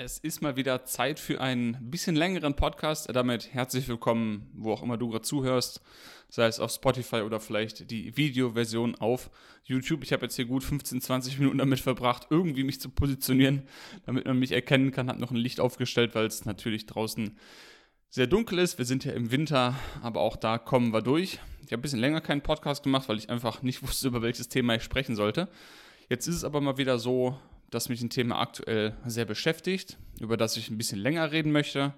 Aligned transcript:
Es 0.00 0.16
ist 0.16 0.42
mal 0.42 0.54
wieder 0.54 0.84
Zeit 0.84 1.18
für 1.18 1.40
einen 1.40 1.90
bisschen 1.90 2.14
längeren 2.14 2.54
Podcast. 2.54 3.12
Damit 3.12 3.52
herzlich 3.52 3.88
willkommen, 3.88 4.48
wo 4.54 4.72
auch 4.72 4.84
immer 4.84 4.96
du 4.96 5.08
gerade 5.08 5.22
zuhörst, 5.22 5.80
sei 6.28 6.46
es 6.46 6.60
auf 6.60 6.70
Spotify 6.70 7.22
oder 7.22 7.40
vielleicht 7.40 7.90
die 7.90 8.16
Videoversion 8.16 8.94
auf 8.94 9.28
YouTube. 9.64 10.04
Ich 10.04 10.12
habe 10.12 10.26
jetzt 10.26 10.36
hier 10.36 10.44
gut 10.44 10.62
15, 10.62 11.00
20 11.00 11.40
Minuten 11.40 11.58
damit 11.58 11.80
verbracht, 11.80 12.28
irgendwie 12.30 12.62
mich 12.62 12.80
zu 12.80 12.90
positionieren, 12.90 13.64
damit 14.06 14.24
man 14.24 14.38
mich 14.38 14.52
erkennen 14.52 14.92
kann. 14.92 15.08
Habe 15.08 15.18
noch 15.18 15.32
ein 15.32 15.36
Licht 15.36 15.58
aufgestellt, 15.58 16.14
weil 16.14 16.26
es 16.26 16.44
natürlich 16.44 16.86
draußen 16.86 17.36
sehr 18.08 18.28
dunkel 18.28 18.60
ist. 18.60 18.78
Wir 18.78 18.84
sind 18.84 19.04
ja 19.04 19.10
im 19.10 19.32
Winter, 19.32 19.74
aber 20.00 20.20
auch 20.20 20.36
da 20.36 20.58
kommen 20.58 20.92
wir 20.92 21.02
durch. 21.02 21.40
Ich 21.66 21.72
habe 21.72 21.80
ein 21.80 21.82
bisschen 21.82 21.98
länger 21.98 22.20
keinen 22.20 22.42
Podcast 22.42 22.84
gemacht, 22.84 23.08
weil 23.08 23.18
ich 23.18 23.30
einfach 23.30 23.62
nicht 23.62 23.82
wusste, 23.86 24.06
über 24.06 24.22
welches 24.22 24.48
Thema 24.48 24.76
ich 24.76 24.84
sprechen 24.84 25.16
sollte. 25.16 25.48
Jetzt 26.08 26.28
ist 26.28 26.36
es 26.36 26.44
aber 26.44 26.60
mal 26.60 26.78
wieder 26.78 27.00
so, 27.00 27.36
das 27.70 27.88
mich 27.88 28.00
ein 28.00 28.10
Thema 28.10 28.40
aktuell 28.40 28.96
sehr 29.06 29.24
beschäftigt, 29.24 29.98
über 30.20 30.36
das 30.36 30.56
ich 30.56 30.70
ein 30.70 30.78
bisschen 30.78 30.98
länger 30.98 31.32
reden 31.32 31.52
möchte. 31.52 31.94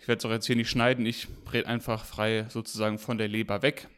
Ich 0.00 0.08
werde 0.08 0.18
es 0.18 0.24
auch 0.24 0.30
jetzt 0.30 0.46
hier 0.46 0.56
nicht 0.56 0.70
schneiden, 0.70 1.06
ich 1.06 1.26
rede 1.52 1.66
einfach 1.66 2.04
frei 2.04 2.46
sozusagen 2.48 2.98
von 2.98 3.18
der 3.18 3.28
Leber 3.28 3.62
weg. 3.62 3.88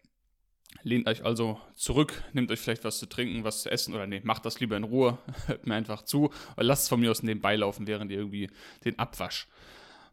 Lehnt 0.83 1.09
euch 1.09 1.25
also 1.25 1.61
zurück, 1.75 2.23
nehmt 2.33 2.51
euch 2.51 2.61
vielleicht 2.61 2.85
was 2.85 2.99
zu 2.99 3.07
trinken, 3.07 3.43
was 3.43 3.63
zu 3.63 3.71
essen 3.71 3.95
oder 3.95 4.07
nee, 4.07 4.21
macht 4.23 4.45
das 4.45 4.61
lieber 4.61 4.77
in 4.77 4.85
Ruhe, 4.85 5.19
hört 5.47 5.67
mir 5.67 5.75
einfach 5.75 6.03
zu 6.03 6.27
oder 6.57 6.65
lasst 6.65 6.85
es 6.85 6.89
von 6.89 7.01
mir 7.01 7.11
aus 7.11 7.23
nebenbei 7.23 7.57
laufen, 7.57 7.87
während 7.87 8.11
ihr 8.13 8.19
irgendwie 8.19 8.49
den 8.85 8.99
Abwasch 8.99 9.49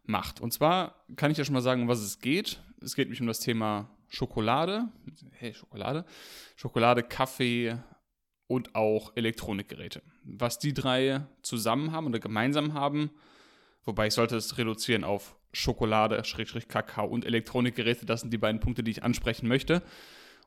macht. 0.04 0.40
Und 0.40 0.52
zwar 0.52 1.04
kann 1.14 1.30
ich 1.30 1.38
ja 1.38 1.44
schon 1.44 1.54
mal 1.54 1.62
sagen, 1.62 1.82
um 1.82 1.88
was 1.88 2.00
es 2.00 2.20
geht. 2.20 2.60
Es 2.82 2.96
geht 2.96 3.08
mich 3.08 3.20
um 3.20 3.26
das 3.26 3.40
Thema 3.40 3.88
Schokolade. 4.08 4.88
Hey, 5.32 5.54
Schokolade. 5.54 6.04
Schokolade, 6.56 7.02
Kaffee, 7.02 7.78
und 8.48 8.74
auch 8.74 9.12
Elektronikgeräte. 9.16 10.02
Was 10.24 10.58
die 10.58 10.74
drei 10.74 11.26
zusammen 11.42 11.92
haben 11.92 12.06
oder 12.06 12.18
gemeinsam 12.18 12.74
haben, 12.74 13.10
wobei 13.84 14.08
ich 14.08 14.14
sollte 14.14 14.36
es 14.36 14.58
reduzieren 14.58 15.04
auf 15.04 15.36
Schokolade, 15.52 16.22
Schrägstrich 16.24 16.68
Kakao 16.68 17.06
und 17.06 17.24
Elektronikgeräte, 17.24 18.06
das 18.06 18.20
sind 18.20 18.32
die 18.32 18.38
beiden 18.38 18.60
Punkte, 18.60 18.82
die 18.82 18.90
ich 18.90 19.02
ansprechen 19.02 19.48
möchte. 19.48 19.82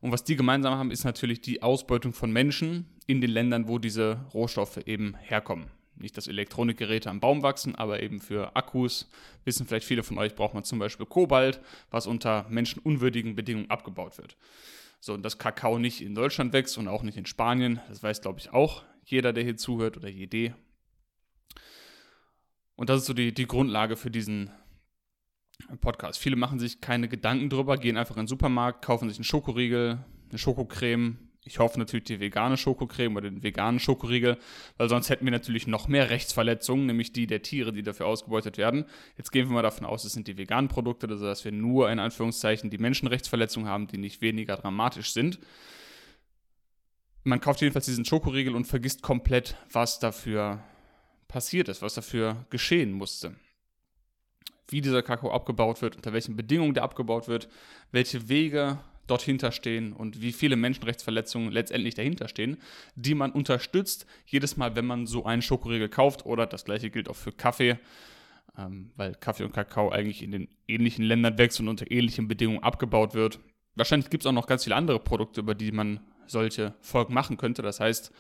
Und 0.02 0.12
was 0.12 0.24
die 0.24 0.36
gemeinsam 0.36 0.76
haben, 0.76 0.92
ist 0.92 1.04
natürlich 1.04 1.42
die 1.42 1.62
Ausbeutung 1.62 2.14
von 2.14 2.32
Menschen 2.32 2.86
in 3.06 3.20
den 3.22 3.32
Ländern, 3.32 3.68
wo 3.68 3.80
diese 3.80 4.26
Rohstoffe 4.34 4.78
eben 4.86 5.16
herkommen. 5.18 5.70
Nicht, 6.00 6.18
dass 6.18 6.28
Elektronikgeräte 6.28 7.10
am 7.10 7.20
Baum 7.20 7.44
wachsen, 7.44 7.76
aber 7.76 8.02
eben 8.02 8.22
für 8.22 8.56
Akkus, 8.56 9.10
wissen 9.44 9.68
vielleicht 9.68 9.86
viele 9.86 10.04
von 10.04 10.18
euch, 10.18 10.36
braucht 10.36 10.54
man 10.54 10.64
zum 10.64 10.80
Beispiel 10.80 11.06
Kobalt, 11.06 11.60
was 11.92 12.08
unter 12.08 12.46
menschenunwürdigen 12.50 13.36
Bedingungen 13.36 13.70
abgebaut 13.70 14.18
wird. 14.18 14.38
So, 15.02 15.14
und 15.14 15.24
dass 15.24 15.38
Kakao 15.38 15.78
nicht 15.78 16.02
in 16.02 16.16
Deutschland 16.16 16.54
wächst 16.54 16.78
und 16.78 16.88
auch 16.88 17.04
nicht 17.04 17.18
in 17.18 17.26
Spanien, 17.26 17.80
das 17.88 18.02
weiß, 18.02 18.22
glaube 18.22 18.40
ich, 18.40 18.52
auch 18.52 18.84
jeder, 19.06 19.34
der 19.34 19.44
hier 19.44 19.58
zuhört 19.58 19.98
oder 19.98 20.10
jede. 20.10 20.56
Und 22.76 22.90
das 22.90 23.02
ist 23.02 23.08
so 23.08 23.14
die, 23.14 23.34
die 23.34 23.48
Grundlage 23.48 23.96
für 23.96 24.12
diesen 24.12 24.52
Podcast. 25.82 26.20
Viele 26.20 26.36
machen 26.36 26.60
sich 26.60 26.82
keine 26.82 27.08
Gedanken 27.08 27.50
drüber, 27.50 27.78
gehen 27.78 27.98
einfach 27.98 28.16
in 28.16 28.24
den 28.24 28.28
Supermarkt, 28.28 28.84
kaufen 28.84 29.10
sich 29.10 29.18
einen 29.18 29.26
Schokoriegel, 29.26 30.04
eine 30.30 30.38
Schokocreme, 30.38 31.29
ich 31.50 31.58
hoffe 31.58 31.80
natürlich 31.80 32.06
die 32.06 32.20
vegane 32.20 32.58
Schokocreme 32.58 33.18
oder 33.18 33.30
den 33.32 33.42
veganen 33.42 33.80
Schokoriegel, 33.80 34.38
weil 34.78 34.88
sonst 34.88 35.10
hätten 35.10 35.26
wir 35.26 35.32
natürlich 35.32 35.66
noch 35.66 35.88
mehr 35.88 36.12
Rechtsverletzungen, 36.12 36.86
nämlich 36.86 37.12
die 37.12 37.26
der 37.26 37.42
Tiere, 37.42 37.74
die 37.74 37.82
dafür 37.82 38.06
ausgebeutet 38.06 38.60
werden. 38.60 38.86
Jetzt 39.18 39.32
gehen 39.32 39.48
wir 39.48 39.56
mal 39.56 39.64
davon 39.64 39.88
aus, 39.88 40.06
es 40.06 40.14
sind 40.14 40.28
die 40.28 40.38
veganen 40.38 40.68
Produkte, 40.68 41.08
also 41.08 41.26
dass 41.26 41.44
wir 41.44 41.52
nur 41.52 41.92
in 41.92 41.98
Anführungszeichen 41.98 42.70
die 42.70 42.78
Menschenrechtsverletzungen 42.78 43.68
haben, 43.68 43.88
die 43.88 43.98
nicht 43.98 44.22
weniger 44.22 44.58
dramatisch 44.58 45.12
sind. 45.12 45.40
Man 47.24 47.42
kauft 47.42 47.62
jedenfalls 47.62 47.86
diesen 47.86 48.06
Schokoriegel 48.06 48.56
und 48.56 48.66
vergisst 48.66 49.02
komplett, 49.02 49.58
was 49.72 49.98
dafür 49.98 50.64
passiert 51.28 51.68
ist, 51.68 51.82
was 51.82 51.96
dafür 51.96 52.46
geschehen 52.52 52.92
musste 52.92 53.36
wie 54.72 54.82
dieser 54.82 55.02
Kakao 55.02 55.32
abgebaut 55.32 55.82
wird, 55.82 55.96
unter 55.96 56.14
welchen 56.14 56.36
Bedingungen 56.36 56.76
der 56.76 56.84
abgebaut 56.84 57.28
wird, 57.28 57.50
welche 57.92 58.30
Wege 58.30 58.78
dort 59.10 59.22
hinterstehen 59.22 59.94
und 59.94 60.22
wie 60.22 60.32
viele 60.32 60.56
Menschenrechtsverletzungen 60.56 61.52
letztendlich 61.52 61.96
dahinter 61.96 62.28
stehen, 62.28 62.58
die 62.96 63.16
man 63.16 63.32
unterstützt, 63.32 64.06
jedes 64.26 64.58
Mal, 64.58 64.76
wenn 64.76 64.86
man 64.86 65.08
so 65.08 65.26
einen 65.26 65.42
Schokoriegel 65.42 65.90
kauft 65.90 66.26
oder 66.26 66.46
das 66.46 66.66
gleiche 66.66 66.90
gilt 66.90 67.10
auch 67.10 67.16
für 67.16 67.32
Kaffee, 67.32 67.78
ähm, 68.58 68.92
weil 68.96 69.16
Kaffee 69.16 69.44
und 69.44 69.54
Kakao 69.54 69.90
eigentlich 69.90 70.22
in 70.24 70.32
den 70.32 70.48
ähnlichen 70.68 71.04
Ländern 71.04 71.38
wächst 71.38 71.60
und 71.60 71.68
unter 71.68 71.90
ähnlichen 71.90 72.28
Bedingungen 72.28 72.64
abgebaut 72.64 73.14
wird. 73.14 73.40
Wahrscheinlich 73.76 74.10
gibt 74.10 74.24
es 74.24 74.28
auch 74.28 74.34
noch 74.34 74.48
ganz 74.48 74.64
viele 74.64 74.76
andere 74.76 75.00
Produkte, 75.00 75.42
über 75.42 75.56
die 75.56 75.72
man 75.72 76.00
solche 76.28 76.74
Folgen 76.82 77.14
machen 77.14 77.38
könnte. 77.38 77.62
Das 77.62 77.80
heißt, 77.80 78.12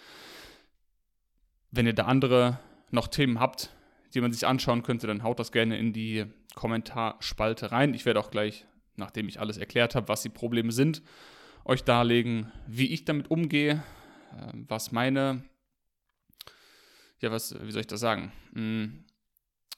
wenn 1.71 1.85
ihr 1.85 1.93
da 1.93 2.05
andere 2.05 2.59
noch 2.91 3.07
Themen 3.07 3.39
habt, 3.39 3.71
die 4.13 4.21
man 4.21 4.31
sich 4.31 4.47
anschauen 4.47 4.83
könnte, 4.83 5.07
dann 5.07 5.23
haut 5.23 5.39
das 5.39 5.51
gerne 5.51 5.77
in 5.77 5.93
die 5.93 6.25
Kommentarspalte 6.55 7.71
rein. 7.71 7.93
Ich 7.93 8.05
werde 8.05 8.19
auch 8.19 8.31
gleich 8.31 8.65
nachdem 8.99 9.27
ich 9.27 9.39
alles 9.39 9.57
erklärt 9.57 9.95
habe, 9.95 10.07
was 10.07 10.21
die 10.21 10.29
Probleme 10.29 10.71
sind, 10.71 11.01
euch 11.65 11.83
darlegen, 11.83 12.51
wie 12.67 12.87
ich 12.87 13.05
damit 13.05 13.31
umgehe, 13.31 13.83
ähm, 14.37 14.65
was 14.67 14.91
meine, 14.91 15.43
ja, 17.19 17.31
was, 17.31 17.55
wie 17.61 17.71
soll 17.71 17.81
ich 17.81 17.87
das 17.87 17.99
sagen, 17.99 18.31
hm, 18.53 19.05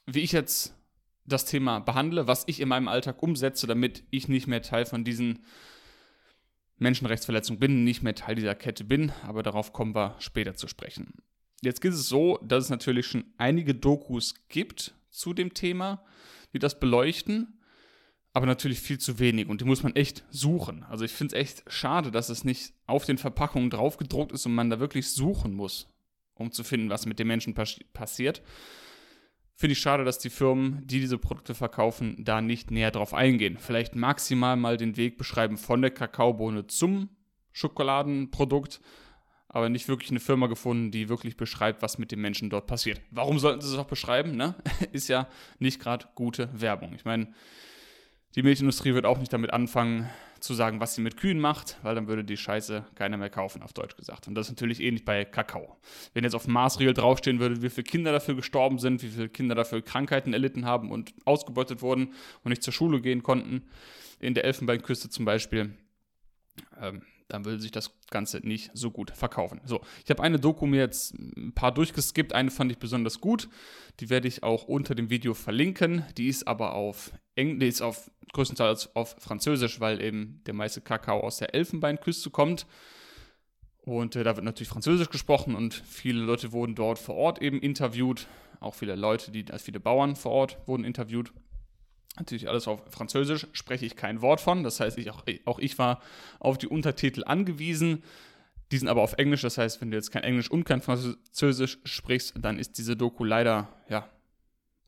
wie 0.06 0.20
ich 0.20 0.32
jetzt 0.32 0.74
das 1.24 1.44
Thema 1.44 1.78
behandle, 1.78 2.26
was 2.26 2.44
ich 2.46 2.60
in 2.60 2.68
meinem 2.68 2.88
Alltag 2.88 3.22
umsetze, 3.22 3.66
damit 3.66 4.04
ich 4.10 4.28
nicht 4.28 4.46
mehr 4.46 4.62
Teil 4.62 4.84
von 4.84 5.04
diesen 5.04 5.44
Menschenrechtsverletzungen 6.78 7.60
bin, 7.60 7.84
nicht 7.84 8.02
mehr 8.02 8.14
Teil 8.14 8.34
dieser 8.34 8.56
Kette 8.56 8.84
bin, 8.84 9.12
aber 9.22 9.42
darauf 9.42 9.72
kommen 9.72 9.94
wir 9.94 10.16
später 10.18 10.54
zu 10.54 10.66
sprechen. 10.66 11.14
Jetzt 11.62 11.84
ist 11.84 11.94
es 11.94 12.08
so, 12.08 12.38
dass 12.42 12.64
es 12.64 12.70
natürlich 12.70 13.06
schon 13.06 13.24
einige 13.38 13.74
Dokus 13.74 14.34
gibt 14.48 14.94
zu 15.10 15.32
dem 15.32 15.54
Thema, 15.54 16.04
die 16.52 16.58
das 16.58 16.80
beleuchten 16.80 17.60
aber 18.32 18.46
natürlich 18.46 18.80
viel 18.80 18.98
zu 18.98 19.18
wenig 19.18 19.48
und 19.48 19.60
die 19.60 19.64
muss 19.64 19.82
man 19.82 19.94
echt 19.94 20.24
suchen. 20.30 20.84
Also 20.84 21.04
ich 21.04 21.12
finde 21.12 21.36
es 21.36 21.40
echt 21.40 21.64
schade, 21.70 22.10
dass 22.10 22.28
es 22.28 22.44
nicht 22.44 22.72
auf 22.86 23.04
den 23.04 23.18
Verpackungen 23.18 23.70
draufgedruckt 23.70 24.32
ist 24.32 24.46
und 24.46 24.54
man 24.54 24.70
da 24.70 24.80
wirklich 24.80 25.10
suchen 25.10 25.52
muss, 25.52 25.88
um 26.34 26.50
zu 26.50 26.64
finden, 26.64 26.88
was 26.88 27.06
mit 27.06 27.18
den 27.18 27.26
Menschen 27.26 27.54
pass 27.54 27.78
passiert. 27.92 28.42
Finde 29.54 29.72
ich 29.72 29.80
schade, 29.80 30.04
dass 30.04 30.18
die 30.18 30.30
Firmen, 30.30 30.86
die 30.86 30.98
diese 30.98 31.18
Produkte 31.18 31.54
verkaufen, 31.54 32.24
da 32.24 32.40
nicht 32.40 32.70
näher 32.70 32.90
drauf 32.90 33.12
eingehen. 33.12 33.58
Vielleicht 33.58 33.94
maximal 33.94 34.56
mal 34.56 34.78
den 34.78 34.96
Weg 34.96 35.18
beschreiben 35.18 35.58
von 35.58 35.82
der 35.82 35.90
Kakaobohne 35.90 36.66
zum 36.66 37.10
Schokoladenprodukt, 37.52 38.80
aber 39.48 39.68
nicht 39.68 39.88
wirklich 39.88 40.10
eine 40.10 40.20
Firma 40.20 40.46
gefunden, 40.46 40.90
die 40.90 41.10
wirklich 41.10 41.36
beschreibt, 41.36 41.82
was 41.82 41.98
mit 41.98 42.10
den 42.10 42.20
Menschen 42.20 42.48
dort 42.48 42.66
passiert. 42.66 43.02
Warum 43.10 43.38
sollten 43.38 43.60
sie 43.60 43.74
es 43.74 43.78
auch 43.78 43.86
beschreiben? 43.86 44.36
Ne? 44.36 44.54
Ist 44.92 45.08
ja 45.08 45.28
nicht 45.58 45.78
gerade 45.78 46.08
gute 46.14 46.48
Werbung. 46.58 46.94
Ich 46.94 47.04
meine, 47.04 47.32
die 48.34 48.42
Milchindustrie 48.42 48.94
wird 48.94 49.06
auch 49.06 49.18
nicht 49.18 49.32
damit 49.32 49.52
anfangen 49.52 50.08
zu 50.40 50.54
sagen, 50.54 50.80
was 50.80 50.94
sie 50.94 51.02
mit 51.02 51.16
Kühen 51.16 51.38
macht, 51.38 51.78
weil 51.82 51.94
dann 51.94 52.08
würde 52.08 52.24
die 52.24 52.36
Scheiße 52.36 52.84
keiner 52.94 53.16
mehr 53.16 53.30
kaufen, 53.30 53.62
auf 53.62 53.72
Deutsch 53.72 53.96
gesagt. 53.96 54.26
Und 54.26 54.34
das 54.34 54.46
ist 54.46 54.52
natürlich 54.52 54.80
ähnlich 54.80 55.04
bei 55.04 55.24
Kakao. 55.24 55.76
Wenn 56.14 56.24
jetzt 56.24 56.34
auf 56.34 56.44
dem 56.44 56.54
Maßriegel 56.54 56.94
draufstehen 56.94 57.38
würde, 57.38 57.62
wie 57.62 57.70
viele 57.70 57.84
Kinder 57.84 58.12
dafür 58.12 58.34
gestorben 58.34 58.78
sind, 58.78 59.02
wie 59.02 59.08
viele 59.08 59.28
Kinder 59.28 59.54
dafür 59.54 59.82
Krankheiten 59.82 60.32
erlitten 60.32 60.64
haben 60.64 60.90
und 60.90 61.14
ausgebeutet 61.24 61.82
wurden 61.82 62.12
und 62.42 62.50
nicht 62.50 62.62
zur 62.62 62.72
Schule 62.72 63.00
gehen 63.00 63.22
konnten, 63.22 63.62
in 64.18 64.34
der 64.34 64.44
Elfenbeinküste 64.44 65.10
zum 65.10 65.24
Beispiel, 65.24 65.74
ähm, 66.80 67.02
dann 67.32 67.44
würde 67.44 67.60
sich 67.60 67.70
das 67.70 67.98
Ganze 68.10 68.38
nicht 68.38 68.70
so 68.74 68.90
gut 68.90 69.10
verkaufen. 69.10 69.60
So, 69.64 69.80
ich 70.04 70.10
habe 70.10 70.22
eine 70.22 70.38
Doku 70.38 70.66
mir 70.66 70.80
jetzt 70.80 71.14
ein 71.14 71.52
paar 71.54 71.72
durchgeskippt. 71.72 72.34
Eine 72.34 72.50
fand 72.50 72.70
ich 72.70 72.78
besonders 72.78 73.20
gut. 73.20 73.48
Die 74.00 74.10
werde 74.10 74.28
ich 74.28 74.42
auch 74.42 74.64
unter 74.64 74.94
dem 74.94 75.08
Video 75.08 75.34
verlinken. 75.34 76.04
Die 76.18 76.28
ist 76.28 76.46
aber 76.46 76.74
auf 76.74 77.12
Englisch, 77.34 77.80
auf 77.80 78.10
größtenteils 78.32 78.94
auf 78.94 79.16
Französisch, 79.18 79.80
weil 79.80 80.02
eben 80.02 80.42
der 80.46 80.54
meiste 80.54 80.80
Kakao 80.80 81.20
aus 81.20 81.38
der 81.38 81.54
Elfenbeinküste 81.54 82.30
kommt. 82.30 82.66
Und 83.84 84.14
äh, 84.14 84.24
da 84.24 84.36
wird 84.36 84.44
natürlich 84.44 84.68
Französisch 84.68 85.10
gesprochen 85.10 85.54
und 85.54 85.74
viele 85.74 86.20
Leute 86.20 86.52
wurden 86.52 86.74
dort 86.74 86.98
vor 86.98 87.16
Ort 87.16 87.42
eben 87.42 87.60
interviewt. 87.60 88.28
Auch 88.60 88.74
viele 88.74 88.94
Leute, 88.94 89.32
die, 89.32 89.44
also 89.50 89.64
viele 89.64 89.80
Bauern 89.80 90.16
vor 90.16 90.32
Ort 90.32 90.58
wurden 90.66 90.84
interviewt. 90.84 91.32
Natürlich 92.18 92.48
alles 92.48 92.68
auf 92.68 92.82
Französisch, 92.90 93.46
spreche 93.52 93.86
ich 93.86 93.96
kein 93.96 94.20
Wort 94.20 94.40
von. 94.40 94.62
Das 94.64 94.80
heißt, 94.80 94.98
ich, 94.98 95.10
auch, 95.10 95.24
auch 95.46 95.58
ich 95.58 95.78
war 95.78 96.02
auf 96.40 96.58
die 96.58 96.68
Untertitel 96.68 97.24
angewiesen. 97.24 98.02
Die 98.70 98.78
sind 98.78 98.88
aber 98.88 99.02
auf 99.02 99.14
Englisch. 99.14 99.42
Das 99.42 99.56
heißt, 99.56 99.80
wenn 99.80 99.90
du 99.90 99.96
jetzt 99.96 100.10
kein 100.10 100.22
Englisch 100.22 100.50
und 100.50 100.64
kein 100.64 100.82
Französisch 100.82 101.78
sprichst, 101.84 102.34
dann 102.38 102.58
ist 102.58 102.76
diese 102.76 102.96
Doku 102.96 103.24
leider 103.24 103.68
ja, 103.88 104.10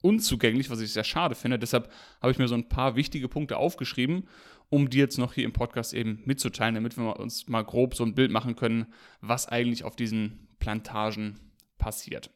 unzugänglich, 0.02 0.68
was 0.68 0.80
ich 0.80 0.92
sehr 0.92 1.04
schade 1.04 1.34
finde. 1.34 1.58
Deshalb 1.58 1.90
habe 2.20 2.30
ich 2.30 2.38
mir 2.38 2.46
so 2.46 2.54
ein 2.54 2.68
paar 2.68 2.94
wichtige 2.94 3.28
Punkte 3.28 3.56
aufgeschrieben, 3.56 4.28
um 4.68 4.90
die 4.90 4.98
jetzt 4.98 5.18
noch 5.18 5.32
hier 5.32 5.44
im 5.44 5.54
Podcast 5.54 5.94
eben 5.94 6.20
mitzuteilen, 6.26 6.74
damit 6.74 6.98
wir 6.98 7.18
uns 7.18 7.48
mal 7.48 7.64
grob 7.64 7.94
so 7.94 8.04
ein 8.04 8.14
Bild 8.14 8.30
machen 8.30 8.54
können, 8.54 8.92
was 9.22 9.48
eigentlich 9.48 9.82
auf 9.82 9.96
diesen 9.96 10.48
Plantagen 10.58 11.40
passiert. 11.78 12.30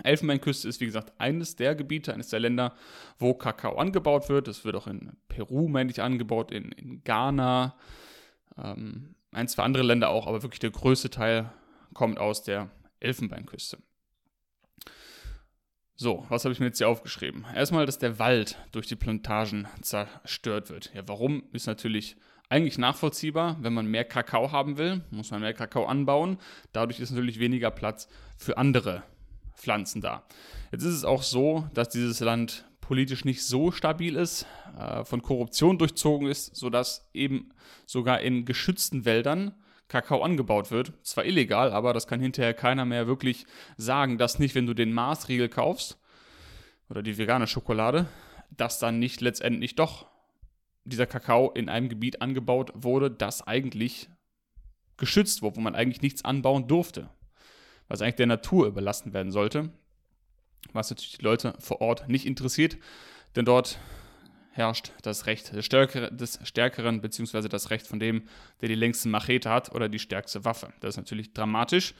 Elfenbeinküste 0.00 0.68
ist, 0.68 0.80
wie 0.80 0.86
gesagt, 0.86 1.12
eines 1.18 1.56
der 1.56 1.74
Gebiete, 1.74 2.12
eines 2.12 2.28
der 2.28 2.40
Länder, 2.40 2.74
wo 3.18 3.34
Kakao 3.34 3.76
angebaut 3.76 4.28
wird. 4.28 4.48
Das 4.48 4.64
wird 4.64 4.76
auch 4.76 4.86
in 4.86 5.12
Peru, 5.28 5.68
männlich 5.68 6.02
angebaut, 6.02 6.50
in, 6.50 6.72
in 6.72 7.02
Ghana, 7.04 7.76
ähm, 8.58 9.14
ein, 9.32 9.48
zwei 9.48 9.62
andere 9.62 9.82
Länder 9.82 10.08
auch, 10.10 10.26
aber 10.26 10.42
wirklich 10.42 10.60
der 10.60 10.70
größte 10.70 11.10
Teil 11.10 11.52
kommt 11.92 12.18
aus 12.18 12.42
der 12.42 12.70
Elfenbeinküste. 13.00 13.78
So, 15.94 16.26
was 16.28 16.44
habe 16.44 16.52
ich 16.52 16.60
mir 16.60 16.66
jetzt 16.66 16.78
hier 16.78 16.88
aufgeschrieben? 16.88 17.46
Erstmal, 17.54 17.86
dass 17.86 17.98
der 17.98 18.18
Wald 18.18 18.58
durch 18.72 18.86
die 18.86 18.96
Plantagen 18.96 19.66
zerstört 19.80 20.68
wird. 20.68 20.92
Ja, 20.94 21.02
warum 21.06 21.44
ist 21.52 21.66
natürlich 21.66 22.16
eigentlich 22.48 22.78
nachvollziehbar. 22.78 23.56
Wenn 23.60 23.72
man 23.72 23.86
mehr 23.86 24.04
Kakao 24.04 24.52
haben 24.52 24.78
will, 24.78 25.02
muss 25.10 25.30
man 25.30 25.40
mehr 25.40 25.54
Kakao 25.54 25.86
anbauen. 25.86 26.38
Dadurch 26.72 27.00
ist 27.00 27.10
natürlich 27.10 27.38
weniger 27.38 27.70
Platz 27.70 28.08
für 28.36 28.56
andere 28.56 29.02
Pflanzen 29.56 30.00
da. 30.00 30.24
Jetzt 30.70 30.84
ist 30.84 30.94
es 30.94 31.04
auch 31.04 31.22
so, 31.22 31.68
dass 31.74 31.88
dieses 31.88 32.20
Land 32.20 32.64
politisch 32.80 33.24
nicht 33.24 33.42
so 33.42 33.72
stabil 33.72 34.14
ist, 34.14 34.46
äh, 34.78 35.04
von 35.04 35.22
Korruption 35.22 35.78
durchzogen 35.78 36.28
ist, 36.28 36.54
sodass 36.54 37.08
eben 37.12 37.50
sogar 37.84 38.20
in 38.20 38.44
geschützten 38.44 39.04
Wäldern 39.04 39.54
Kakao 39.88 40.22
angebaut 40.22 40.70
wird. 40.70 40.92
Zwar 41.02 41.24
illegal, 41.24 41.72
aber 41.72 41.92
das 41.92 42.06
kann 42.06 42.20
hinterher 42.20 42.54
keiner 42.54 42.84
mehr 42.84 43.06
wirklich 43.06 43.46
sagen, 43.76 44.18
dass 44.18 44.38
nicht, 44.38 44.54
wenn 44.54 44.66
du 44.66 44.74
den 44.74 44.92
Maßriegel 44.92 45.48
kaufst 45.48 45.98
oder 46.88 47.02
die 47.02 47.18
vegane 47.18 47.46
Schokolade, 47.46 48.06
dass 48.50 48.78
dann 48.78 48.98
nicht 48.98 49.20
letztendlich 49.20 49.74
doch 49.74 50.06
dieser 50.84 51.06
Kakao 51.06 51.50
in 51.50 51.68
einem 51.68 51.88
Gebiet 51.88 52.22
angebaut 52.22 52.72
wurde, 52.74 53.10
das 53.10 53.46
eigentlich 53.46 54.08
geschützt 54.96 55.42
wurde, 55.42 55.56
wo 55.56 55.60
man 55.60 55.74
eigentlich 55.74 56.02
nichts 56.02 56.24
anbauen 56.24 56.68
durfte. 56.68 57.10
Was 57.88 58.02
eigentlich 58.02 58.16
der 58.16 58.26
Natur 58.26 58.66
überlassen 58.66 59.12
werden 59.12 59.32
sollte. 59.32 59.70
Was 60.72 60.90
natürlich 60.90 61.18
die 61.18 61.24
Leute 61.24 61.54
vor 61.58 61.80
Ort 61.80 62.08
nicht 62.08 62.26
interessiert, 62.26 62.76
denn 63.36 63.44
dort 63.44 63.78
herrscht 64.56 64.92
das 65.02 65.26
Recht 65.26 65.54
des, 65.54 65.64
Stärkere, 65.64 66.12
des 66.12 66.40
Stärkeren, 66.42 67.00
beziehungsweise 67.00 67.48
das 67.48 67.70
Recht 67.70 67.86
von 67.86 68.00
dem, 68.00 68.22
der 68.60 68.68
die 68.68 68.74
längste 68.74 69.08
Machete 69.08 69.50
hat 69.50 69.74
oder 69.74 69.88
die 69.88 69.98
stärkste 69.98 70.44
Waffe. 70.44 70.72
Das 70.80 70.90
ist 70.90 70.96
natürlich 70.96 71.32
dramatisch. 71.32 71.94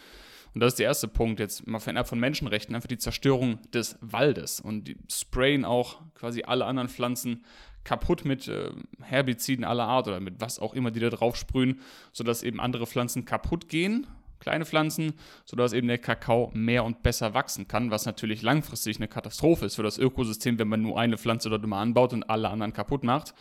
Und 0.55 0.61
das 0.61 0.73
ist 0.73 0.79
der 0.79 0.87
erste 0.87 1.07
Punkt 1.07 1.39
jetzt 1.39 1.67
mal 1.67 1.81
fernab 1.81 2.09
von 2.09 2.19
Menschenrechten, 2.19 2.75
einfach 2.75 2.89
die 2.89 2.97
Zerstörung 2.97 3.61
des 3.73 3.99
Waldes. 4.01 4.59
Und 4.59 4.89
die 4.89 4.97
sprayen 5.11 5.67
auch 5.67 6.01
quasi 6.15 6.45
alle 6.45 6.65
anderen 6.65 6.89
Pflanzen 6.89 7.45
kaputt 7.85 8.25
mit 8.25 8.49
äh, 8.49 8.71
Herbiziden 9.03 9.65
aller 9.65 9.85
Art 9.85 10.09
oder 10.09 10.19
mit 10.19 10.41
was 10.41 10.59
auch 10.59 10.73
immer 10.73 10.91
die 10.91 11.01
da 11.01 11.11
drauf 11.11 11.37
sprühen, 11.37 11.81
sodass 12.13 12.43
eben 12.43 12.59
andere 12.59 12.87
Pflanzen 12.87 13.27
kaputt 13.27 13.69
gehen 13.69 14.07
kleine 14.39 14.65
Pflanzen, 14.65 15.15
sodass 15.45 15.73
eben 15.73 15.89
der 15.89 15.99
Kakao 15.99 16.51
mehr 16.55 16.85
und 16.85 17.03
besser 17.03 17.35
wachsen 17.35 17.69
kann, 17.69 17.91
was 17.91 18.07
natürlich 18.07 18.43
langfristig 18.43 18.97
eine 18.97 19.09
Katastrophe 19.09 19.67
ist 19.67 19.77
für 19.77 19.83
das 19.83 19.99
Ökosystem, 19.99 20.59
wenn 20.59 20.69
man 20.69 20.83
nur 20.83 20.99
eine 20.99 21.19
Pflanze 21.19 21.51
dort 21.51 21.65
immer 21.65 21.79
anbaut 21.79 22.13
und 22.13 22.29
alle 22.29 22.49
anderen 22.49 22.73
kaputt 22.73 23.05
macht. 23.05 23.35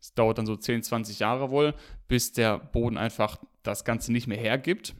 Es 0.00 0.14
dauert 0.14 0.38
dann 0.38 0.46
so 0.46 0.56
10, 0.56 0.82
20 0.82 1.18
Jahre 1.18 1.50
wohl, 1.50 1.74
bis 2.08 2.32
der 2.32 2.58
Boden 2.58 2.96
einfach 2.96 3.38
das 3.62 3.84
Ganze 3.84 4.12
nicht 4.12 4.26
mehr 4.26 4.38
hergibt. 4.38 4.94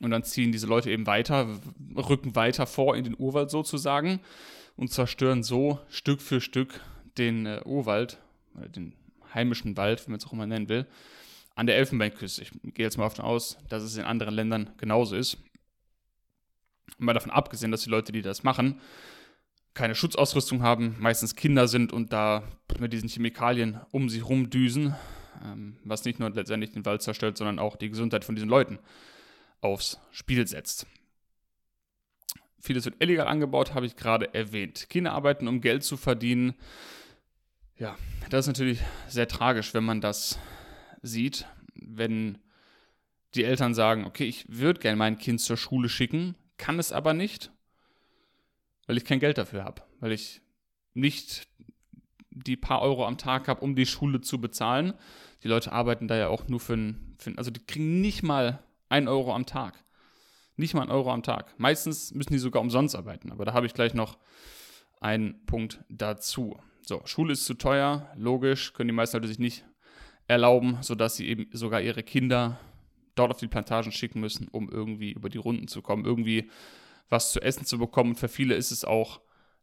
Und 0.00 0.10
dann 0.10 0.24
ziehen 0.24 0.52
diese 0.52 0.66
Leute 0.66 0.90
eben 0.90 1.06
weiter, 1.06 1.46
rücken 1.96 2.34
weiter 2.34 2.66
vor 2.66 2.96
in 2.96 3.04
den 3.04 3.16
Urwald 3.18 3.50
sozusagen 3.50 4.20
und 4.76 4.92
zerstören 4.92 5.42
so 5.42 5.78
Stück 5.88 6.22
für 6.22 6.40
Stück 6.40 6.80
den 7.18 7.44
äh, 7.46 7.60
Urwald, 7.64 8.18
den 8.74 8.94
heimischen 9.34 9.76
Wald, 9.76 10.06
wie 10.06 10.10
man 10.10 10.18
es 10.18 10.26
auch 10.26 10.32
immer 10.32 10.46
nennen 10.46 10.68
will, 10.68 10.86
an 11.54 11.66
der 11.66 11.76
Elfenbeinküste. 11.76 12.42
Ich 12.42 12.50
gehe 12.74 12.86
jetzt 12.86 12.96
mal 12.98 13.08
davon 13.08 13.24
aus, 13.24 13.58
dass 13.68 13.82
es 13.82 13.96
in 13.96 14.04
anderen 14.04 14.34
Ländern 14.34 14.70
genauso 14.78 15.16
ist. 15.16 15.38
Mal 16.98 17.14
davon 17.14 17.30
abgesehen, 17.30 17.70
dass 17.70 17.82
die 17.82 17.90
Leute, 17.90 18.12
die 18.12 18.22
das 18.22 18.42
machen, 18.42 18.80
keine 19.74 19.94
Schutzausrüstung 19.94 20.62
haben, 20.62 20.96
meistens 20.98 21.36
Kinder 21.36 21.68
sind 21.68 21.92
und 21.92 22.12
da 22.12 22.42
mit 22.78 22.92
diesen 22.92 23.08
Chemikalien 23.08 23.80
um 23.92 24.08
sich 24.08 24.24
rumdüsen, 24.24 24.94
ähm, 25.44 25.76
was 25.84 26.04
nicht 26.04 26.18
nur 26.18 26.30
letztendlich 26.30 26.72
den 26.72 26.84
Wald 26.84 27.02
zerstört, 27.02 27.36
sondern 27.36 27.58
auch 27.58 27.76
die 27.76 27.88
Gesundheit 27.88 28.24
von 28.24 28.34
diesen 28.34 28.50
Leuten 28.50 28.78
aufs 29.60 29.98
Spiel 30.10 30.46
setzt. 30.46 30.86
Vieles 32.60 32.84
wird 32.84 33.02
illegal 33.02 33.26
angebaut, 33.26 33.74
habe 33.74 33.86
ich 33.86 33.96
gerade 33.96 34.34
erwähnt. 34.34 34.88
Kinder 34.90 35.12
arbeiten, 35.12 35.48
um 35.48 35.60
Geld 35.60 35.82
zu 35.82 35.96
verdienen. 35.96 36.54
Ja, 37.78 37.96
das 38.28 38.40
ist 38.40 38.48
natürlich 38.48 38.80
sehr 39.08 39.28
tragisch, 39.28 39.72
wenn 39.72 39.84
man 39.84 40.02
das 40.02 40.38
sieht, 41.02 41.46
wenn 41.74 42.38
die 43.34 43.44
Eltern 43.44 43.74
sagen, 43.74 44.04
okay, 44.04 44.24
ich 44.24 44.46
würde 44.48 44.80
gerne 44.80 44.96
mein 44.96 45.18
Kind 45.18 45.40
zur 45.40 45.56
Schule 45.56 45.88
schicken, 45.88 46.34
kann 46.56 46.78
es 46.78 46.92
aber 46.92 47.14
nicht, 47.14 47.50
weil 48.86 48.96
ich 48.96 49.04
kein 49.04 49.20
Geld 49.20 49.38
dafür 49.38 49.64
habe, 49.64 49.82
weil 50.00 50.12
ich 50.12 50.42
nicht 50.94 51.46
die 52.30 52.56
paar 52.56 52.82
Euro 52.82 53.06
am 53.06 53.18
Tag 53.18 53.48
habe, 53.48 53.60
um 53.60 53.74
die 53.74 53.86
Schule 53.86 54.20
zu 54.20 54.40
bezahlen. 54.40 54.94
Die 55.42 55.48
Leute 55.48 55.72
arbeiten 55.72 56.08
da 56.08 56.16
ja 56.16 56.28
auch 56.28 56.48
nur 56.48 56.60
für 56.60 56.74
ein, 56.74 57.16
für 57.18 57.32
also 57.36 57.50
die 57.50 57.64
kriegen 57.64 58.00
nicht 58.00 58.22
mal 58.22 58.62
ein 58.88 59.08
Euro 59.08 59.34
am 59.34 59.46
Tag. 59.46 59.84
Nicht 60.56 60.74
mal 60.74 60.82
ein 60.82 60.90
Euro 60.90 61.12
am 61.12 61.22
Tag. 61.22 61.54
Meistens 61.58 62.12
müssen 62.12 62.32
die 62.32 62.38
sogar 62.38 62.60
umsonst 62.60 62.94
arbeiten, 62.94 63.32
aber 63.32 63.44
da 63.44 63.52
habe 63.52 63.66
ich 63.66 63.74
gleich 63.74 63.94
noch 63.94 64.18
einen 65.00 65.44
Punkt 65.46 65.82
dazu. 65.88 66.58
So, 66.82 67.00
Schule 67.04 67.32
ist 67.32 67.46
zu 67.46 67.54
teuer, 67.54 68.10
logisch, 68.16 68.74
können 68.74 68.88
die 68.88 68.94
meisten 68.94 69.16
Leute 69.16 69.28
sich 69.28 69.38
nicht 69.38 69.64
erlauben, 70.30 70.78
sodass 70.80 71.16
sie 71.16 71.28
eben 71.28 71.48
sogar 71.52 71.80
ihre 71.82 72.04
Kinder 72.04 72.58
dort 73.16 73.32
auf 73.32 73.38
die 73.38 73.48
Plantagen 73.48 73.90
schicken 73.90 74.20
müssen, 74.20 74.46
um 74.48 74.70
irgendwie 74.70 75.10
über 75.10 75.28
die 75.28 75.38
Runden 75.38 75.66
zu 75.66 75.82
kommen, 75.82 76.04
irgendwie 76.04 76.48
was 77.08 77.32
zu 77.32 77.40
essen 77.42 77.66
zu 77.66 77.78
bekommen. 77.78 78.10
Und 78.10 78.16
für 78.16 78.28
viele 78.28 78.54
ist 78.54 78.70
es 78.70 78.84
auch 78.84 79.20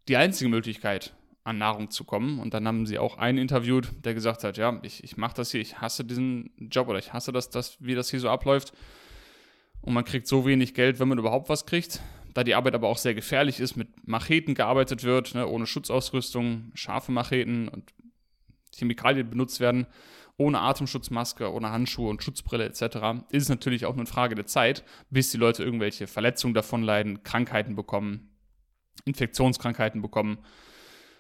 die 0.09 0.17
einzige 0.17 0.49
Möglichkeit, 0.49 1.15
an 1.45 1.57
Nahrung 1.57 1.89
zu 1.89 2.03
kommen. 2.03 2.39
Und 2.39 2.53
dann 2.53 2.67
haben 2.67 2.85
sie 2.85 2.99
auch 2.99 3.17
einen 3.17 3.37
interviewt, 3.37 3.87
der 4.03 4.13
gesagt 4.13 4.43
hat, 4.43 4.57
ja, 4.57 4.77
ich, 4.83 5.03
ich 5.05 5.15
mache 5.15 5.35
das 5.35 5.51
hier, 5.51 5.61
ich 5.61 5.79
hasse 5.79 6.03
diesen 6.03 6.51
Job 6.69 6.89
oder 6.89 6.99
ich 6.99 7.13
hasse 7.13 7.31
das, 7.31 7.49
das, 7.49 7.77
wie 7.79 7.95
das 7.95 8.11
hier 8.11 8.19
so 8.19 8.29
abläuft. 8.29 8.73
Und 9.79 9.93
man 9.93 10.03
kriegt 10.03 10.27
so 10.27 10.45
wenig 10.45 10.73
Geld, 10.73 10.99
wenn 10.99 11.07
man 11.07 11.17
überhaupt 11.17 11.47
was 11.47 11.65
kriegt. 11.65 12.01
Da 12.33 12.43
die 12.43 12.55
Arbeit 12.55 12.75
aber 12.75 12.89
auch 12.89 12.97
sehr 12.97 13.15
gefährlich 13.15 13.61
ist, 13.61 13.77
mit 13.77 14.05
Macheten 14.05 14.53
gearbeitet 14.53 15.05
wird, 15.05 15.33
ne, 15.33 15.47
ohne 15.47 15.65
Schutzausrüstung, 15.65 16.71
scharfe 16.73 17.13
Macheten 17.13 17.69
und 17.69 17.93
Chemikalien 18.75 19.29
benutzt 19.29 19.61
werden, 19.61 19.87
ohne 20.37 20.61
Atemschutzmaske, 20.61 21.51
ohne 21.51 21.71
Handschuhe 21.71 22.09
und 22.09 22.23
Schutzbrille 22.23 22.65
etc., 22.65 23.25
ist 23.29 23.43
es 23.43 23.49
natürlich 23.49 23.85
auch 23.85 23.95
nur 23.95 24.01
eine 24.01 24.11
Frage 24.11 24.35
der 24.35 24.45
Zeit, 24.45 24.83
bis 25.09 25.31
die 25.31 25.37
Leute 25.37 25.63
irgendwelche 25.63 26.07
Verletzungen 26.07 26.53
davon 26.53 26.83
leiden, 26.83 27.23
Krankheiten 27.23 27.75
bekommen, 27.75 28.29
Infektionskrankheiten 29.05 30.01
bekommen 30.01 30.37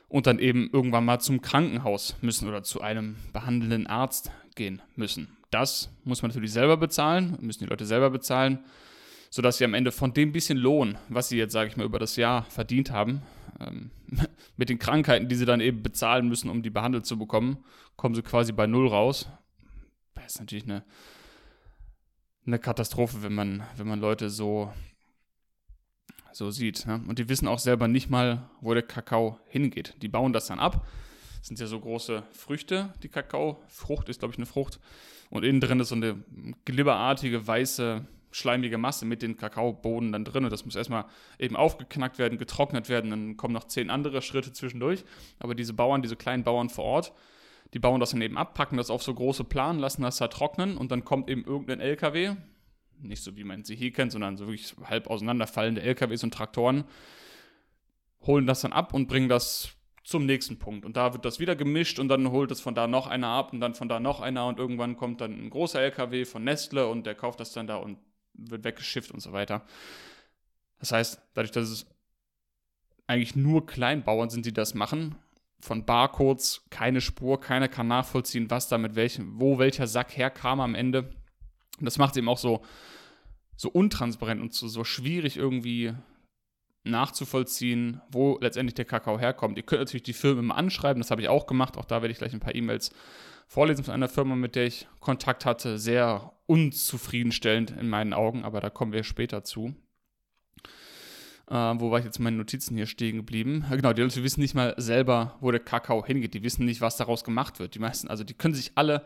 und 0.07 0.27
dann 0.27 0.39
eben 0.39 0.69
irgendwann 0.71 1.05
mal 1.05 1.19
zum 1.19 1.41
Krankenhaus 1.41 2.15
müssen 2.21 2.47
oder 2.47 2.63
zu 2.63 2.81
einem 2.81 3.15
behandelnden 3.33 3.87
Arzt 3.87 4.31
gehen 4.55 4.81
müssen. 4.95 5.37
Das 5.49 5.89
muss 6.03 6.21
man 6.21 6.29
natürlich 6.29 6.51
selber 6.51 6.77
bezahlen, 6.77 7.37
müssen 7.41 7.63
die 7.63 7.69
Leute 7.69 7.85
selber 7.85 8.09
bezahlen, 8.09 8.59
sodass 9.37 9.59
sie 9.59 9.65
am 9.65 9.75
Ende 9.75 9.91
von 9.91 10.15
dem 10.15 10.31
bisschen 10.31 10.57
Lohn, 10.57 10.97
was 11.09 11.29
sie 11.29 11.37
jetzt, 11.37 11.53
sage 11.53 11.69
ich 11.69 11.77
mal, 11.77 11.85
über 11.85 11.99
das 11.99 12.15
Jahr 12.15 12.45
verdient 12.45 12.89
haben, 12.89 13.21
ähm, 13.59 13.91
mit 14.57 14.67
den 14.67 14.79
Krankheiten, 14.79 15.29
die 15.29 15.35
sie 15.35 15.45
dann 15.45 15.61
eben 15.61 15.83
bezahlen 15.83 16.27
müssen, 16.27 16.49
um 16.49 16.63
die 16.63 16.71
behandelt 16.71 17.05
zu 17.05 17.19
bekommen, 17.19 17.63
kommen 17.97 18.15
sie 18.15 18.23
quasi 18.23 18.51
bei 18.51 18.65
Null 18.65 18.87
raus. 18.87 19.29
Das 20.15 20.33
ist 20.33 20.39
natürlich 20.39 20.63
eine, 20.63 20.83
eine 22.47 22.57
Katastrophe, 22.57 23.21
wenn 23.21 23.35
man, 23.35 23.61
wenn 23.75 23.87
man 23.87 23.99
Leute 23.99 24.31
so, 24.31 24.73
so 26.31 26.49
sieht. 26.49 26.87
Ne? 26.87 26.99
Und 27.07 27.19
die 27.19 27.29
wissen 27.29 27.47
auch 27.47 27.59
selber 27.59 27.87
nicht 27.87 28.09
mal, 28.09 28.49
wo 28.59 28.73
der 28.73 28.81
Kakao 28.81 29.37
hingeht. 29.45 30.01
Die 30.01 30.07
bauen 30.07 30.33
das 30.33 30.47
dann 30.47 30.57
ab. 30.57 30.87
Das 31.37 31.49
sind 31.49 31.59
ja 31.59 31.67
so 31.67 31.79
große 31.79 32.23
Früchte, 32.31 32.91
die 33.03 33.09
Kakao. 33.09 33.61
Frucht 33.67 34.09
ist, 34.09 34.17
glaube 34.17 34.31
ich, 34.31 34.39
eine 34.39 34.47
Frucht. 34.47 34.79
Und 35.29 35.45
innen 35.45 35.61
drin 35.61 35.79
ist 35.79 35.89
so 35.89 35.95
eine 35.95 36.23
glibberartige, 36.65 37.45
weiße 37.45 38.03
schleimige 38.31 38.77
Masse 38.77 39.05
mit 39.05 39.21
den 39.21 39.37
Kakaobohnen 39.37 40.11
dann 40.11 40.25
drin. 40.25 40.43
Und 40.43 40.51
das 40.51 40.65
muss 40.65 40.75
erstmal 40.75 41.05
eben 41.39 41.55
aufgeknackt 41.55 42.19
werden, 42.19 42.37
getrocknet 42.37 42.89
werden. 42.89 43.09
Dann 43.11 43.37
kommen 43.37 43.53
noch 43.53 43.65
zehn 43.65 43.89
andere 43.89 44.21
Schritte 44.21 44.53
zwischendurch. 44.53 45.03
Aber 45.39 45.55
diese 45.55 45.73
Bauern, 45.73 46.01
diese 46.01 46.15
kleinen 46.15 46.43
Bauern 46.43 46.69
vor 46.69 46.85
Ort, 46.85 47.13
die 47.73 47.79
bauen 47.79 47.99
das 47.99 48.11
dann 48.11 48.21
eben 48.21 48.37
ab, 48.37 48.53
packen 48.53 48.77
das 48.77 48.89
auf 48.89 49.03
so 49.03 49.13
große 49.13 49.43
Planen, 49.43 49.79
lassen 49.79 50.01
das 50.01 50.17
da 50.17 50.27
trocknen 50.27 50.77
und 50.77 50.91
dann 50.91 51.03
kommt 51.03 51.29
eben 51.29 51.43
irgendein 51.43 51.81
LKW, 51.81 52.35
nicht 53.01 53.23
so 53.23 53.35
wie 53.35 53.43
man 53.43 53.63
sie 53.63 53.75
hier 53.75 53.91
kennt, 53.91 54.11
sondern 54.11 54.37
so 54.37 54.47
wirklich 54.47 54.75
halb 54.85 55.07
auseinanderfallende 55.07 55.81
LKWs 55.81 56.23
und 56.23 56.33
Traktoren, 56.33 56.85
holen 58.21 58.47
das 58.47 58.61
dann 58.61 58.73
ab 58.73 58.93
und 58.93 59.07
bringen 59.07 59.29
das 59.29 59.73
zum 60.03 60.25
nächsten 60.25 60.57
Punkt. 60.57 60.85
Und 60.85 60.95
da 60.95 61.13
wird 61.13 61.25
das 61.25 61.39
wieder 61.39 61.55
gemischt 61.55 61.99
und 61.99 62.07
dann 62.07 62.31
holt 62.31 62.49
es 62.51 62.61
von 62.61 62.73
da 62.73 62.87
noch 62.87 63.07
einer 63.07 63.27
ab 63.27 63.51
und 63.51 63.59
dann 63.59 63.75
von 63.75 63.89
da 63.89 63.99
noch 63.99 64.21
einer 64.21 64.47
und 64.47 64.57
irgendwann 64.57 64.95
kommt 64.95 65.19
dann 65.19 65.33
ein 65.33 65.49
großer 65.49 65.81
LKW 65.81 66.23
von 66.23 66.45
Nestle 66.45 66.87
und 66.87 67.05
der 67.05 67.15
kauft 67.15 67.41
das 67.41 67.51
dann 67.51 67.67
da 67.67 67.75
und 67.75 67.97
wird 68.37 68.63
weggeschifft 68.63 69.11
und 69.11 69.19
so 69.19 69.33
weiter. 69.33 69.65
Das 70.79 70.91
heißt, 70.91 71.21
dadurch, 71.33 71.51
dass 71.51 71.69
es 71.69 71.85
eigentlich 73.07 73.35
nur 73.35 73.65
Kleinbauern 73.65 74.29
sind, 74.29 74.45
die 74.45 74.53
das 74.53 74.73
machen, 74.73 75.15
von 75.59 75.85
Barcodes 75.85 76.65
keine 76.69 77.01
Spur, 77.01 77.39
keiner 77.39 77.67
kann 77.67 77.87
nachvollziehen, 77.87 78.49
was 78.49 78.67
da 78.67 78.77
mit 78.77 78.95
welchem, 78.95 79.39
wo 79.39 79.57
welcher 79.57 79.87
Sack 79.87 80.15
herkam 80.15 80.59
am 80.59 80.75
Ende. 80.75 81.09
Und 81.79 81.85
das 81.85 81.97
macht 81.97 82.11
es 82.11 82.17
eben 82.17 82.29
auch 82.29 82.37
so, 82.37 82.63
so 83.55 83.69
untransparent 83.69 84.41
und 84.41 84.53
so, 84.53 84.67
so 84.67 84.83
schwierig 84.83 85.37
irgendwie 85.37 85.93
nachzuvollziehen, 86.91 88.01
wo 88.11 88.37
letztendlich 88.41 88.75
der 88.75 88.85
Kakao 88.85 89.19
herkommt. 89.19 89.57
Ihr 89.57 89.63
könnt 89.63 89.81
natürlich 89.81 90.03
die 90.03 90.13
Firmen 90.13 90.45
immer 90.45 90.57
anschreiben, 90.57 91.01
das 91.01 91.11
habe 91.11 91.21
ich 91.21 91.29
auch 91.29 91.47
gemacht. 91.47 91.77
Auch 91.77 91.85
da 91.85 92.01
werde 92.01 92.11
ich 92.11 92.17
gleich 92.17 92.33
ein 92.33 92.39
paar 92.39 92.55
E-Mails 92.55 92.91
vorlesen 93.47 93.83
von 93.83 93.93
einer 93.93 94.09
Firma, 94.09 94.35
mit 94.35 94.55
der 94.55 94.65
ich 94.65 94.87
Kontakt 94.99 95.45
hatte. 95.45 95.79
Sehr 95.79 96.33
unzufriedenstellend 96.45 97.71
in 97.71 97.89
meinen 97.89 98.13
Augen, 98.13 98.43
aber 98.43 98.61
da 98.61 98.69
kommen 98.69 98.93
wir 98.93 99.03
später 99.03 99.43
zu. 99.43 99.75
Äh, 101.49 101.53
wo 101.53 101.91
war 101.91 101.99
ich 101.99 102.05
jetzt 102.05 102.19
meine 102.19 102.37
Notizen 102.37 102.75
hier 102.75 102.87
stehen 102.87 103.17
geblieben? 103.17 103.65
Genau, 103.69 103.93
die 103.93 104.01
Leute 104.01 104.23
wissen 104.23 104.41
nicht 104.41 104.53
mal 104.53 104.73
selber, 104.77 105.37
wo 105.39 105.51
der 105.51 105.61
Kakao 105.61 106.05
hingeht. 106.05 106.33
Die 106.33 106.43
wissen 106.43 106.65
nicht, 106.65 106.81
was 106.81 106.97
daraus 106.97 107.23
gemacht 107.23 107.59
wird. 107.59 107.75
Die 107.75 107.79
meisten, 107.79 108.09
also 108.09 108.23
die 108.23 108.33
können 108.33 108.53
sich 108.53 108.73
alle, 108.75 109.05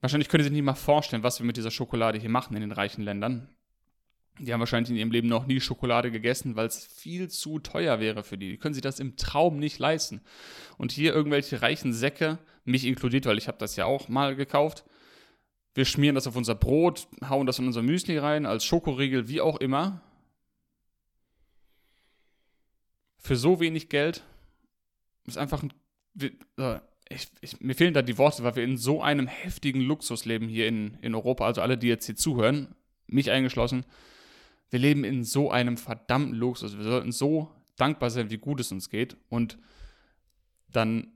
wahrscheinlich 0.00 0.28
können 0.28 0.42
sie 0.42 0.48
sich 0.48 0.56
nicht 0.56 0.64
mal 0.64 0.74
vorstellen, 0.74 1.22
was 1.22 1.40
wir 1.40 1.46
mit 1.46 1.56
dieser 1.56 1.70
Schokolade 1.70 2.18
hier 2.18 2.28
machen 2.30 2.54
in 2.54 2.60
den 2.60 2.72
reichen 2.72 3.02
Ländern. 3.02 3.48
Die 4.38 4.52
haben 4.52 4.60
wahrscheinlich 4.60 4.90
in 4.90 4.96
ihrem 4.96 5.10
Leben 5.10 5.28
noch 5.28 5.46
nie 5.46 5.60
Schokolade 5.60 6.10
gegessen, 6.10 6.56
weil 6.56 6.66
es 6.66 6.84
viel 6.84 7.28
zu 7.28 7.58
teuer 7.58 8.00
wäre 8.00 8.22
für 8.22 8.36
die. 8.36 8.50
Die 8.50 8.58
können 8.58 8.74
sich 8.74 8.82
das 8.82 9.00
im 9.00 9.16
Traum 9.16 9.58
nicht 9.58 9.78
leisten. 9.78 10.20
Und 10.76 10.92
hier 10.92 11.14
irgendwelche 11.14 11.62
reichen 11.62 11.94
Säcke, 11.94 12.38
mich 12.64 12.84
inkludiert, 12.84 13.24
weil 13.24 13.38
ich 13.38 13.48
habe 13.48 13.58
das 13.58 13.76
ja 13.76 13.86
auch 13.86 14.08
mal 14.08 14.36
gekauft. 14.36 14.84
Wir 15.74 15.86
schmieren 15.86 16.14
das 16.14 16.26
auf 16.26 16.36
unser 16.36 16.54
Brot, 16.54 17.08
hauen 17.28 17.46
das 17.46 17.58
in 17.58 17.66
unser 17.66 17.82
Müsli 17.82 18.18
rein, 18.18 18.44
als 18.44 18.64
Schokoriegel, 18.64 19.28
wie 19.28 19.40
auch 19.40 19.58
immer. 19.58 20.02
Für 23.18 23.36
so 23.36 23.58
wenig 23.58 23.88
Geld 23.88 24.22
ist 25.24 25.38
einfach 25.38 25.62
ein. 25.62 25.72
Ich, 27.08 27.28
ich, 27.40 27.60
mir 27.60 27.74
fehlen 27.74 27.94
da 27.94 28.02
die 28.02 28.18
Worte, 28.18 28.42
weil 28.42 28.56
wir 28.56 28.64
in 28.64 28.76
so 28.76 29.00
einem 29.00 29.28
heftigen 29.28 29.80
Luxus 29.80 30.24
leben 30.24 30.48
hier 30.48 30.66
in, 30.66 30.98
in 31.02 31.14
Europa. 31.14 31.46
Also 31.46 31.62
alle, 31.62 31.78
die 31.78 31.88
jetzt 31.88 32.06
hier 32.06 32.16
zuhören, 32.16 32.74
mich 33.06 33.30
eingeschlossen 33.30 33.86
wir 34.70 34.78
leben 34.78 35.04
in 35.04 35.24
so 35.24 35.50
einem 35.50 35.76
verdammten 35.76 36.34
Luxus. 36.34 36.76
Wir 36.76 36.84
sollten 36.84 37.12
so 37.12 37.50
dankbar 37.76 38.10
sein, 38.10 38.30
wie 38.30 38.38
gut 38.38 38.60
es 38.60 38.72
uns 38.72 38.90
geht. 38.90 39.16
Und 39.28 39.58
dann 40.68 41.12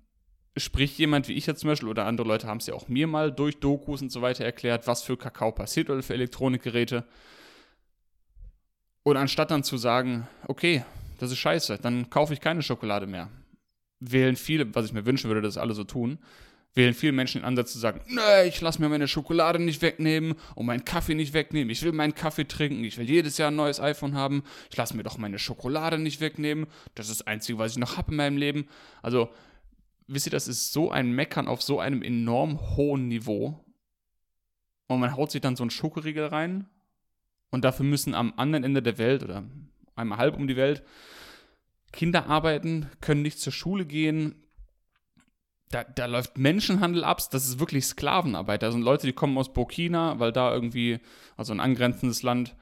spricht 0.57 0.99
jemand 0.99 1.29
wie 1.29 1.35
ich 1.35 1.47
jetzt 1.47 1.61
zum 1.61 1.69
Beispiel 1.69 1.89
oder 1.89 2.07
andere 2.07 2.27
Leute 2.27 2.47
haben 2.47 2.59
es 2.59 2.67
ja 2.67 2.75
auch 2.75 2.89
mir 2.89 3.07
mal 3.07 3.33
durch 3.33 3.59
Dokus 3.61 4.03
und 4.03 4.11
so 4.11 4.23
weiter 4.23 4.45
erklärt, 4.45 4.87
was 4.87 5.03
für 5.03 5.17
Kakao 5.17 5.53
passiert 5.53 5.91
oder 5.91 6.03
für 6.03 6.15
Elektronikgeräte. 6.15 7.05
Und 9.03 9.17
anstatt 9.17 9.51
dann 9.51 9.65
zu 9.65 9.77
sagen, 9.77 10.29
okay, 10.47 10.85
das 11.19 11.31
ist 11.31 11.39
scheiße, 11.39 11.79
dann 11.79 12.11
kaufe 12.11 12.33
ich 12.33 12.41
keine 12.41 12.63
Schokolade 12.63 13.07
mehr, 13.07 13.31
wählen 14.01 14.37
viele, 14.37 14.75
was 14.75 14.87
ich 14.87 14.93
mir 14.93 15.07
wünschen 15.07 15.29
würde, 15.29 15.43
dass 15.43 15.57
alle 15.57 15.75
so 15.75 15.85
tun, 15.85 16.19
wählen 16.75 16.95
viele 16.95 17.13
Menschen 17.13 17.41
den 17.41 17.47
Ansatz 17.47 17.73
zu 17.73 17.79
sagen, 17.79 18.01
nee, 18.07 18.49
ich 18.49 18.61
lasse 18.61 18.81
mir 18.81 18.89
meine 18.89 19.09
Schokolade 19.09 19.59
nicht 19.59 19.83
wegnehmen 19.83 20.35
und 20.55 20.67
meinen 20.67 20.85
Kaffee 20.85 21.15
nicht 21.15 21.33
wegnehmen. 21.33 21.71
Ich 21.71 21.83
will 21.83 21.93
meinen 21.93 22.15
Kaffee 22.15 22.47
trinken, 22.47 22.85
ich 22.85 22.97
will 22.97 23.09
jedes 23.09 23.39
Jahr 23.39 23.51
ein 23.51 23.57
neues 23.57 23.81
iPhone 23.81 24.15
haben. 24.15 24.45
Ich 24.71 24.77
lasse 24.77 24.97
mir 24.97 25.03
doch 25.03 25.19
meine 25.19 25.39
Schokolade 25.39 25.99
nicht 25.99 26.21
wegnehmen. 26.21 26.67
Das 26.95 27.09
ist 27.09 27.21
das 27.21 27.27
Einzige, 27.27 27.59
was 27.59 27.73
ich 27.73 27.79
noch 27.79 27.97
habe 27.97 28.13
in 28.13 28.17
meinem 28.17 28.37
Leben. 28.37 28.69
Also, 29.03 29.31
wisst 30.07 30.27
ihr, 30.27 30.33
das 30.33 30.49
ist 30.49 30.73
so 30.73 30.91
ein 30.91 31.13
Meckern 31.13 31.49
auf 31.49 31.63
so 31.63 31.81
einem 31.81 32.03
enorm 32.03 32.77
hohen 32.77 33.09
Niveau. 33.09 33.65
Und 34.87 35.01
man 35.01 35.17
haut 35.17 35.31
sich 35.31 35.41
dann 35.41 35.57
so 35.57 35.65
einen 35.65 35.71
Schokoriegel 35.71 36.27
rein. 36.27 36.69
Und 37.51 37.65
dafür 37.65 37.85
müssen 37.85 38.15
am 38.15 38.33
anderen 38.37 38.65
Ende 38.65 38.83
der 38.83 38.99
Welt 38.99 39.25
oder 39.25 39.45
einmal 39.97 40.19
halb 40.19 40.37
um 40.37 40.47
die 40.47 40.57
Welt 40.57 40.85
Kinder 41.93 42.27
arbeiten, 42.27 42.89
können 43.01 43.23
nicht 43.23 43.41
zur 43.41 43.53
Schule 43.53 43.85
gehen, 43.85 44.35
da, 45.71 45.85
da 45.85 46.07
läuft 46.07 46.37
Menschenhandel 46.37 47.05
ab, 47.05 47.21
das 47.31 47.47
ist 47.47 47.61
wirklich 47.61 47.87
Sklavenarbeit. 47.87 48.63
Da 48.63 48.73
sind 48.73 48.83
Leute, 48.83 49.07
die 49.07 49.13
kommen 49.13 49.39
aus 49.39 49.53
Burkina, 49.53 50.19
weil 50.19 50.33
da 50.33 50.53
irgendwie, 50.53 50.99
also 51.37 51.53
ein 51.53 51.61
angrenzendes 51.61 52.23
Land, 52.23 52.57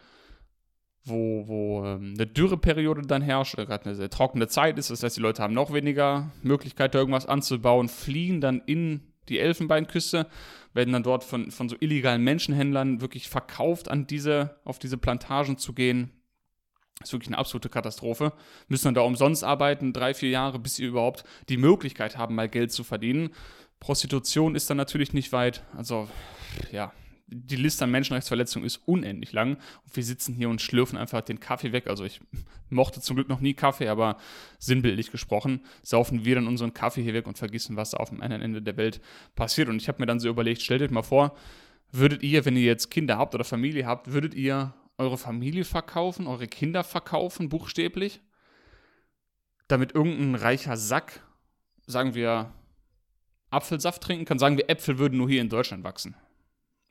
wo, 1.05 1.49
wo 1.49 1.85
ähm, 1.87 2.15
eine 2.15 2.27
Dürreperiode 2.27 3.03
dann 3.03 3.23
herrscht, 3.23 3.55
oder 3.55 3.65
gerade 3.65 3.87
eine 3.87 3.95
sehr 3.95 4.11
trockene 4.11 4.47
Zeit 4.47 4.79
ist. 4.79 4.91
Das 4.91 5.03
heißt, 5.03 5.17
die 5.17 5.23
Leute 5.23 5.43
haben 5.43 5.55
noch 5.55 5.73
weniger 5.73 6.31
Möglichkeit, 6.43 6.95
da 6.95 6.99
irgendwas 6.99 7.27
anzubauen, 7.27 7.89
fliehen 7.89 8.43
dann 8.43 8.61
in 8.67 9.01
die 9.31 9.39
Elfenbeinküste, 9.39 10.27
werden 10.75 10.93
dann 10.93 11.03
dort 11.03 11.25
von, 11.25 11.51
von 11.51 11.69
so 11.71 11.77
illegalen 11.81 12.23
Menschenhändlern 12.25 13.01
wirklich 13.01 13.29
verkauft, 13.29 13.91
an 13.91 14.07
diese, 14.07 14.57
auf 14.65 14.79
diese 14.79 14.99
Plantagen 14.99 15.57
zu 15.57 15.73
gehen. 15.73 16.11
Ist 17.03 17.13
wirklich 17.13 17.29
eine 17.29 17.39
absolute 17.39 17.69
Katastrophe. 17.69 18.33
Müssen 18.67 18.87
dann 18.87 18.95
da 18.95 19.03
umsonst 19.03 19.45
arbeiten, 19.45 19.93
drei, 19.93 20.15
vier 20.15 20.31
Jahre, 20.31 20.59
bis 20.59 20.77
sie 20.77 20.85
überhaupt 20.85 21.25
die 21.49 21.57
Möglichkeit 21.57 22.19
haben, 22.19 22.35
mal 22.35 22.49
Geld 22.49 22.73
zu 22.73 22.83
verdienen. 22.83 23.31
Prostitution 23.79 24.57
ist 24.57 24.69
dann 24.69 24.77
natürlich 24.77 25.13
nicht 25.13 25.33
weit. 25.33 25.63
Also, 25.77 26.09
ja, 26.73 26.93
die 27.29 27.57
Liste 27.57 27.85
an 27.85 27.91
Menschenrechtsverletzungen 27.93 28.67
ist 28.67 28.81
unendlich 28.87 29.33
lang. 29.33 29.59
Und 29.85 29.95
wir 29.95 30.03
sitzen 30.03 30.35
hier 30.35 30.49
und 30.49 30.61
schlürfen 30.61 30.99
einfach 30.99 31.21
den 31.21 31.39
Kaffee 31.39 31.73
weg. 31.73 31.87
Also, 31.87 32.05
ich 32.05 32.21
mochte 32.71 33.01
zum 33.01 33.15
Glück 33.15 33.29
noch 33.29 33.41
nie 33.41 33.55
Kaffee, 33.55 33.89
aber 33.89 34.17
sinnbildlich 34.59 35.13
gesprochen, 35.13 35.61
saufen 35.83 36.25
wir 36.25 36.35
dann 36.35 36.49
unseren 36.49 36.75
Kaffee 36.75 37.03
hier 37.03 37.15
weg 37.15 37.29
und 37.29 37.39
vergessen, 37.39 37.77
was 37.77 37.95
auf 37.95 38.09
dem 38.09 38.23
anderen 38.23 38.43
Ende 38.43 38.61
der 38.61 38.77
Welt 38.77 39.01
passiert. 39.37 39.69
Und 39.69 39.81
ich 39.81 39.87
habe 39.87 40.01
mir 40.01 40.07
dann 40.07 40.19
so 40.19 40.29
überlegt, 40.29 40.63
stellt 40.63 40.83
euch 40.83 40.91
mal 40.91 41.03
vor, 41.03 41.37
würdet 41.93 42.25
ihr, 42.25 42.45
wenn 42.45 42.57
ihr 42.57 42.65
jetzt 42.65 42.91
Kinder 42.91 43.19
habt 43.19 43.35
oder 43.35 43.45
Familie 43.45 43.87
habt, 43.87 44.13
würdet 44.13 44.35
ihr 44.35 44.75
eure 44.99 45.17
Familie 45.17 45.65
verkaufen, 45.65 46.27
eure 46.27 46.49
Kinder 46.49 46.85
verkaufen, 46.85 47.49
buchstäblich, 47.49 48.21
damit 49.69 49.95
irgendein 49.95 50.35
reicher 50.35 50.77
Sack, 50.77 51.25
sagen 51.87 52.15
wir, 52.15 52.53
Apfelsaft 53.51 54.03
trinken 54.03 54.25
kann. 54.25 54.39
Sagen 54.39 54.57
wir, 54.57 54.69
Äpfel 54.69 54.99
würden 54.99 55.19
nur 55.19 55.29
hier 55.29 55.41
in 55.41 55.49
Deutschland 55.49 55.85
wachsen. 55.85 56.15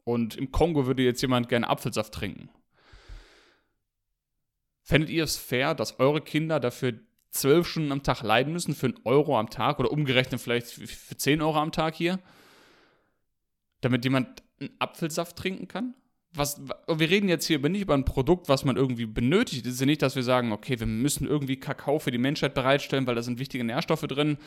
Und 0.04 0.36
im 0.36 0.52
Kongo 0.52 0.88
würde 0.88 1.04
jetzt 1.04 1.22
jemand 1.22 1.50
gerne 1.50 1.68
Apfelsaft 1.68 2.14
trinken. 2.14 2.50
Fändet 4.82 5.10
ihr 5.10 5.24
es 5.24 5.38
fair, 5.38 5.76
dass 5.76 6.00
eure 6.00 6.22
Kinder 6.22 6.60
dafür 6.60 6.94
zwölf 7.30 7.68
Stunden 7.68 7.92
am 7.92 8.04
Tag 8.04 8.24
leiden 8.24 8.54
müssen 8.54 8.74
für 8.74 8.88
einen 8.88 9.00
Euro 9.04 9.38
am 9.38 9.50
Tag 9.50 9.80
oder 9.80 9.92
umgerechnet 9.92 10.40
vielleicht 10.40 10.68
für 10.68 11.18
10 11.18 11.42
Euro 11.42 11.58
am 11.58 11.74
Tag 11.74 11.96
hier? 11.96 12.20
Damit 13.82 14.06
jemand 14.06 14.44
einen 14.60 14.72
Apfelsaft 14.80 15.36
trinken 15.36 15.68
kann? 15.68 15.94
Was, 16.38 16.62
wir 16.62 17.10
reden 17.10 17.30
jetzt 17.30 17.46
hier 17.46 17.60
nicht 17.60 17.82
über 17.82 17.94
ein 17.94 18.06
Produkt, 18.06 18.50
was 18.50 18.66
man 18.66 18.78
irgendwie 18.78 19.06
benötigt. 19.06 19.66
Es 19.66 19.74
ist 19.74 19.80
ja 19.80 19.86
nicht, 19.86 20.02
dass 20.02 20.16
wir 20.16 20.24
sagen, 20.24 20.52
okay, 20.52 20.80
wir 20.80 20.88
müssen 20.88 21.28
irgendwie 21.28 21.58
Kakao 21.58 22.00
für 22.00 22.12
die 22.12 22.18
Menschheit 22.18 22.54
bereitstellen, 22.54 23.08
weil 23.08 23.16
da 23.16 23.22
sind 23.22 23.40
wichtige 23.40 23.64
Nährstoffe 23.64 24.02
drin. 24.02 24.38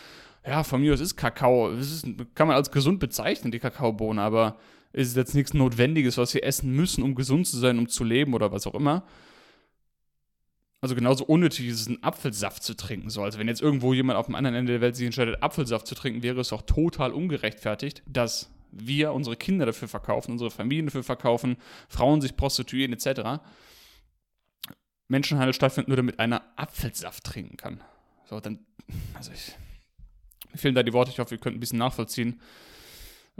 Ja, 0.46 0.64
von 0.64 0.80
mir 0.80 0.92
aus 0.94 1.00
ist 1.00 1.16
Kakao, 1.16 1.70
ist, 1.70 2.06
kann 2.34 2.48
man 2.48 2.56
als 2.56 2.70
gesund 2.70 3.00
bezeichnen, 3.00 3.52
die 3.52 3.58
Kakaobohne, 3.58 4.20
aber 4.22 4.58
es 4.92 5.08
ist 5.08 5.16
jetzt 5.16 5.34
nichts 5.34 5.54
Notwendiges, 5.54 6.16
was 6.18 6.34
wir 6.34 6.44
essen 6.44 6.74
müssen, 6.74 7.02
um 7.02 7.14
gesund 7.14 7.46
zu 7.46 7.58
sein, 7.58 7.78
um 7.78 7.88
zu 7.88 8.04
leben 8.04 8.34
oder 8.34 8.50
was 8.52 8.66
auch 8.66 8.74
immer. 8.74 9.04
Also 10.80 10.94
genauso 10.94 11.24
unnötig 11.24 11.66
ist 11.66 11.80
es, 11.82 11.86
einen 11.88 12.02
Apfelsaft 12.02 12.62
zu 12.62 12.74
trinken. 12.74 13.10
So, 13.10 13.22
also 13.22 13.38
wenn 13.38 13.48
jetzt 13.48 13.60
irgendwo 13.60 13.92
jemand 13.92 14.18
auf 14.18 14.26
dem 14.26 14.34
anderen 14.34 14.56
Ende 14.56 14.72
der 14.72 14.80
Welt 14.80 14.96
sich 14.96 15.04
entscheidet, 15.04 15.42
Apfelsaft 15.42 15.86
zu 15.86 15.94
trinken, 15.94 16.22
wäre 16.22 16.40
es 16.40 16.52
auch 16.52 16.62
total 16.62 17.12
ungerechtfertigt, 17.12 18.02
dass 18.06 18.50
wir 18.72 19.12
unsere 19.12 19.36
Kinder 19.36 19.66
dafür 19.66 19.88
verkaufen, 19.88 20.32
unsere 20.32 20.50
Familien 20.50 20.86
dafür 20.86 21.02
verkaufen, 21.02 21.56
Frauen 21.88 22.20
sich 22.20 22.36
prostituieren 22.36 22.92
etc. 22.92 23.42
Menschenhandel 25.08 25.54
stattfindet, 25.54 25.88
nur 25.88 25.96
damit 25.96 26.18
einer 26.18 26.42
Apfelsaft 26.56 27.24
trinken 27.24 27.56
kann. 27.56 27.82
So, 28.24 28.40
dann, 28.40 28.60
also 29.14 29.32
ich, 29.32 29.56
mir 30.52 30.58
fehlen 30.58 30.74
da 30.74 30.82
die 30.82 30.92
Worte, 30.92 31.10
ich 31.10 31.18
hoffe, 31.18 31.34
ihr 31.34 31.40
könnt 31.40 31.56
ein 31.56 31.60
bisschen 31.60 31.78
nachvollziehen, 31.78 32.40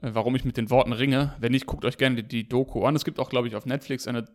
äh, 0.03 0.11
warum 0.13 0.35
ich 0.35 0.45
mit 0.45 0.57
den 0.57 0.71
Worten 0.71 0.93
ringe. 0.93 1.35
Wenn 1.39 1.53
nicht, 1.53 1.67
guckt 1.67 1.85
euch 1.85 1.97
gerne 1.97 2.17
die, 2.17 2.29
die 2.29 2.49
Doku 2.49 2.85
an. 2.85 2.97
Es 2.97 3.05
gibt 3.05 3.21
auch, 3.21 3.31
glaube 3.31 3.49
ich, 3.49 3.55
auf 3.55 3.67
Netflix 3.67 4.09
eine 4.09 4.29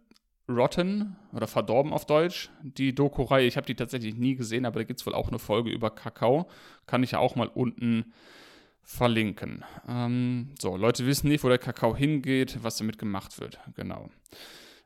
Rotten 0.48 1.16
oder 1.34 1.48
Verdorben 1.48 1.92
auf 1.92 2.06
Deutsch, 2.06 2.50
die 2.62 2.94
Doku-Reihe. 2.94 3.48
Ich 3.48 3.58
habe 3.58 3.66
die 3.66 3.76
tatsächlich 3.76 4.16
nie 4.16 4.36
gesehen, 4.36 4.66
aber 4.66 4.80
da 4.80 4.84
gibt 4.84 5.00
es 5.00 5.06
wohl 5.06 5.16
auch 5.16 5.28
eine 5.28 5.40
Folge 5.40 5.72
über 5.72 5.90
Kakao. 5.90 6.48
Kann 6.86 7.04
ich 7.04 7.12
ja 7.12 7.20
auch 7.20 7.36
mal 7.36 7.48
unten 7.48 8.14
verlinken. 8.86 9.66
Ähm, 9.88 10.52
so, 10.60 10.78
Leute 10.78 11.06
wissen 11.06 11.28
nicht, 11.28 11.44
wo 11.44 11.50
der 11.50 11.58
Kakao 11.58 11.96
hingeht, 11.96 12.60
was 12.62 12.78
damit 12.78 13.00
gemacht 13.00 13.40
wird. 13.40 13.60
Genau. 13.76 14.10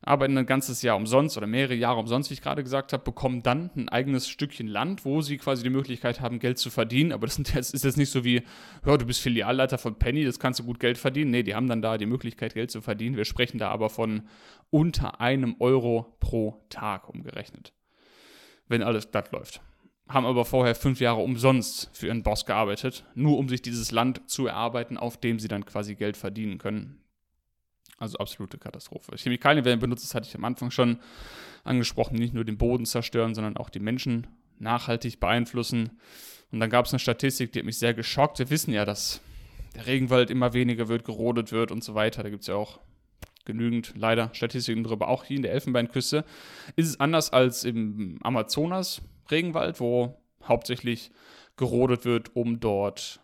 Arbeiten 0.01 0.37
ein 0.37 0.45
ganzes 0.45 0.81
Jahr 0.81 0.95
umsonst 0.95 1.37
oder 1.37 1.45
mehrere 1.45 1.75
Jahre 1.75 1.99
umsonst, 1.99 2.29
wie 2.29 2.33
ich 2.33 2.41
gerade 2.41 2.63
gesagt 2.63 2.93
habe, 2.93 3.03
bekommen 3.03 3.43
dann 3.43 3.69
ein 3.75 3.89
eigenes 3.89 4.29
Stückchen 4.29 4.67
Land, 4.67 5.03
wo 5.03 5.21
sie 5.21 5.37
quasi 5.37 5.61
die 5.61 5.69
Möglichkeit 5.69 6.21
haben, 6.21 6.39
Geld 6.39 6.57
zu 6.57 6.69
verdienen. 6.69 7.11
Aber 7.11 7.27
das 7.27 7.37
ist 7.37 7.83
jetzt 7.83 7.97
nicht 7.97 8.09
so 8.09 8.23
wie, 8.23 8.43
hör, 8.83 8.97
du 8.97 9.05
bist 9.05 9.19
Filialleiter 9.19 9.77
von 9.77 9.99
Penny, 9.99 10.23
das 10.23 10.39
kannst 10.39 10.61
du 10.61 10.63
gut 10.63 10.79
Geld 10.79 10.97
verdienen. 10.97 11.31
Nee, 11.31 11.43
die 11.43 11.53
haben 11.53 11.67
dann 11.67 11.81
da 11.81 11.97
die 11.97 12.05
Möglichkeit, 12.05 12.53
Geld 12.53 12.71
zu 12.71 12.81
verdienen. 12.81 13.17
Wir 13.17 13.25
sprechen 13.25 13.57
da 13.57 13.69
aber 13.69 13.89
von 13.89 14.23
unter 14.69 15.19
einem 15.19 15.57
Euro 15.59 16.15
pro 16.21 16.63
Tag 16.69 17.09
umgerechnet. 17.09 17.73
Wenn 18.69 18.83
alles 18.83 19.11
glatt 19.11 19.33
läuft 19.33 19.61
haben 20.09 20.25
aber 20.25 20.43
vorher 20.43 20.73
fünf 20.73 20.99
Jahre 20.99 21.21
umsonst 21.21 21.89
für 21.93 22.07
ihren 22.07 22.23
Boss 22.23 22.45
gearbeitet, 22.45 23.05
nur 23.13 23.37
um 23.37 23.47
sich 23.47 23.61
dieses 23.61 23.91
Land 23.91 24.27
zu 24.29 24.47
erarbeiten, 24.47 24.97
auf 24.97 25.17
dem 25.17 25.39
sie 25.39 25.47
dann 25.47 25.65
quasi 25.65 25.95
Geld 25.95 26.17
verdienen 26.17 26.57
können. 26.57 26.99
Also 27.99 28.17
absolute 28.17 28.57
Katastrophe. 28.57 29.15
Chemikalien 29.17 29.65
werden 29.65 29.79
benutzt, 29.79 30.03
das 30.05 30.15
hatte 30.15 30.27
ich 30.27 30.35
am 30.35 30.45
Anfang 30.45 30.71
schon 30.71 30.99
angesprochen, 31.63 32.15
nicht 32.15 32.33
nur 32.33 32.45
den 32.45 32.57
Boden 32.57 32.85
zerstören, 32.85 33.35
sondern 33.35 33.57
auch 33.57 33.69
die 33.69 33.79
Menschen 33.79 34.25
nachhaltig 34.57 35.19
beeinflussen. 35.19 35.99
Und 36.51 36.59
dann 36.59 36.69
gab 36.69 36.85
es 36.85 36.93
eine 36.93 36.99
Statistik, 36.99 37.51
die 37.51 37.59
hat 37.59 37.65
mich 37.65 37.77
sehr 37.77 37.93
geschockt. 37.93 38.39
Wir 38.39 38.49
wissen 38.49 38.73
ja, 38.73 38.85
dass 38.85 39.21
der 39.75 39.85
Regenwald 39.85 40.31
immer 40.31 40.53
weniger 40.53 40.87
wird, 40.87 41.03
gerodet 41.03 41.51
wird 41.51 41.71
und 41.71 41.83
so 41.83 41.93
weiter. 41.93 42.23
Da 42.23 42.29
gibt 42.29 42.41
es 42.41 42.47
ja 42.47 42.55
auch 42.55 42.79
genügend 43.45 43.93
leider 43.95 44.29
Statistiken 44.33 44.83
darüber. 44.83 45.07
Auch 45.09 45.25
hier 45.25 45.37
in 45.37 45.43
der 45.43 45.53
Elfenbeinküste 45.53 46.25
ist 46.75 46.87
es 46.87 46.99
anders 46.99 47.31
als 47.31 47.63
im 47.63 48.17
Amazonas 48.23 49.01
Regenwald, 49.31 49.79
wo 49.79 50.21
hauptsächlich 50.43 51.11
gerodet 51.57 52.05
wird, 52.05 52.35
um 52.35 52.59
dort 52.59 53.19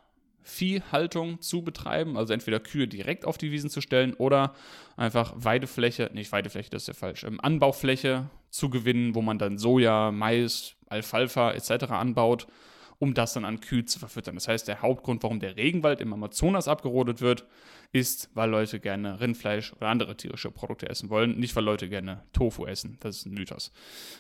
Viehhaltung 0.46 1.42
zu 1.42 1.64
betreiben, 1.64 2.18
also 2.18 2.32
entweder 2.32 2.60
Kühe 2.60 2.88
direkt 2.88 3.26
auf 3.26 3.38
die 3.38 3.52
Wiesen 3.52 3.72
zu 3.72 3.82
stellen 3.82 4.14
oder 4.14 4.54
einfach 4.96 5.34
Weidefläche, 5.36 6.12
nicht 6.14 6.32
Weidefläche, 6.32 6.70
das 6.70 6.84
ist 6.84 6.88
ja 6.88 6.94
falsch, 6.94 7.24
ähm, 7.24 7.40
Anbaufläche 7.42 8.30
zu 8.52 8.70
gewinnen, 8.70 9.16
wo 9.16 9.24
man 9.24 9.40
dann 9.40 9.58
Soja, 9.58 10.12
Mais, 10.12 10.76
Alfalfa 10.88 11.52
etc. 11.52 11.86
anbaut, 11.90 12.48
um 13.00 13.14
das 13.14 13.34
dann 13.34 13.46
an 13.46 13.60
Kühe 13.60 13.86
zu 13.86 14.00
verfüttern. 14.00 14.36
Das 14.36 14.48
heißt, 14.48 14.68
der 14.68 14.82
Hauptgrund, 14.82 15.24
warum 15.24 15.40
der 15.40 15.58
Regenwald 15.58 16.02
im 16.02 16.14
Amazonas 16.14 16.68
abgerodet 16.68 17.22
wird, 17.22 17.46
ist, 17.92 18.30
weil 18.34 18.50
Leute 18.50 18.80
gerne 18.80 19.20
Rindfleisch 19.20 19.74
oder 19.74 19.88
andere 19.88 20.18
tierische 20.18 20.52
Produkte 20.52 20.90
essen 20.90 21.10
wollen, 21.10 21.38
nicht 21.40 21.56
weil 21.56 21.64
Leute 21.64 21.90
gerne 21.90 22.24
Tofu 22.34 22.66
essen. 22.66 22.98
Das 23.02 23.18
ist 23.18 23.26
ein 23.26 23.34
Mythos. 23.34 23.72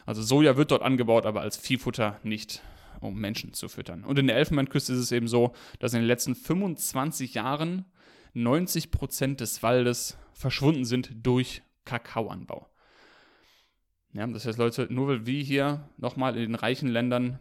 Also 0.06 0.22
Soja 0.22 0.58
wird 0.58 0.72
dort 0.72 0.82
angebaut, 0.82 1.26
aber 1.26 1.42
als 1.42 1.58
Viehfutter 1.58 2.20
nicht 2.24 2.62
um 3.02 3.20
Menschen 3.20 3.54
zu 3.54 3.68
füttern. 3.68 4.04
Und 4.04 4.18
in 4.20 4.28
der 4.28 4.38
Elfenbeinküste 4.38 4.94
ist 4.94 5.00
es 5.00 5.12
eben 5.12 5.28
so, 5.28 5.54
dass 5.80 5.94
in 5.94 6.00
den 6.00 6.08
letzten 6.08 6.36
25 6.36 7.34
Jahren 7.34 7.86
90 8.34 8.92
Prozent 8.92 9.42
des 9.42 9.64
Waldes 9.64 10.18
verschwunden 10.34 10.86
sind 10.86 11.12
durch 11.24 11.62
Kakaoanbau. 11.86 12.70
Ja, 14.14 14.26
das 14.28 14.46
heißt, 14.46 14.58
Leute, 14.58 14.88
nur 14.90 15.08
weil 15.08 15.26
wir 15.26 15.44
hier 15.44 15.90
nochmal 15.98 16.36
in 16.36 16.44
den 16.44 16.56
reichen 16.56 16.88
Ländern 16.88 17.40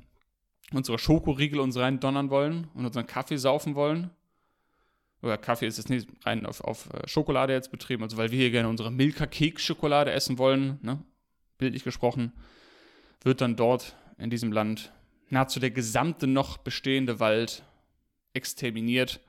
unsere 0.73 0.99
Schokoriegel 0.99 1.61
uns 1.61 1.77
rein 1.77 2.01
donnern 2.01 2.31
wollen 2.31 2.69
und 2.75 2.87
unseren 2.87 3.07
Kaffee 3.07 3.37
saufen 3.37 3.75
wollen, 3.75 4.11
oder 5.25 5.39
Kaffee 5.39 5.67
ist 5.67 5.79
jetzt 5.79 5.89
nicht 5.89 6.09
rein 6.27 6.45
auf, 6.45 6.61
auf 6.61 6.93
äh, 6.93 7.09
Schokolade 7.09 7.55
jetzt 7.55 7.71
betrieben, 7.71 8.03
also 8.03 8.19
weil 8.19 8.31
wir 8.31 8.39
hier 8.39 8.51
gerne 8.51 8.69
unsere 8.69 8.91
Milka-Keks-Schokolade 8.91 10.13
essen 10.13 10.37
wollen, 10.37 10.79
ne? 10.83 11.03
bildlich 11.57 11.83
gesprochen, 11.83 12.33
wird 13.23 13.41
dann 13.41 13.57
dort 13.57 13.97
in 14.19 14.29
diesem 14.29 14.53
Land 14.53 14.93
nahezu 15.31 15.61
der 15.61 15.71
gesamte 15.71 16.27
noch 16.27 16.59
bestehende 16.59 17.21
Wald 17.21 17.65
exterminiert. 18.35 19.21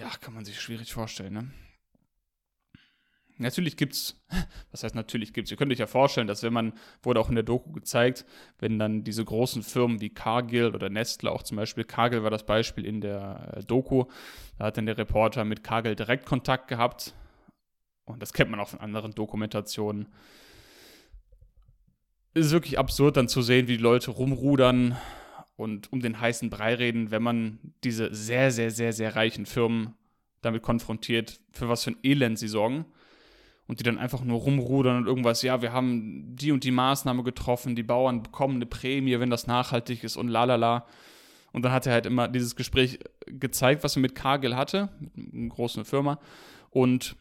Ja, 0.00 0.08
kann 0.20 0.32
man 0.32 0.46
sich 0.46 0.60
schwierig 0.60 0.92
vorstellen, 0.92 1.34
ne? 1.34 1.50
Natürlich 3.36 3.76
gibt's, 3.76 4.22
was 4.70 4.84
heißt 4.84 4.94
natürlich 4.94 5.32
gibt's, 5.32 5.50
ihr 5.50 5.56
könnt 5.56 5.72
euch 5.72 5.78
ja 5.78 5.86
vorstellen, 5.86 6.26
dass 6.26 6.42
wenn 6.42 6.52
man, 6.52 6.72
wurde 7.02 7.20
auch 7.20 7.28
in 7.28 7.34
der 7.34 7.44
Doku 7.44 7.72
gezeigt, 7.72 8.24
wenn 8.58 8.78
dann 8.78 9.04
diese 9.04 9.24
großen 9.24 9.62
Firmen 9.62 10.00
wie 10.00 10.10
Cargill 10.10 10.74
oder 10.74 10.88
Nestle 10.88 11.30
auch 11.30 11.42
zum 11.42 11.56
Beispiel, 11.56 11.84
Cargill 11.84 12.22
war 12.22 12.30
das 12.30 12.46
Beispiel 12.46 12.86
in 12.86 13.00
der 13.00 13.54
äh, 13.56 13.64
Doku, 13.64 14.04
da 14.58 14.66
hat 14.66 14.76
dann 14.76 14.86
der 14.86 14.98
Reporter 14.98 15.44
mit 15.44 15.64
Cargill 15.64 15.96
direkt 15.96 16.26
Kontakt 16.26 16.68
gehabt 16.68 17.14
und 18.04 18.22
das 18.22 18.32
kennt 18.32 18.50
man 18.50 18.60
auch 18.60 18.68
von 18.68 18.80
anderen 18.80 19.12
Dokumentationen, 19.12 20.08
es 22.34 22.46
ist 22.46 22.52
wirklich 22.52 22.78
absurd 22.78 23.16
dann 23.16 23.28
zu 23.28 23.42
sehen, 23.42 23.68
wie 23.68 23.76
die 23.76 23.82
Leute 23.82 24.10
rumrudern 24.10 24.96
und 25.56 25.92
um 25.92 26.00
den 26.00 26.20
heißen 26.20 26.50
Brei 26.50 26.74
reden, 26.74 27.12
wenn 27.12 27.22
man 27.22 27.58
diese 27.84 28.12
sehr, 28.12 28.50
sehr, 28.50 28.72
sehr, 28.72 28.92
sehr 28.92 29.14
reichen 29.14 29.46
Firmen 29.46 29.94
damit 30.40 30.62
konfrontiert, 30.62 31.40
für 31.52 31.68
was 31.68 31.84
für 31.84 31.92
ein 31.92 31.96
Elend 32.02 32.38
sie 32.38 32.48
sorgen. 32.48 32.86
Und 33.66 33.80
die 33.80 33.84
dann 33.84 33.98
einfach 33.98 34.22
nur 34.22 34.40
rumrudern 34.40 34.98
und 34.98 35.06
irgendwas, 35.06 35.40
ja, 35.40 35.62
wir 35.62 35.72
haben 35.72 36.36
die 36.36 36.52
und 36.52 36.64
die 36.64 36.70
Maßnahme 36.70 37.22
getroffen, 37.22 37.74
die 37.74 37.82
Bauern 37.82 38.22
bekommen 38.22 38.56
eine 38.56 38.66
Prämie, 38.66 39.18
wenn 39.18 39.30
das 39.30 39.46
nachhaltig 39.46 40.04
ist 40.04 40.16
und 40.16 40.28
lalala. 40.28 40.86
Und 41.52 41.64
dann 41.64 41.72
hat 41.72 41.86
er 41.86 41.94
halt 41.94 42.04
immer 42.04 42.28
dieses 42.28 42.56
Gespräch 42.56 42.98
gezeigt, 43.26 43.82
was 43.82 43.96
er 43.96 44.02
mit 44.02 44.14
Cargill 44.14 44.56
hatte, 44.56 44.90
mit 45.14 45.34
einer 45.34 45.48
großen 45.48 45.84
Firma. 45.84 46.18
Und 46.70 47.16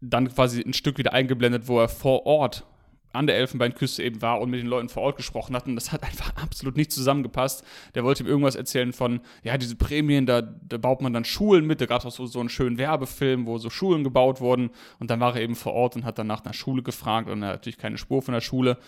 dann 0.00 0.28
quasi 0.28 0.60
ein 0.60 0.74
Stück 0.74 0.98
wieder 0.98 1.12
eingeblendet, 1.12 1.68
wo 1.68 1.80
er 1.80 1.88
vor 1.88 2.26
Ort 2.26 2.66
an 3.12 3.26
der 3.26 3.36
Elfenbeinküste 3.36 4.02
eben 4.02 4.22
war 4.22 4.40
und 4.40 4.50
mit 4.50 4.60
den 4.60 4.66
Leuten 4.66 4.88
vor 4.88 5.02
Ort 5.02 5.16
gesprochen 5.16 5.54
hat. 5.54 5.66
Und 5.66 5.76
das 5.76 5.92
hat 5.92 6.02
einfach 6.02 6.34
absolut 6.36 6.76
nicht 6.76 6.92
zusammengepasst. 6.92 7.64
Der 7.94 8.04
wollte 8.04 8.22
ihm 8.22 8.28
irgendwas 8.28 8.54
erzählen 8.54 8.92
von, 8.92 9.20
ja, 9.42 9.58
diese 9.58 9.76
Prämien, 9.76 10.26
da, 10.26 10.42
da 10.42 10.78
baut 10.78 11.02
man 11.02 11.12
dann 11.12 11.24
Schulen 11.24 11.66
mit. 11.66 11.80
Da 11.80 11.86
gab 11.86 12.00
es 12.00 12.06
auch 12.06 12.12
so, 12.12 12.26
so 12.26 12.40
einen 12.40 12.48
schönen 12.48 12.78
Werbefilm, 12.78 13.46
wo 13.46 13.58
so 13.58 13.70
Schulen 13.70 14.04
gebaut 14.04 14.40
wurden. 14.40 14.70
Und 14.98 15.10
dann 15.10 15.20
war 15.20 15.34
er 15.34 15.42
eben 15.42 15.54
vor 15.54 15.74
Ort 15.74 15.96
und 15.96 16.04
hat 16.04 16.18
dann 16.18 16.26
nach 16.26 16.44
einer 16.44 16.54
Schule 16.54 16.82
gefragt 16.82 17.28
und 17.28 17.42
er 17.42 17.48
hat 17.48 17.56
natürlich 17.56 17.78
keine 17.78 17.98
Spur 17.98 18.22
von 18.22 18.34
der 18.34 18.40
Schule. 18.40 18.78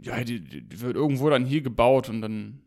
Ja, 0.00 0.22
die, 0.24 0.40
die 0.40 0.80
wird 0.80 0.96
irgendwo 0.96 1.28
dann 1.28 1.44
hier 1.44 1.60
gebaut 1.60 2.08
und 2.08 2.22
dann 2.22 2.62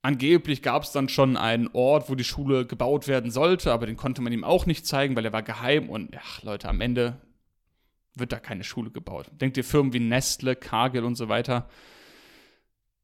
Angeblich 0.00 0.62
gab 0.62 0.84
es 0.84 0.92
dann 0.92 1.08
schon 1.08 1.36
einen 1.36 1.68
Ort, 1.72 2.08
wo 2.08 2.14
die 2.14 2.24
Schule 2.24 2.64
gebaut 2.64 3.08
werden 3.08 3.32
sollte, 3.32 3.72
aber 3.72 3.84
den 3.84 3.96
konnte 3.96 4.22
man 4.22 4.32
ihm 4.32 4.44
auch 4.44 4.64
nicht 4.64 4.86
zeigen, 4.86 5.16
weil 5.16 5.24
er 5.24 5.32
war 5.32 5.42
geheim. 5.42 5.90
Und 5.90 6.14
ja, 6.14 6.20
Leute, 6.42 6.68
am 6.68 6.80
Ende 6.80 7.20
wird 8.14 8.32
da 8.32 8.38
keine 8.38 8.64
Schule 8.64 8.90
gebaut. 8.90 9.30
Denkt 9.32 9.56
ihr 9.56 9.64
Firmen 9.64 9.92
wie 9.92 10.00
Nestle, 10.00 10.56
Cargill 10.56 11.04
und 11.04 11.16
so 11.16 11.28
weiter, 11.28 11.68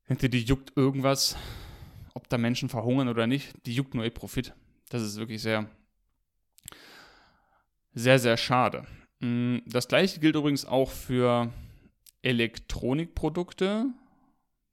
denkt 0.08 0.22
ihr, 0.22 0.28
die 0.28 0.42
juckt 0.42 0.76
irgendwas, 0.76 1.36
ob 2.14 2.28
da 2.28 2.38
Menschen 2.38 2.68
verhungern 2.68 3.08
oder 3.08 3.26
nicht? 3.26 3.54
Die 3.66 3.74
juckt 3.74 3.94
nur 3.94 4.04
ihr 4.04 4.10
Profit. 4.10 4.54
Das 4.88 5.02
ist 5.02 5.16
wirklich 5.16 5.42
sehr, 5.42 5.68
sehr, 7.92 8.18
sehr 8.18 8.36
schade. 8.36 8.86
Mm, 9.20 9.58
das 9.66 9.88
gleiche 9.88 10.20
gilt 10.20 10.36
übrigens 10.36 10.64
auch 10.64 10.90
für 10.90 11.52
Elektronikprodukte. 12.22 13.86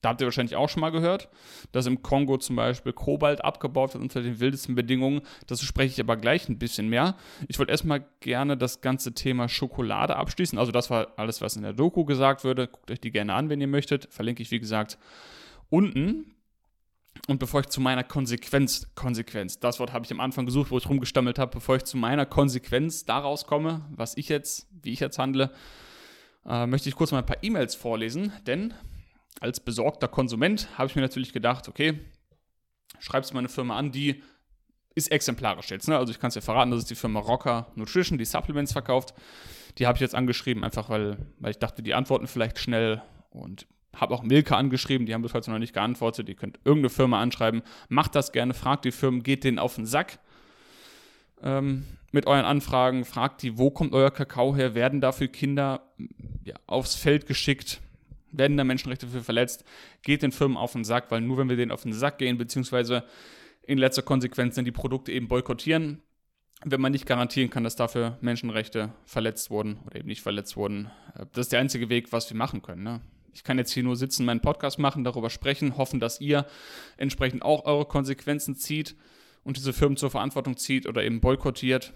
Da 0.01 0.09
habt 0.09 0.21
ihr 0.21 0.25
wahrscheinlich 0.25 0.55
auch 0.55 0.67
schon 0.67 0.81
mal 0.81 0.89
gehört, 0.89 1.29
dass 1.71 1.85
im 1.85 2.01
Kongo 2.01 2.37
zum 2.37 2.55
Beispiel 2.55 2.91
Kobalt 2.91 3.43
abgebaut 3.43 3.93
wird 3.93 4.01
unter 4.01 4.21
den 4.21 4.39
wildesten 4.39 4.73
Bedingungen. 4.73 5.21
Dazu 5.45 5.63
spreche 5.65 5.93
ich 5.93 5.99
aber 5.99 6.17
gleich 6.17 6.49
ein 6.49 6.57
bisschen 6.57 6.89
mehr. 6.89 7.15
Ich 7.47 7.59
wollte 7.59 7.71
erstmal 7.71 8.03
gerne 8.19 8.57
das 8.57 8.81
ganze 8.81 9.13
Thema 9.13 9.47
Schokolade 9.47 10.15
abschließen. 10.15 10.57
Also 10.57 10.71
das 10.71 10.89
war 10.89 11.13
alles, 11.17 11.41
was 11.41 11.55
in 11.55 11.61
der 11.61 11.73
Doku 11.73 12.03
gesagt 12.03 12.43
wurde. 12.43 12.67
Guckt 12.67 12.89
euch 12.89 12.99
die 12.99 13.11
gerne 13.11 13.35
an, 13.35 13.49
wenn 13.49 13.61
ihr 13.61 13.67
möchtet. 13.67 14.07
Verlinke 14.11 14.41
ich, 14.41 14.49
wie 14.49 14.59
gesagt, 14.59 14.97
unten. 15.69 16.33
Und 17.27 17.37
bevor 17.37 17.59
ich 17.59 17.67
zu 17.67 17.79
meiner 17.79 18.03
Konsequenz, 18.03 18.87
Konsequenz, 18.95 19.59
das 19.59 19.79
Wort 19.79 19.93
habe 19.93 20.05
ich 20.05 20.11
am 20.11 20.19
Anfang 20.19 20.47
gesucht, 20.47 20.71
wo 20.71 20.77
ich 20.79 20.89
rumgestammelt 20.89 21.37
habe, 21.37 21.51
bevor 21.51 21.75
ich 21.75 21.83
zu 21.83 21.97
meiner 21.97 22.25
Konsequenz 22.25 23.05
daraus 23.05 23.45
komme, 23.45 23.85
was 23.91 24.17
ich 24.17 24.29
jetzt, 24.29 24.67
wie 24.81 24.93
ich 24.93 24.99
jetzt 24.99 25.19
handle, 25.19 25.51
äh, 26.47 26.65
möchte 26.65 26.89
ich 26.89 26.95
kurz 26.95 27.11
mal 27.11 27.19
ein 27.19 27.25
paar 27.25 27.43
E-Mails 27.43 27.75
vorlesen, 27.75 28.33
denn 28.47 28.73
als 29.39 29.59
besorgter 29.59 30.07
Konsument 30.07 30.67
habe 30.77 30.87
ich 30.87 30.95
mir 30.95 31.01
natürlich 31.01 31.33
gedacht, 31.33 31.67
okay, 31.67 31.99
schreibst 32.99 33.31
du 33.31 33.35
meine 33.35 33.49
Firma 33.49 33.77
an, 33.77 33.91
die 33.91 34.21
ist 34.93 35.11
exemplarisch 35.11 35.69
jetzt. 35.71 35.87
Ne? 35.87 35.97
Also 35.97 36.11
ich 36.11 36.19
kann 36.19 36.29
es 36.29 36.35
ja 36.35 36.41
verraten, 36.41 36.71
das 36.71 36.81
ist 36.81 36.89
die 36.89 36.95
Firma 36.95 37.19
Rocker 37.19 37.71
Nutrition, 37.75 38.17
die 38.17 38.25
Supplements 38.25 38.73
verkauft. 38.73 39.13
Die 39.77 39.87
habe 39.87 39.95
ich 39.95 40.01
jetzt 40.01 40.15
angeschrieben, 40.15 40.63
einfach 40.63 40.89
weil, 40.89 41.17
weil 41.39 41.51
ich 41.51 41.59
dachte, 41.59 41.81
die 41.81 41.93
antworten 41.93 42.27
vielleicht 42.27 42.59
schnell 42.59 43.01
und 43.29 43.67
habe 43.95 44.13
auch 44.13 44.23
Milka 44.23 44.57
angeschrieben, 44.57 45.05
die 45.05 45.13
haben 45.13 45.21
bis 45.21 45.33
heute 45.33 45.51
noch 45.51 45.59
nicht 45.59 45.73
geantwortet. 45.73 46.27
Ihr 46.29 46.35
könnt 46.35 46.59
irgendeine 46.63 46.89
Firma 46.89 47.21
anschreiben, 47.21 47.61
macht 47.89 48.15
das 48.15 48.31
gerne, 48.31 48.53
fragt 48.53 48.85
die 48.85 48.91
Firmen, 48.91 49.23
geht 49.23 49.43
denen 49.43 49.59
auf 49.59 49.75
den 49.75 49.85
Sack 49.85 50.19
ähm, 51.41 51.85
mit 52.11 52.27
euren 52.27 52.45
Anfragen, 52.45 53.05
fragt 53.05 53.41
die, 53.43 53.57
wo 53.57 53.71
kommt 53.71 53.93
euer 53.93 54.11
Kakao 54.11 54.55
her, 54.55 54.75
werden 54.75 55.01
dafür 55.01 55.27
Kinder 55.27 55.81
ja, 56.43 56.55
aufs 56.67 56.95
Feld 56.95 57.27
geschickt, 57.27 57.81
werden 58.31 58.57
da 58.57 58.63
Menschenrechte 58.63 59.07
für 59.07 59.21
verletzt, 59.21 59.63
geht 60.03 60.21
den 60.21 60.31
Firmen 60.31 60.57
auf 60.57 60.73
den 60.73 60.83
Sack, 60.83 61.11
weil 61.11 61.21
nur 61.21 61.37
wenn 61.37 61.49
wir 61.49 61.55
denen 61.57 61.71
auf 61.71 61.83
den 61.83 61.93
Sack 61.93 62.17
gehen, 62.17 62.37
beziehungsweise 62.37 63.03
in 63.63 63.77
letzter 63.77 64.01
Konsequenz 64.01 64.55
dann 64.55 64.65
die 64.65 64.71
Produkte 64.71 65.11
eben 65.11 65.27
boykottieren, 65.27 66.01
wenn 66.63 66.81
man 66.81 66.91
nicht 66.91 67.05
garantieren 67.05 67.49
kann, 67.49 67.63
dass 67.63 67.75
dafür 67.75 68.17
Menschenrechte 68.21 68.93
verletzt 69.05 69.49
wurden 69.49 69.79
oder 69.85 69.97
eben 69.97 70.07
nicht 70.07 70.21
verletzt 70.21 70.55
wurden, 70.55 70.91
äh, 71.15 71.25
das 71.33 71.45
ist 71.47 71.51
der 71.51 71.59
einzige 71.59 71.89
Weg, 71.89 72.11
was 72.11 72.29
wir 72.29 72.37
machen 72.37 72.61
können. 72.61 72.83
Ne? 72.83 73.01
Ich 73.33 73.43
kann 73.43 73.57
jetzt 73.57 73.71
hier 73.71 73.83
nur 73.83 73.95
sitzen, 73.95 74.25
meinen 74.25 74.41
Podcast 74.41 74.77
machen, 74.77 75.03
darüber 75.03 75.29
sprechen, 75.29 75.77
hoffen, 75.77 75.99
dass 75.99 76.21
ihr 76.21 76.45
entsprechend 76.97 77.43
auch 77.43 77.65
eure 77.65 77.85
Konsequenzen 77.85 78.55
zieht 78.55 78.95
und 79.43 79.57
diese 79.57 79.73
Firmen 79.73 79.97
zur 79.97 80.11
Verantwortung 80.11 80.57
zieht 80.57 80.87
oder 80.87 81.03
eben 81.03 81.21
boykottiert. 81.21 81.93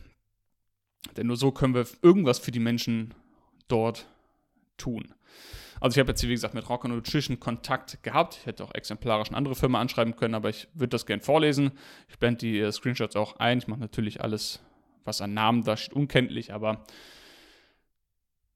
Denn 1.17 1.27
nur 1.27 1.37
so 1.37 1.51
können 1.51 1.75
wir 1.75 1.85
irgendwas 2.01 2.39
für 2.39 2.51
die 2.51 2.59
Menschen 2.59 3.13
dort 3.67 4.07
tun. 4.77 5.13
Also 5.79 5.95
ich 5.95 5.99
habe 5.99 6.11
jetzt 6.11 6.23
wie 6.23 6.29
gesagt, 6.29 6.53
mit 6.53 6.67
Rocker 6.69 6.87
Nutrition 6.87 7.39
Kontakt 7.39 8.01
gehabt. 8.03 8.37
Ich 8.39 8.45
hätte 8.45 8.63
auch 8.63 8.73
exemplarisch 8.73 9.29
eine 9.29 9.37
andere 9.37 9.55
Firma 9.55 9.79
anschreiben 9.79 10.15
können, 10.15 10.35
aber 10.35 10.49
ich 10.49 10.67
würde 10.73 10.89
das 10.89 11.05
gerne 11.05 11.21
vorlesen. 11.21 11.71
Ich 12.09 12.17
blende 12.17 12.39
die 12.39 12.59
äh, 12.59 12.71
Screenshots 12.71 13.15
auch 13.15 13.37
ein. 13.37 13.57
Ich 13.57 13.67
mache 13.67 13.79
natürlich 13.79 14.21
alles, 14.21 14.61
was 15.03 15.21
an 15.21 15.33
Namen 15.33 15.63
da 15.63 15.77
steht, 15.77 15.93
unkenntlich, 15.93 16.53
aber 16.53 16.85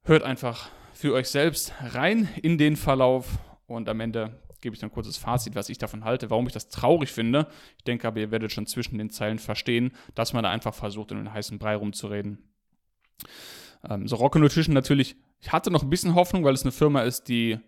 hört 0.04 0.24
einfach 0.24 0.70
für 0.94 1.14
euch 1.14 1.30
selbst 1.30 1.74
rein 1.82 2.28
in 2.42 2.58
den 2.58 2.76
Verlauf 2.76 3.38
und 3.68 3.88
am 3.90 4.00
Ende 4.00 4.42
gebe 4.62 4.76
ich 4.76 4.80
dann 4.82 4.90
ein 4.90 4.94
kurzes 4.94 5.18
Fazit, 5.18 5.56
was 5.56 5.70
ich 5.70 5.78
davon 5.78 6.04
halte, 6.04 6.30
warum 6.30 6.48
ich 6.48 6.54
das 6.54 6.70
traurig 6.70 7.12
finde. 7.12 7.48
Ich 7.78 7.84
denke 7.84 8.08
aber, 8.08 8.20
ihr 8.20 8.32
werdet 8.32 8.52
schon 8.52 8.66
zwischen 8.66 8.98
den 8.98 9.10
Zeilen 9.10 9.40
verstehen, 9.40 9.92
dass 10.16 10.34
man 10.34 10.44
da 10.44 10.50
einfach 10.50 10.74
versucht, 10.74 11.12
in 11.12 11.18
den 11.18 11.34
heißen 11.34 11.60
Brei 11.60 11.76
rumzureden. 11.76 12.40
Ähm, 13.88 14.08
so 14.08 14.16
Rocket 14.16 14.42
Nutrition 14.42 14.74
natürlich 14.74 15.16
ich 15.42 15.52
hatte 15.52 15.72
noch 15.72 15.84
ein 15.84 15.90
bisschen 15.90 16.16
Hoffnung, 16.16 16.44
weil 16.44 16.54
es 16.54 16.64
eine 16.64 16.72
Firma 16.72 17.02
ist, 17.02 17.30
die 17.30 17.60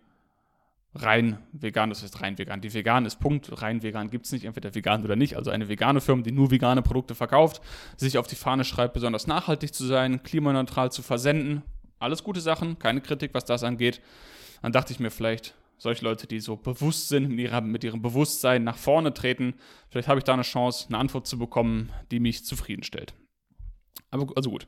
rein 0.94 1.38
vegan, 1.52 1.88
das 1.88 2.02
heißt 2.02 2.20
rein 2.20 2.36
vegan, 2.36 2.60
die 2.60 2.74
vegan 2.74 3.06
ist, 3.06 3.18
Punkt, 3.18 3.62
rein 3.62 3.82
vegan 3.82 4.10
gibt 4.10 4.26
es 4.26 4.32
nicht, 4.32 4.44
entweder 4.44 4.74
vegan 4.74 5.02
oder 5.04 5.16
nicht, 5.16 5.36
also 5.36 5.50
eine 5.50 5.68
vegane 5.68 6.02
Firma, 6.02 6.22
die 6.22 6.32
nur 6.32 6.50
vegane 6.50 6.82
Produkte 6.82 7.14
verkauft, 7.14 7.62
sich 7.96 8.18
auf 8.18 8.26
die 8.26 8.34
Fahne 8.34 8.64
schreibt, 8.64 8.92
besonders 8.92 9.26
nachhaltig 9.26 9.72
zu 9.72 9.86
sein, 9.86 10.22
klimaneutral 10.22 10.92
zu 10.92 11.00
versenden, 11.00 11.62
alles 11.98 12.22
gute 12.22 12.42
Sachen, 12.42 12.78
keine 12.78 13.00
Kritik, 13.00 13.32
was 13.32 13.46
das 13.46 13.64
angeht. 13.64 14.02
Dann 14.60 14.72
dachte 14.72 14.92
ich 14.92 15.00
mir 15.00 15.10
vielleicht, 15.10 15.54
solche 15.78 16.04
Leute, 16.04 16.26
die 16.26 16.40
so 16.40 16.56
bewusst 16.56 17.08
sind, 17.08 17.30
mit, 17.30 17.40
ihrer, 17.40 17.60
mit 17.62 17.84
ihrem 17.84 18.02
Bewusstsein 18.02 18.62
nach 18.62 18.76
vorne 18.76 19.14
treten. 19.14 19.54
Vielleicht 19.88 20.08
habe 20.08 20.18
ich 20.18 20.24
da 20.24 20.34
eine 20.34 20.42
Chance, 20.42 20.86
eine 20.88 20.98
Antwort 20.98 21.26
zu 21.26 21.38
bekommen, 21.38 21.90
die 22.10 22.20
mich 22.20 22.44
zufriedenstellt. 22.44 23.14
Aber 24.10 24.26
also 24.36 24.50
gut. 24.50 24.66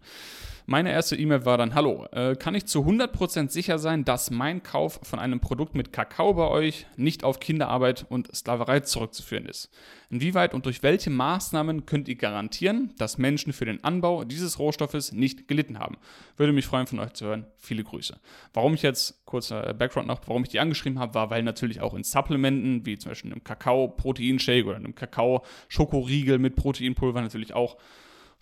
Meine 0.67 0.91
erste 0.91 1.15
E-Mail 1.15 1.45
war 1.45 1.59
dann, 1.59 1.75
hallo, 1.75 2.07
äh, 2.13 2.37
kann 2.37 2.55
ich 2.55 2.65
zu 2.65 2.87
100% 2.87 3.51
sicher 3.51 3.79
sein, 3.79 4.07
dass 4.07 4.31
mein 4.31 4.63
Kauf 4.63 4.99
von 5.03 5.19
einem 5.19 5.39
Produkt 5.39 5.75
mit 5.75 5.93
Kakao 5.93 6.33
bei 6.33 6.49
euch 6.49 6.87
nicht 6.97 7.23
auf 7.23 7.39
Kinderarbeit 7.39 8.07
und 8.09 8.35
Sklaverei 8.35 8.81
zurückzuführen 8.81 9.45
ist? 9.45 9.69
Inwieweit 10.09 10.55
und 10.55 10.65
durch 10.65 10.83
welche 10.83 11.11
Maßnahmen 11.11 11.85
könnt 11.85 12.09
ihr 12.09 12.15
garantieren, 12.15 12.95
dass 12.97 13.19
Menschen 13.19 13.53
für 13.53 13.67
den 13.67 13.85
Anbau 13.85 14.25
dieses 14.25 14.59
Rohstoffes 14.59 15.13
nicht 15.13 15.49
gelitten 15.49 15.79
haben? 15.79 15.99
Würde 16.39 16.55
mich 16.55 16.65
freuen, 16.65 16.87
von 16.87 16.99
euch 16.99 17.13
zu 17.13 17.27
hören. 17.27 17.47
Viele 17.59 17.85
Grüße. 17.85 18.19
Warum 18.55 18.73
ich 18.73 18.81
jetzt, 18.81 19.27
kurzer 19.27 19.75
Background 19.75 20.09
noch, 20.09 20.23
warum 20.27 20.45
ich 20.45 20.49
die 20.49 20.61
angeschrieben 20.61 20.99
habe, 20.99 21.13
war, 21.13 21.29
weil 21.29 21.43
natürlich 21.43 21.83
auch 21.83 21.93
in 21.93 22.05
Supplementen, 22.05 22.87
wie 22.87 22.97
zum 22.97 23.11
Beispiel 23.11 23.33
einem 23.33 23.45
Kakao-Proteinshake 23.45 24.65
oder 24.65 24.77
einem 24.77 24.95
Kakao-Schokoriegel 24.95 26.39
mit 26.39 26.57
Proteinpulver 26.57 27.21
natürlich 27.21 27.53
auch 27.53 27.77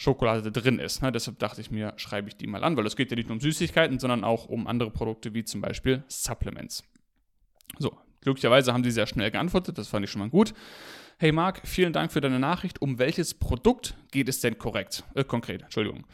Schokolade 0.03 0.51
drin 0.51 0.79
ist. 0.79 1.01
Ne? 1.01 1.13
Deshalb 1.13 1.39
dachte 1.39 1.61
ich 1.61 1.71
mir, 1.71 1.95
schreibe 1.97 2.29
ich 2.29 2.37
die 2.37 2.49
mal 2.49 2.65
an, 2.65 2.77
weil 2.77 2.85
es 2.87 2.97
geht 2.97 3.11
ja 3.11 3.17
nicht 3.17 3.29
nur 3.29 3.37
um 3.37 3.41
Süßigkeiten, 3.41 4.01
sondern 4.01 4.25
auch 4.25 4.47
um 4.47 4.67
andere 4.67 4.91
Produkte 4.91 5.33
wie 5.33 5.45
zum 5.45 5.61
Beispiel 5.61 6.03
Supplements. 6.09 6.83
So, 7.79 7.97
glücklicherweise 8.21 8.73
haben 8.73 8.83
sie 8.83 8.91
sehr 8.91 9.07
schnell 9.07 9.31
geantwortet, 9.31 9.79
das 9.79 9.89
fand 9.89 10.05
ich 10.05 10.11
schon 10.11 10.21
mal 10.21 10.29
gut. 10.29 10.55
Hey 11.19 11.31
Marc, 11.31 11.63
vielen 11.65 11.93
Dank 11.93 12.11
für 12.11 12.21
deine 12.21 12.41
Nachricht. 12.41 12.83
Um 12.83 12.99
welches 12.99 13.35
Produkt 13.35 13.97
geht 14.11 14.29
es 14.29 14.41
denn 14.41 14.59
korrekt? 14.59 15.05
Äh, 15.15 15.23
konkret, 15.23 15.63
Entschuldigung. 15.63 16.05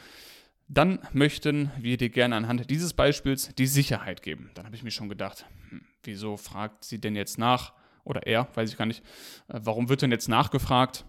Dann 0.68 0.98
möchten 1.14 1.70
wir 1.78 1.96
dir 1.96 2.10
gerne 2.10 2.36
anhand 2.36 2.70
dieses 2.70 2.92
Beispiels 2.92 3.54
die 3.54 3.66
Sicherheit 3.66 4.22
geben. 4.22 4.50
Dann 4.52 4.66
habe 4.66 4.76
ich 4.76 4.82
mir 4.82 4.90
schon 4.90 5.08
gedacht, 5.08 5.46
hm, 5.70 5.80
wieso 6.02 6.36
fragt 6.36 6.84
sie 6.84 7.00
denn 7.00 7.16
jetzt 7.16 7.38
nach? 7.38 7.72
Oder 8.04 8.26
er, 8.26 8.48
weiß 8.54 8.70
ich 8.70 8.76
gar 8.76 8.84
nicht. 8.84 9.02
Äh, 9.48 9.60
warum 9.62 9.88
wird 9.88 10.02
denn 10.02 10.10
jetzt 10.10 10.28
nachgefragt? 10.28 11.06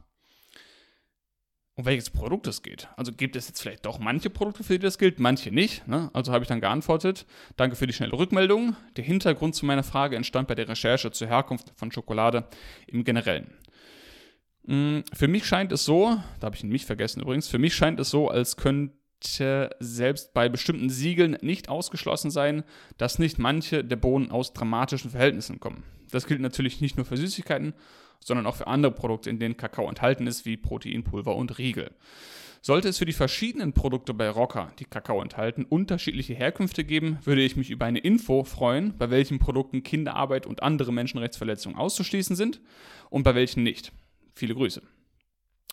Um 1.80 1.86
welches 1.86 2.10
Produkt 2.10 2.46
es 2.46 2.62
geht. 2.62 2.90
Also 2.98 3.14
gibt 3.14 3.38
es 3.38 3.48
jetzt 3.48 3.62
vielleicht 3.62 3.86
doch 3.86 4.00
manche 4.00 4.30
Produkte, 4.30 4.66
für 4.66 4.74
die 4.74 4.80
das 4.80 4.98
gilt, 4.98 5.18
manche 5.18 5.50
nicht. 5.50 5.88
Ne? 5.88 6.10
Also 6.12 6.34
habe 6.34 6.44
ich 6.44 6.50
dann 6.50 6.60
geantwortet, 6.60 7.26
danke 7.56 7.78
für 7.78 7.88
die 7.88 7.94
schnelle 7.94 8.12
Rückmeldung. 8.12 8.76
Der 8.98 9.06
Hintergrund 9.06 9.56
zu 9.56 9.66
meiner 9.66 9.84
Frage 9.84 10.18
entstand 10.18 10.50
bei 10.50 10.56
der 10.56 10.68
Recherche 10.68 11.10
zur 11.12 11.30
Herkunft 11.30 11.72
von 11.78 11.90
Schokolade 11.94 12.50
im 12.86 13.06
Generellen. 13.06 13.54
Mm, 14.66 15.00
für 15.14 15.30
mich 15.30 15.46
scheint 15.46 15.72
es 15.72 15.86
so, 15.86 16.20
da 16.42 16.48
habe 16.48 16.58
ich 16.58 16.66
ihn 16.66 16.70
mich 16.70 16.86
vergessen 16.86 17.22
übrigens, 17.22 17.48
für 17.48 17.60
mich 17.60 17.74
scheint 17.74 17.98
es 18.02 18.10
so, 18.10 18.28
als 18.28 18.58
könnte 18.58 18.99
selbst 19.24 20.34
bei 20.34 20.50
bestimmten 20.50 20.90
Siegeln 20.90 21.38
nicht 21.42 21.70
ausgeschlossen 21.70 22.32
sein, 22.32 22.64
dass 22.98 23.20
nicht 23.20 23.38
manche 23.38 23.84
der 23.84 23.96
Bohnen 23.96 24.32
aus 24.32 24.54
dramatischen 24.54 25.12
Verhältnissen 25.12 25.60
kommen. 25.60 25.84
Das 26.12 26.26
gilt 26.26 26.42
natürlich 26.42 26.82
nicht 26.82 26.98
nur 26.98 27.06
für 27.06 27.18
Süßigkeiten, 27.18 27.74
sondern 28.20 28.48
auch 28.48 28.56
für 28.56 28.68
andere 28.68 28.92
Produkte, 28.92 29.30
in 29.30 29.40
denen 29.40 29.58
Kakao 29.58 29.88
enthalten 29.88 30.28
ist, 30.28 30.46
wie 30.46 30.58
Proteinpulver 30.58 31.36
und 31.36 31.58
Riegel. 31.58 31.92
Sollte 32.62 32.90
es 32.90 32.98
für 32.98 33.06
die 33.06 33.14
verschiedenen 33.14 33.72
Produkte 33.72 34.14
bei 34.14 34.30
Rocker, 34.30 34.74
die 34.80 34.86
Kakao 34.86 35.22
enthalten, 35.22 35.64
unterschiedliche 35.64 36.34
Herkünfte 36.34 36.84
geben, 36.84 37.20
würde 37.24 37.42
ich 37.42 37.56
mich 37.56 37.70
über 37.70 37.86
eine 37.86 38.00
Info 38.00 38.44
freuen, 38.44 38.98
bei 38.98 39.10
welchen 39.10 39.40
Produkten 39.40 39.82
Kinderarbeit 39.82 40.46
und 40.46 40.62
andere 40.62 40.92
Menschenrechtsverletzungen 40.92 41.78
auszuschließen 41.78 42.36
sind 42.36 42.60
und 43.10 43.24
bei 43.24 43.34
welchen 43.34 43.64
nicht. 43.64 43.94
Viele 44.36 44.56
Grüße. 44.56 44.82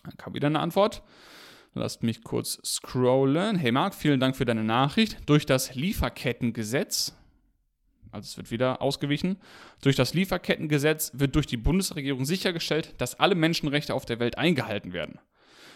Dann 0.03 0.17
kam 0.17 0.33
wieder 0.33 0.47
eine 0.47 0.59
Antwort. 0.59 1.03
Lasst 1.77 2.03
mich 2.03 2.23
kurz 2.23 2.59
scrollen. 2.65 3.55
Hey 3.55 3.71
Marc, 3.71 3.93
vielen 3.93 4.19
Dank 4.19 4.35
für 4.35 4.45
deine 4.45 4.63
Nachricht. 4.63 5.17
Durch 5.27 5.45
das 5.45 5.75
Lieferkettengesetz 5.75 7.13
also 8.11 8.25
es 8.25 8.37
wird 8.37 8.51
wieder 8.51 8.81
ausgewichen. 8.81 9.37
Durch 9.81 9.95
das 9.95 10.13
Lieferkettengesetz 10.13 11.11
wird 11.13 11.35
durch 11.35 11.45
die 11.45 11.57
Bundesregierung 11.57 12.25
sichergestellt, 12.25 12.95
dass 12.97 13.19
alle 13.19 13.35
Menschenrechte 13.35 13.93
auf 13.93 14.05
der 14.05 14.19
Welt 14.19 14.37
eingehalten 14.37 14.93
werden. 14.93 15.19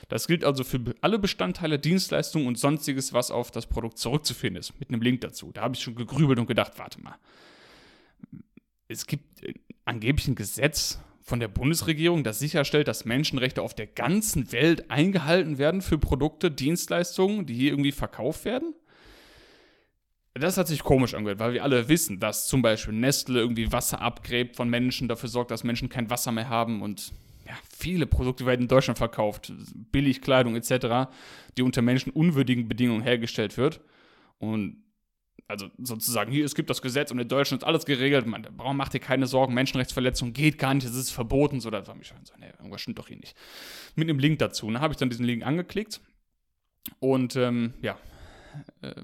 Das 0.09 0.27
gilt 0.27 0.43
also 0.43 0.63
für 0.63 0.79
alle 1.01 1.19
Bestandteile, 1.19 1.79
Dienstleistungen 1.79 2.47
und 2.47 2.57
sonstiges, 2.57 3.13
was 3.13 3.31
auf 3.31 3.51
das 3.51 3.67
Produkt 3.67 3.97
zurückzuführen 3.97 4.55
ist, 4.55 4.77
mit 4.79 4.89
einem 4.89 5.01
Link 5.01 5.21
dazu. 5.21 5.51
Da 5.53 5.61
habe 5.61 5.75
ich 5.75 5.81
schon 5.81 5.95
gegrübelt 5.95 6.39
und 6.39 6.47
gedacht, 6.47 6.73
warte 6.77 6.99
mal. 7.01 7.15
Es 8.87 9.05
gibt 9.05 9.43
äh, 9.43 9.53
angeblich 9.85 10.27
ein 10.27 10.35
Gesetz 10.35 10.99
von 11.21 11.39
der 11.39 11.47
Bundesregierung, 11.47 12.23
das 12.23 12.39
sicherstellt, 12.39 12.87
dass 12.87 13.05
Menschenrechte 13.05 13.61
auf 13.61 13.73
der 13.73 13.87
ganzen 13.87 14.51
Welt 14.51 14.89
eingehalten 14.89 15.57
werden 15.57 15.81
für 15.81 15.97
Produkte, 15.97 16.51
Dienstleistungen, 16.51 17.45
die 17.45 17.53
hier 17.53 17.71
irgendwie 17.71 17.91
verkauft 17.91 18.45
werden? 18.45 18.73
Das 20.33 20.57
hat 20.57 20.67
sich 20.67 20.83
komisch 20.83 21.13
angehört, 21.13 21.39
weil 21.39 21.53
wir 21.53 21.63
alle 21.63 21.89
wissen, 21.89 22.19
dass 22.19 22.47
zum 22.47 22.61
Beispiel 22.61 22.93
Nestle 22.93 23.39
irgendwie 23.39 23.71
Wasser 23.71 24.01
abgräbt 24.01 24.55
von 24.55 24.69
Menschen, 24.69 25.07
dafür 25.07 25.29
sorgt, 25.29 25.51
dass 25.51 25.63
Menschen 25.63 25.89
kein 25.89 26.09
Wasser 26.09 26.31
mehr 26.31 26.49
haben 26.49 26.81
und 26.81 27.11
ja, 27.45 27.53
viele 27.77 28.05
Produkte 28.05 28.45
werden 28.45 28.61
in 28.61 28.67
Deutschland 28.67 28.97
verkauft, 28.97 29.51
Billigkleidung 29.91 30.55
etc., 30.55 31.11
die 31.57 31.63
unter 31.63 31.81
menschenunwürdigen 31.81 32.69
Bedingungen 32.69 33.01
hergestellt 33.01 33.57
wird. 33.57 33.81
Und 34.37 34.77
also 35.51 35.69
sozusagen, 35.77 36.31
hier, 36.31 36.45
es 36.45 36.55
gibt 36.55 36.69
das 36.69 36.81
Gesetz 36.81 37.11
und 37.11 37.19
in 37.19 37.27
Deutschland 37.27 37.61
ist 37.61 37.67
alles 37.67 37.85
geregelt, 37.85 38.25
man 38.25 38.47
macht 38.75 38.93
dir 38.93 38.99
keine 38.99 39.27
Sorgen, 39.27 39.53
Menschenrechtsverletzung 39.53 40.33
geht 40.33 40.57
gar 40.57 40.73
nicht, 40.73 40.85
es 40.85 40.95
ist 40.95 41.11
verboten, 41.11 41.59
so, 41.59 41.69
das 41.69 41.87
war 41.87 41.95
mich 41.95 42.07
schon 42.07 42.17
so, 42.23 42.33
nee, 42.39 42.47
irgendwas 42.57 42.81
stimmt 42.81 42.97
doch 42.97 43.07
hier 43.07 43.17
nicht. 43.17 43.35
Mit 43.95 44.09
einem 44.09 44.19
Link 44.19 44.39
dazu, 44.39 44.65
dann 44.65 44.73
ne, 44.73 44.81
habe 44.81 44.93
ich 44.93 44.97
dann 44.97 45.09
diesen 45.09 45.25
Link 45.25 45.45
angeklickt 45.45 46.01
und 46.99 47.35
ähm, 47.35 47.73
ja, 47.81 47.97
äh, 48.81 48.95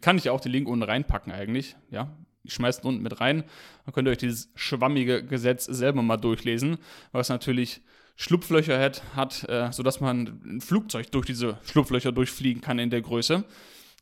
kann 0.00 0.16
ich 0.16 0.24
ja 0.24 0.32
auch 0.32 0.40
den 0.40 0.52
Link 0.52 0.68
unten 0.68 0.84
reinpacken 0.84 1.32
eigentlich, 1.32 1.76
ja. 1.90 2.16
Ich 2.44 2.54
schmeiße 2.54 2.82
ihn 2.82 2.86
unten 2.86 3.02
mit 3.02 3.20
rein. 3.20 3.42
Dann 3.84 3.92
könnt 3.92 4.06
ihr 4.06 4.12
euch 4.12 4.18
dieses 4.18 4.52
schwammige 4.54 5.24
Gesetz 5.24 5.64
selber 5.64 6.02
mal 6.02 6.16
durchlesen, 6.16 6.78
was 7.10 7.28
natürlich 7.28 7.80
Schlupflöcher 8.16 8.80
hat, 8.80 9.02
hat 9.14 9.48
äh, 9.48 9.70
sodass 9.72 10.00
man 10.00 10.40
ein 10.44 10.60
Flugzeug 10.60 11.10
durch 11.10 11.26
diese 11.26 11.58
Schlupflöcher 11.64 12.12
durchfliegen 12.12 12.62
kann 12.62 12.78
in 12.78 12.88
der 12.88 13.02
Größe. 13.02 13.44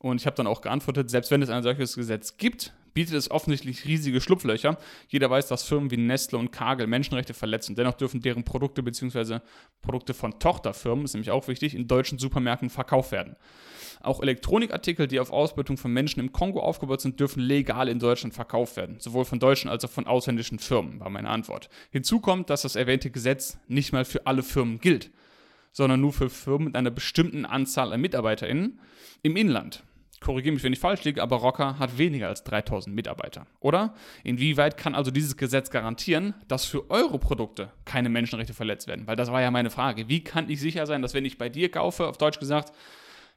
Und 0.04 0.20
ich 0.20 0.26
habe 0.26 0.36
dann 0.36 0.46
auch 0.46 0.60
geantwortet, 0.60 1.08
selbst 1.08 1.30
wenn 1.30 1.40
es 1.40 1.48
ein 1.48 1.62
solches 1.62 1.96
Gesetz 1.96 2.36
gibt, 2.36 2.74
bietet 2.92 3.14
es 3.14 3.30
offensichtlich 3.30 3.86
riesige 3.86 4.20
Schlupflöcher. 4.20 4.76
Jeder 5.08 5.30
weiß, 5.30 5.48
dass 5.48 5.62
Firmen 5.62 5.90
wie 5.90 5.96
Nestle 5.96 6.38
und 6.38 6.52
Kagel 6.52 6.86
Menschenrechte 6.86 7.32
verletzen. 7.32 7.74
Dennoch 7.74 7.94
dürfen 7.94 8.20
deren 8.20 8.44
Produkte 8.44 8.82
bzw. 8.82 9.38
Produkte 9.80 10.12
von 10.12 10.38
Tochterfirmen, 10.38 11.06
ist 11.06 11.14
nämlich 11.14 11.30
auch 11.30 11.48
wichtig, 11.48 11.74
in 11.74 11.88
deutschen 11.88 12.18
Supermärkten 12.18 12.68
verkauft 12.68 13.12
werden. 13.12 13.36
Auch 14.02 14.20
Elektronikartikel, 14.20 15.06
die 15.06 15.20
auf 15.20 15.32
Ausbeutung 15.32 15.78
von 15.78 15.90
Menschen 15.90 16.20
im 16.20 16.32
Kongo 16.32 16.60
aufgebaut 16.60 17.00
sind, 17.00 17.18
dürfen 17.18 17.40
legal 17.40 17.88
in 17.88 17.98
Deutschland 17.98 18.34
verkauft 18.34 18.76
werden. 18.76 19.00
Sowohl 19.00 19.24
von 19.24 19.38
deutschen 19.38 19.70
als 19.70 19.86
auch 19.86 19.90
von 19.90 20.06
ausländischen 20.06 20.58
Firmen, 20.58 21.00
war 21.00 21.08
meine 21.08 21.30
Antwort. 21.30 21.70
Hinzu 21.90 22.20
kommt, 22.20 22.50
dass 22.50 22.60
das 22.60 22.76
erwähnte 22.76 23.10
Gesetz 23.10 23.56
nicht 23.68 23.94
mal 23.94 24.04
für 24.04 24.26
alle 24.26 24.42
Firmen 24.42 24.80
gilt, 24.80 25.10
sondern 25.72 26.02
nur 26.02 26.12
für 26.12 26.28
Firmen 26.28 26.66
mit 26.66 26.76
einer 26.76 26.90
bestimmten 26.90 27.46
Anzahl 27.46 27.90
an 27.94 28.02
MitarbeiterInnen 28.02 28.78
im 29.22 29.36
Inland 29.36 29.82
korrigiere 30.24 30.54
mich, 30.54 30.62
wenn 30.64 30.72
ich 30.72 30.78
falsch 30.78 31.04
liege, 31.04 31.22
aber 31.22 31.36
Rocker 31.36 31.78
hat 31.78 31.98
weniger 31.98 32.28
als 32.28 32.44
3000 32.44 32.96
Mitarbeiter, 32.96 33.46
oder? 33.60 33.94
Inwieweit 34.22 34.78
kann 34.78 34.94
also 34.94 35.10
dieses 35.10 35.36
Gesetz 35.36 35.70
garantieren, 35.70 36.34
dass 36.48 36.64
für 36.64 36.90
eure 36.90 37.18
Produkte 37.18 37.70
keine 37.84 38.08
Menschenrechte 38.08 38.54
verletzt 38.54 38.88
werden? 38.88 39.06
Weil 39.06 39.16
das 39.16 39.30
war 39.30 39.42
ja 39.42 39.50
meine 39.50 39.68
Frage. 39.68 40.08
Wie 40.08 40.24
kann 40.24 40.48
ich 40.48 40.60
sicher 40.60 40.86
sein, 40.86 41.02
dass 41.02 41.12
wenn 41.12 41.26
ich 41.26 41.36
bei 41.36 41.50
dir 41.50 41.70
kaufe, 41.70 42.06
auf 42.06 42.16
Deutsch 42.16 42.38
gesagt, 42.38 42.72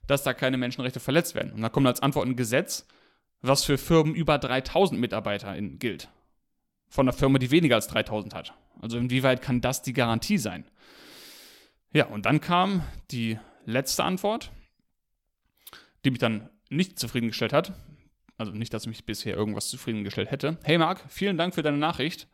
dass 0.07 0.23
da 0.23 0.33
keine 0.33 0.57
Menschenrechte 0.57 1.01
verletzt 1.01 1.35
werden? 1.35 1.51
Und 1.51 1.61
da 1.61 1.67
kommt 1.67 1.87
als 1.87 2.01
Antwort 2.01 2.25
ein 2.25 2.37
Gesetz, 2.37 2.87
was 3.41 3.65
für 3.65 3.77
Firmen 3.77 4.15
über 4.15 4.37
3000 4.37 4.99
MitarbeiterInnen 4.99 5.79
gilt. 5.79 6.07
Von 6.87 7.07
einer 7.07 7.17
Firma, 7.17 7.37
die 7.37 7.51
weniger 7.51 7.75
als 7.75 7.87
3000 7.87 8.33
hat. 8.33 8.53
Also 8.81 8.97
inwieweit 8.97 9.41
kann 9.41 9.59
das 9.59 9.81
die 9.81 9.93
Garantie 9.93 10.37
sein? 10.37 10.63
Ja, 11.91 12.05
und 12.05 12.25
dann 12.25 12.39
kam 12.39 12.83
die 13.11 13.37
letzte 13.65 14.05
Antwort, 14.05 14.51
die 16.05 16.11
mich 16.11 16.19
dann 16.19 16.49
nicht 16.69 16.99
zufriedengestellt 16.99 17.53
hat. 17.53 17.73
Also 18.37 18.51
nicht, 18.51 18.73
dass 18.73 18.85
mich 18.85 19.05
bisher 19.05 19.35
irgendwas 19.35 19.69
zufriedengestellt 19.69 20.29
hätte. 20.31 20.57
Hey 20.63 20.77
Marc, 20.77 21.03
vielen 21.09 21.37
Dank 21.37 21.55
für 21.55 21.63
deine 21.63 21.77
Nachricht. 21.77 22.27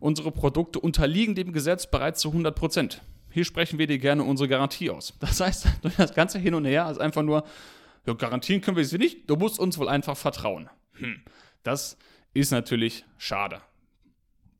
Unsere 0.00 0.32
Produkte 0.32 0.80
unterliegen 0.80 1.34
dem 1.34 1.52
Gesetz 1.52 1.86
bereits 1.88 2.20
zu 2.20 2.28
100 2.28 2.54
Prozent. 2.54 3.00
Hier 3.30 3.44
sprechen 3.44 3.78
wir 3.78 3.86
dir 3.86 3.98
gerne 3.98 4.24
unsere 4.24 4.48
Garantie 4.48 4.90
aus. 4.90 5.14
Das 5.20 5.40
heißt, 5.40 5.68
das 5.98 6.14
ganze 6.14 6.38
Hin 6.38 6.54
und 6.54 6.64
Her 6.64 6.90
ist 6.90 7.00
einfach 7.00 7.22
nur, 7.22 7.44
ja, 8.06 8.14
garantieren 8.14 8.60
können 8.60 8.76
wir 8.76 8.84
sie 8.84 8.98
nicht, 8.98 9.28
du 9.30 9.36
musst 9.36 9.58
uns 9.58 9.78
wohl 9.78 9.88
einfach 9.88 10.16
vertrauen. 10.16 10.68
Hm. 10.94 11.20
Das 11.62 11.96
ist 12.34 12.50
natürlich 12.50 13.04
schade. 13.18 13.60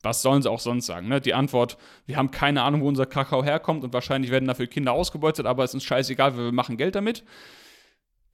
Was 0.02 0.22
sollen 0.22 0.42
sie 0.42 0.50
auch 0.50 0.60
sonst 0.60 0.86
sagen? 0.86 1.08
Ne? 1.08 1.20
Die 1.20 1.34
Antwort, 1.34 1.78
wir 2.06 2.16
haben 2.16 2.30
keine 2.30 2.62
Ahnung, 2.62 2.82
wo 2.82 2.88
unser 2.88 3.06
Kakao 3.06 3.42
herkommt 3.42 3.82
und 3.82 3.92
wahrscheinlich 3.92 4.30
werden 4.30 4.46
dafür 4.46 4.66
Kinder 4.66 4.92
ausgebeutet, 4.92 5.46
aber 5.46 5.64
es 5.64 5.74
ist 5.74 5.84
scheißegal, 5.84 6.36
wir 6.36 6.52
machen 6.52 6.76
Geld 6.76 6.94
damit. 6.94 7.24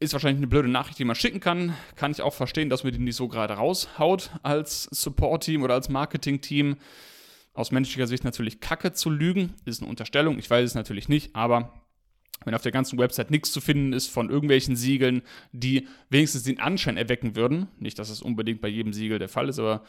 Ist 0.02 0.14
wahrscheinlich 0.14 0.38
eine 0.38 0.48
blöde 0.48 0.66
Nachricht, 0.66 0.98
die 0.98 1.04
man 1.04 1.14
schicken 1.14 1.38
kann. 1.38 1.76
Kann 1.94 2.10
ich 2.10 2.22
auch 2.22 2.34
verstehen, 2.34 2.68
dass 2.68 2.82
man 2.82 2.92
die 2.92 2.98
nicht 2.98 3.14
so 3.14 3.28
gerade 3.28 3.54
raushaut 3.54 4.30
als 4.42 4.88
Support-Team 4.90 5.62
oder 5.62 5.74
als 5.74 5.88
Marketing-Team. 5.90 6.76
Aus 7.54 7.70
menschlicher 7.70 8.08
Sicht 8.08 8.24
natürlich 8.24 8.58
kacke 8.58 8.92
zu 8.92 9.10
lügen. 9.10 9.54
Ist 9.64 9.80
eine 9.80 9.88
Unterstellung, 9.88 10.40
ich 10.40 10.50
weiß 10.50 10.70
es 10.70 10.74
natürlich 10.74 11.08
nicht, 11.08 11.36
aber 11.36 11.81
wenn 12.44 12.54
auf 12.54 12.62
der 12.62 12.72
ganzen 12.72 12.98
Website 12.98 13.30
nichts 13.30 13.52
zu 13.52 13.60
finden 13.60 13.92
ist 13.92 14.08
von 14.08 14.30
irgendwelchen 14.30 14.76
Siegeln, 14.76 15.22
die 15.52 15.88
wenigstens 16.10 16.42
den 16.42 16.60
Anschein 16.60 16.96
erwecken 16.96 17.36
würden, 17.36 17.68
nicht, 17.78 17.98
dass 17.98 18.08
das 18.08 18.22
unbedingt 18.22 18.60
bei 18.60 18.68
jedem 18.68 18.92
Siegel 18.92 19.18
der 19.18 19.28
Fall 19.28 19.48
ist, 19.48 19.58
aber 19.58 19.82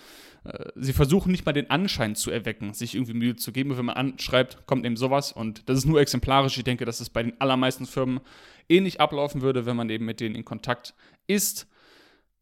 äh, 0.43 0.69
sie 0.75 0.93
versuchen 0.93 1.31
nicht 1.31 1.45
mal 1.45 1.53
den 1.53 1.69
Anschein 1.69 2.15
zu 2.15 2.31
erwecken, 2.31 2.73
sich 2.73 2.95
irgendwie 2.95 3.13
Mühe 3.13 3.35
zu 3.35 3.51
geben. 3.51 3.71
Und 3.71 3.77
wenn 3.77 3.85
man 3.85 3.95
anschreibt, 3.95 4.65
kommt 4.65 4.85
eben 4.85 4.97
sowas 4.97 5.31
und 5.31 5.67
das 5.69 5.77
ist 5.79 5.85
nur 5.85 5.99
exemplarisch. 5.99 6.57
Ich 6.57 6.63
denke, 6.63 6.85
dass 6.85 6.99
es 6.99 7.09
bei 7.09 7.23
den 7.23 7.39
allermeisten 7.39 7.85
Firmen 7.85 8.19
ähnlich 8.69 9.01
ablaufen 9.01 9.41
würde, 9.41 9.65
wenn 9.65 9.75
man 9.75 9.89
eben 9.89 10.05
mit 10.05 10.19
denen 10.19 10.35
in 10.35 10.45
Kontakt 10.45 10.93
ist. 11.27 11.67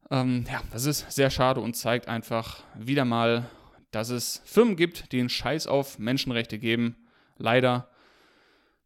Ähm, 0.10 0.45
ja, 0.52 0.62
das 0.71 0.86
ist 0.86 1.12
sehr 1.12 1.30
schade 1.30 1.62
und 1.62 1.76
zeigt 1.76 2.08
einfach 2.08 2.63
wieder 2.78 3.06
mal, 3.06 3.50
dass 3.91 4.10
es 4.10 4.41
Firmen 4.45 4.76
gibt, 4.76 5.12
die 5.12 5.19
einen 5.19 5.30
Scheiß 5.30 5.67
auf 5.67 6.00
Menschenrechte 6.00 6.60
geben. 6.60 6.95
Leider 7.38 7.89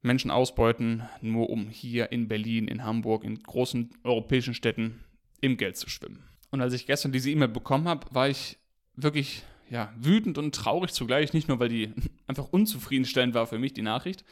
Menschen 0.05 0.31
ausbeuten, 0.31 1.03
nur 1.21 1.49
um 1.49 1.69
hier 1.69 2.11
in 2.11 2.27
Berlin, 2.27 2.67
in 2.67 2.83
Hamburg, 2.83 3.23
in 3.23 3.41
großen 3.41 3.89
europäischen 4.03 4.53
Städten 4.53 5.03
im 5.41 5.57
Geld 5.57 5.77
zu 5.77 5.89
schwimmen. 5.89 6.23
Und 6.51 6.61
als 6.61 6.73
ich 6.73 6.85
gestern 6.85 7.11
diese 7.11 7.29
E-Mail 7.29 7.49
bekommen 7.49 7.87
habe, 7.87 8.07
war 8.11 8.29
ich 8.29 8.57
wirklich 8.95 9.43
ja, 9.69 9.93
wütend 9.97 10.37
und 10.37 10.55
traurig 10.55 10.93
zugleich. 10.93 11.33
Nicht 11.33 11.47
nur, 11.47 11.59
weil 11.59 11.69
die 11.69 11.93
einfach 12.27 12.47
unzufriedenstellend 12.51 13.33
war 13.33 13.47
für 13.47 13.59
mich, 13.59 13.73
die 13.73 13.81
Nachricht. 13.81 14.23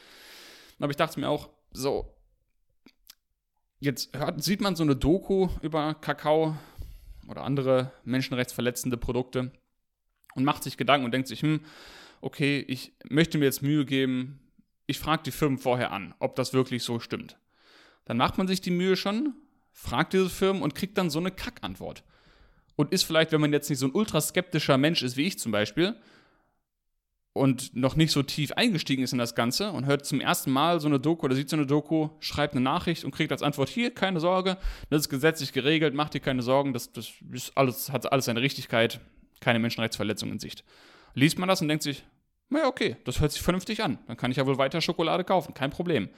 Aber 0.80 0.92
ich 0.92 0.98
dachte 0.98 1.20
mir 1.20 1.30
auch, 1.30 1.50
so, 1.72 2.14
jetzt 3.80 4.16
hört, 4.16 4.44
sieht 4.44 4.62
man 4.62 4.76
so 4.76 4.84
eine 4.84 4.96
Doku 4.96 5.50
über 5.62 5.96
Kakao 5.96 6.56
oder 7.28 7.44
andere 7.44 7.92
menschenrechtsverletzende 8.04 8.98
Produkte 8.98 9.52
und 10.36 10.44
macht 10.44 10.64
sich 10.64 10.78
Gedanken 10.78 11.06
und 11.06 11.14
denkt 11.14 11.28
sich, 11.28 11.42
hm, 11.42 11.62
okay, 12.22 12.64
ich 12.68 12.94
möchte 13.10 13.38
mir 13.38 13.46
jetzt 13.46 13.62
Mühe 13.62 13.86
geben, 13.86 14.40
ich 14.86 15.00
frage 15.00 15.24
die 15.24 15.32
Firmen 15.32 15.58
vorher 15.58 15.92
an, 15.92 16.14
ob 16.20 16.36
das 16.36 16.54
wirklich 16.54 16.84
so 16.84 17.00
stimmt. 17.00 17.38
Dann 18.06 18.18
macht 18.18 18.38
man 18.38 18.48
sich 18.48 18.62
die 18.62 18.72
Mühe 18.72 18.96
schon, 18.96 19.34
fragt 19.72 20.14
diese 20.14 20.30
Firmen 20.30 20.62
und 20.62 20.76
kriegt 20.76 20.98
dann 20.98 21.10
so 21.10 21.20
eine 21.20 21.32
Kackantwort. 21.32 22.04
Und 22.76 22.92
ist 22.92 23.04
vielleicht, 23.04 23.32
wenn 23.32 23.42
man 23.42 23.54
jetzt 23.54 23.70
nicht 23.70 23.80
so 23.80 23.88
ein 23.88 23.94
ultraskeptischer 23.94 24.78
Mensch 24.78 25.04
ist 25.04 25.16
wie 25.16 25.28
ich 25.28 25.40
zum 25.40 25.52
Beispiel 25.52 25.96
und 27.34 27.76
noch 27.76 27.96
nicht 27.96 28.12
so 28.12 28.22
tief 28.24 28.52
eingestiegen 28.54 29.04
ist 29.04 29.12
in 29.12 29.20
das 29.20 29.36
Ganze 29.36 29.72
und 29.72 29.86
hört 29.86 30.06
zum 30.06 30.22
ersten 30.22 30.52
Mal 30.52 30.80
so 30.80 30.88
eine 30.88 31.00
Doku 31.00 31.26
oder 31.26 31.36
sieht 31.36 31.50
so 31.50 31.56
eine 31.56 31.66
Doku, 31.66 32.10
schreibt 32.20 32.54
eine 32.54 32.62
Nachricht 32.62 33.04
und 33.04 33.12
kriegt 33.12 33.32
als 33.32 33.42
Antwort 33.42 33.70
hier, 33.70 33.92
keine 33.92 34.20
Sorge, 34.20 34.58
das 34.90 35.02
ist 35.02 35.10
gesetzlich 35.10 35.52
geregelt, 35.52 35.96
macht 35.96 36.14
dir 36.14 36.20
keine 36.20 36.44
Sorgen, 36.44 36.74
das, 36.74 36.92
das 36.92 37.12
alles, 37.56 37.92
hat 37.92 38.12
alles 38.12 38.26
seine 38.26 38.42
Richtigkeit, 38.42 39.00
keine 39.40 39.60
Menschenrechtsverletzung 39.60 40.32
in 40.32 40.40
Sicht. 40.40 40.64
Liest 41.16 41.40
man 41.40 41.50
das 41.50 41.62
und 41.62 41.68
denkt 41.68 41.84
sich, 41.84 42.04
naja, 42.54 42.68
okay, 42.68 42.96
das 43.04 43.20
hört 43.20 43.32
sich 43.32 43.42
vernünftig 43.42 43.84
an. 43.84 44.00
Dann 44.08 44.18
kann 44.18 44.32
ich 44.32 44.38
ja 44.38 44.46
wohl 44.46 44.58
weiter 44.58 44.82
Schokolade 44.82 45.24
kaufen, 45.24 45.54
kein 45.54 45.72
Problem. 45.72 46.10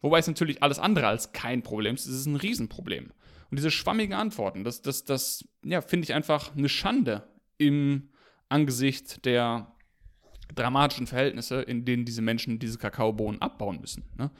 Wobei 0.00 0.18
es 0.18 0.26
natürlich 0.26 0.62
alles 0.62 0.78
andere 0.78 1.06
als 1.06 1.32
kein 1.32 1.62
Problem 1.62 1.94
ist, 1.94 2.06
es 2.06 2.14
ist 2.14 2.26
ein 2.26 2.36
Riesenproblem. 2.36 3.12
Und 3.50 3.58
diese 3.58 3.70
schwammigen 3.70 4.14
Antworten, 4.14 4.64
das, 4.64 4.82
das, 4.82 5.04
das 5.04 5.44
ja, 5.64 5.80
finde 5.80 6.04
ich 6.04 6.14
einfach 6.14 6.54
eine 6.54 6.68
Schande 6.68 7.26
im 7.56 8.10
Angesicht 8.48 9.24
der 9.24 9.72
dramatischen 10.54 11.06
Verhältnisse, 11.06 11.62
in 11.62 11.84
denen 11.84 12.04
diese 12.04 12.22
Menschen 12.22 12.58
diese 12.58 12.78
Kakaobohnen 12.78 13.40
abbauen 13.40 13.80
müssen. 13.80 14.04
Ne? 14.16 14.30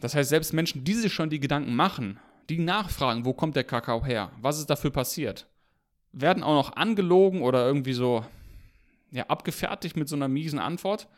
Das 0.00 0.14
heißt, 0.14 0.28
selbst 0.28 0.52
Menschen, 0.52 0.84
die 0.84 0.94
sich 0.94 1.12
schon 1.12 1.30
die 1.30 1.40
Gedanken 1.40 1.74
machen, 1.74 2.18
die 2.48 2.58
nachfragen, 2.58 3.24
wo 3.24 3.32
kommt 3.32 3.56
der 3.56 3.64
Kakao 3.64 4.04
her, 4.04 4.30
was 4.40 4.58
ist 4.58 4.70
dafür 4.70 4.90
passiert, 4.90 5.46
werden 6.12 6.42
auch 6.42 6.54
noch 6.54 6.76
angelogen 6.76 7.42
oder 7.42 7.66
irgendwie 7.66 7.92
so 7.92 8.24
ja, 9.10 9.26
abgefertigt 9.26 9.96
mit 9.96 10.08
so 10.08 10.16
einer 10.16 10.28
miesen 10.28 10.58
Antwort 10.58 11.08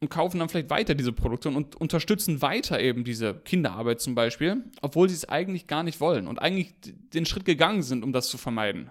und 0.00 0.08
kaufen 0.08 0.38
dann 0.38 0.48
vielleicht 0.48 0.70
weiter 0.70 0.94
diese 0.94 1.12
Produkte 1.12 1.50
und 1.50 1.76
unterstützen 1.76 2.42
weiter 2.42 2.80
eben 2.80 3.04
diese 3.04 3.34
Kinderarbeit 3.34 4.00
zum 4.00 4.14
Beispiel, 4.14 4.64
obwohl 4.80 5.08
sie 5.08 5.14
es 5.14 5.28
eigentlich 5.28 5.66
gar 5.66 5.82
nicht 5.82 6.00
wollen 6.00 6.26
und 6.26 6.40
eigentlich 6.40 6.74
den 6.80 7.26
Schritt 7.26 7.44
gegangen 7.44 7.82
sind, 7.82 8.02
um 8.02 8.12
das 8.12 8.28
zu 8.28 8.38
vermeiden. 8.38 8.90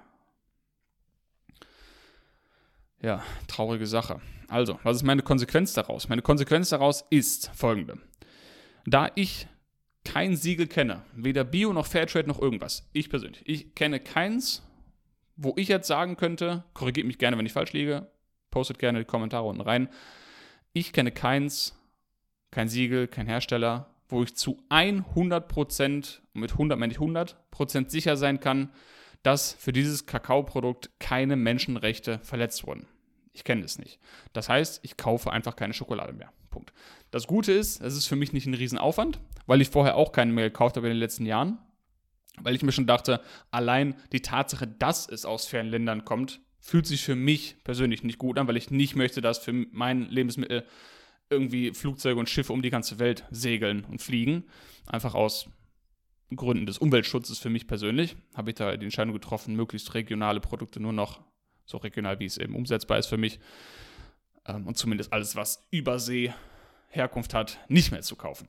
Ja, 3.01 3.23
traurige 3.47 3.87
Sache. 3.87 4.21
Also, 4.49 4.79
was 4.83 4.97
ist 4.97 5.03
meine 5.03 5.21
Konsequenz 5.21 5.73
daraus? 5.73 6.09
Meine 6.09 6.21
Konsequenz 6.21 6.69
daraus 6.69 7.05
ist 7.09 7.49
folgende. 7.55 7.97
Da 8.85 9.09
ich 9.15 9.47
kein 10.03 10.35
Siegel 10.35 10.67
kenne, 10.67 11.03
weder 11.13 11.43
Bio 11.43 11.73
noch 11.73 11.85
Fairtrade 11.85 12.27
noch 12.27 12.41
irgendwas, 12.41 12.89
ich 12.93 13.09
persönlich, 13.09 13.41
ich 13.45 13.75
kenne 13.75 13.99
keins, 13.99 14.63
wo 15.41 15.53
ich 15.55 15.69
jetzt 15.69 15.87
sagen 15.87 16.17
könnte, 16.17 16.65
korrigiert 16.73 17.07
mich 17.07 17.17
gerne, 17.17 17.37
wenn 17.37 17.45
ich 17.45 17.53
falsch 17.53 17.71
liege, 17.71 18.11
postet 18.51 18.77
gerne 18.77 18.99
die 18.99 19.05
Kommentare 19.05 19.47
unten 19.47 19.61
rein. 19.61 19.87
Ich 20.73 20.91
kenne 20.91 21.11
keins, 21.11 21.79
kein 22.51 22.67
Siegel, 22.67 23.07
kein 23.07 23.25
Hersteller, 23.25 23.89
wo 24.09 24.21
ich 24.21 24.35
zu 24.35 24.61
100%, 24.69 26.19
mit 26.33 26.51
100 26.51 26.77
meine 26.77 26.91
ich 26.91 26.99
100% 26.99 27.89
sicher 27.89 28.17
sein 28.17 28.41
kann, 28.41 28.69
dass 29.23 29.53
für 29.53 29.71
dieses 29.71 30.05
Kakaoprodukt 30.05 30.89
keine 30.99 31.37
Menschenrechte 31.37 32.19
verletzt 32.19 32.67
wurden. 32.67 32.85
Ich 33.31 33.45
kenne 33.45 33.63
es 33.63 33.79
nicht. 33.79 33.99
Das 34.33 34.49
heißt, 34.49 34.81
ich 34.83 34.97
kaufe 34.97 35.31
einfach 35.31 35.55
keine 35.55 35.73
Schokolade 35.73 36.11
mehr. 36.11 36.33
Punkt. 36.49 36.73
Das 37.11 37.27
Gute 37.27 37.53
ist, 37.53 37.81
es 37.81 37.95
ist 37.95 38.07
für 38.07 38.15
mich 38.17 38.33
nicht 38.33 38.45
ein 38.45 38.55
Riesenaufwand, 38.55 39.21
weil 39.45 39.61
ich 39.61 39.69
vorher 39.69 39.95
auch 39.95 40.11
keine 40.11 40.33
mehr 40.33 40.49
gekauft 40.49 40.75
habe 40.75 40.87
in 40.87 40.93
den 40.93 40.99
letzten 40.99 41.25
Jahren 41.25 41.59
weil 42.43 42.55
ich 42.55 42.63
mir 42.63 42.71
schon 42.71 42.87
dachte, 42.87 43.21
allein 43.51 43.95
die 44.11 44.21
Tatsache, 44.21 44.67
dass 44.67 45.07
es 45.07 45.25
aus 45.25 45.45
fernen 45.45 45.69
Ländern 45.69 46.05
kommt, 46.05 46.39
fühlt 46.59 46.85
sich 46.85 47.03
für 47.03 47.15
mich 47.15 47.55
persönlich 47.63 48.03
nicht 48.03 48.17
gut 48.17 48.37
an, 48.37 48.47
weil 48.47 48.57
ich 48.57 48.71
nicht 48.71 48.95
möchte, 48.95 49.21
dass 49.21 49.39
für 49.39 49.53
mein 49.53 50.09
Lebensmittel 50.09 50.65
irgendwie 51.29 51.73
Flugzeuge 51.73 52.19
und 52.19 52.29
Schiffe 52.29 52.53
um 52.53 52.61
die 52.61 52.69
ganze 52.69 52.99
Welt 52.99 53.23
segeln 53.29 53.85
und 53.85 54.01
fliegen. 54.01 54.45
Einfach 54.87 55.13
aus 55.13 55.47
Gründen 56.35 56.65
des 56.65 56.77
Umweltschutzes 56.77 57.39
für 57.39 57.49
mich 57.49 57.67
persönlich 57.67 58.15
habe 58.35 58.51
ich 58.51 58.55
da 58.55 58.75
die 58.77 58.85
Entscheidung 58.85 59.13
getroffen, 59.13 59.55
möglichst 59.55 59.93
regionale 59.93 60.39
Produkte 60.39 60.79
nur 60.79 60.93
noch 60.93 61.21
so 61.65 61.77
regional, 61.77 62.19
wie 62.19 62.25
es 62.25 62.37
eben 62.37 62.55
umsetzbar 62.55 62.97
ist 62.97 63.07
für 63.07 63.17
mich 63.17 63.39
ähm, 64.45 64.67
und 64.67 64.77
zumindest 64.77 65.13
alles, 65.13 65.35
was 65.35 65.67
Übersee 65.71 66.33
Herkunft 66.89 67.33
hat, 67.33 67.59
nicht 67.67 67.91
mehr 67.91 68.01
zu 68.01 68.15
kaufen. 68.15 68.47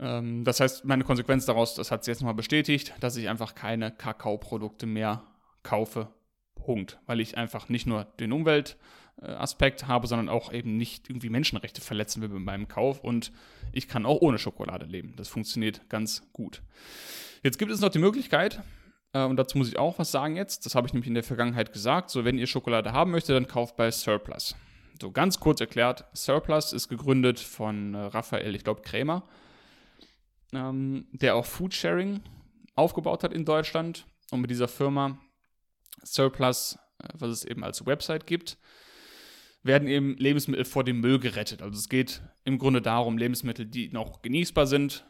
Ähm, 0.00 0.44
das 0.44 0.60
heißt, 0.60 0.84
meine 0.84 1.04
Konsequenz 1.04 1.46
daraus, 1.46 1.74
das 1.74 1.90
hat 1.90 2.04
sie 2.04 2.10
jetzt 2.10 2.20
nochmal 2.20 2.34
bestätigt, 2.34 2.94
dass 3.00 3.16
ich 3.16 3.28
einfach 3.28 3.54
keine 3.54 3.90
Kakaoprodukte 3.90 4.86
mehr 4.86 5.22
kaufe. 5.62 6.08
Punkt. 6.54 6.98
Weil 7.06 7.20
ich 7.20 7.36
einfach 7.36 7.68
nicht 7.68 7.86
nur 7.86 8.04
den 8.18 8.32
Umweltaspekt 8.32 9.86
habe, 9.86 10.06
sondern 10.06 10.28
auch 10.28 10.52
eben 10.52 10.76
nicht 10.76 11.08
irgendwie 11.08 11.30
Menschenrechte 11.30 11.80
verletzen 11.80 12.22
will 12.22 12.28
mit 12.28 12.42
meinem 12.42 12.68
Kauf 12.68 13.02
und 13.02 13.32
ich 13.72 13.88
kann 13.88 14.06
auch 14.06 14.20
ohne 14.20 14.38
Schokolade 14.38 14.86
leben. 14.86 15.14
Das 15.16 15.28
funktioniert 15.28 15.88
ganz 15.88 16.22
gut. 16.32 16.62
Jetzt 17.42 17.58
gibt 17.58 17.72
es 17.72 17.80
noch 17.80 17.88
die 17.88 17.98
Möglichkeit, 17.98 18.62
äh, 19.12 19.24
und 19.24 19.36
dazu 19.36 19.58
muss 19.58 19.68
ich 19.68 19.78
auch 19.78 19.98
was 19.98 20.10
sagen 20.10 20.36
jetzt, 20.36 20.66
das 20.66 20.74
habe 20.74 20.86
ich 20.86 20.92
nämlich 20.92 21.08
in 21.08 21.14
der 21.14 21.22
Vergangenheit 21.22 21.72
gesagt, 21.72 22.10
so 22.10 22.24
wenn 22.24 22.38
ihr 22.38 22.46
Schokolade 22.46 22.92
haben 22.92 23.10
möchtet, 23.10 23.36
dann 23.36 23.46
kauft 23.46 23.76
bei 23.76 23.90
Surplus. 23.90 24.54
So 25.00 25.10
ganz 25.10 25.40
kurz 25.40 25.60
erklärt, 25.60 26.04
Surplus 26.12 26.72
ist 26.72 26.88
gegründet 26.88 27.40
von 27.40 27.94
äh, 27.94 27.98
Raphael, 27.98 28.54
ich 28.54 28.64
glaube 28.64 28.82
Krämer 28.82 29.24
ähm, 30.52 31.06
der 31.12 31.36
auch 31.36 31.46
Foodsharing 31.46 32.20
aufgebaut 32.74 33.24
hat 33.24 33.32
in 33.32 33.44
Deutschland 33.44 34.06
und 34.30 34.40
mit 34.40 34.50
dieser 34.50 34.68
Firma 34.68 35.18
Surplus, 36.02 36.78
äh, 36.98 37.08
was 37.14 37.30
es 37.30 37.44
eben 37.44 37.64
als 37.64 37.84
Website 37.86 38.26
gibt, 38.26 38.58
werden 39.62 39.88
eben 39.88 40.16
Lebensmittel 40.16 40.64
vor 40.64 40.84
dem 40.84 41.00
Müll 41.00 41.18
gerettet. 41.18 41.62
Also 41.62 41.78
es 41.78 41.88
geht 41.88 42.22
im 42.44 42.58
Grunde 42.58 42.80
darum, 42.80 43.18
Lebensmittel, 43.18 43.66
die 43.66 43.88
noch 43.88 44.22
genießbar 44.22 44.66
sind, 44.66 45.04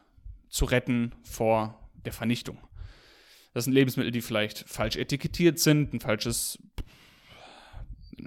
zu 0.49 0.65
retten 0.65 1.15
vor 1.23 1.89
der 2.05 2.13
Vernichtung. 2.13 2.59
Das 3.55 3.65
sind 3.65 3.73
Lebensmittel, 3.73 4.11
die 4.11 4.21
vielleicht 4.21 4.69
falsch 4.69 4.97
etikettiert 4.97 5.59
sind, 5.59 5.93
ein 5.93 6.01
falsches 6.01 6.59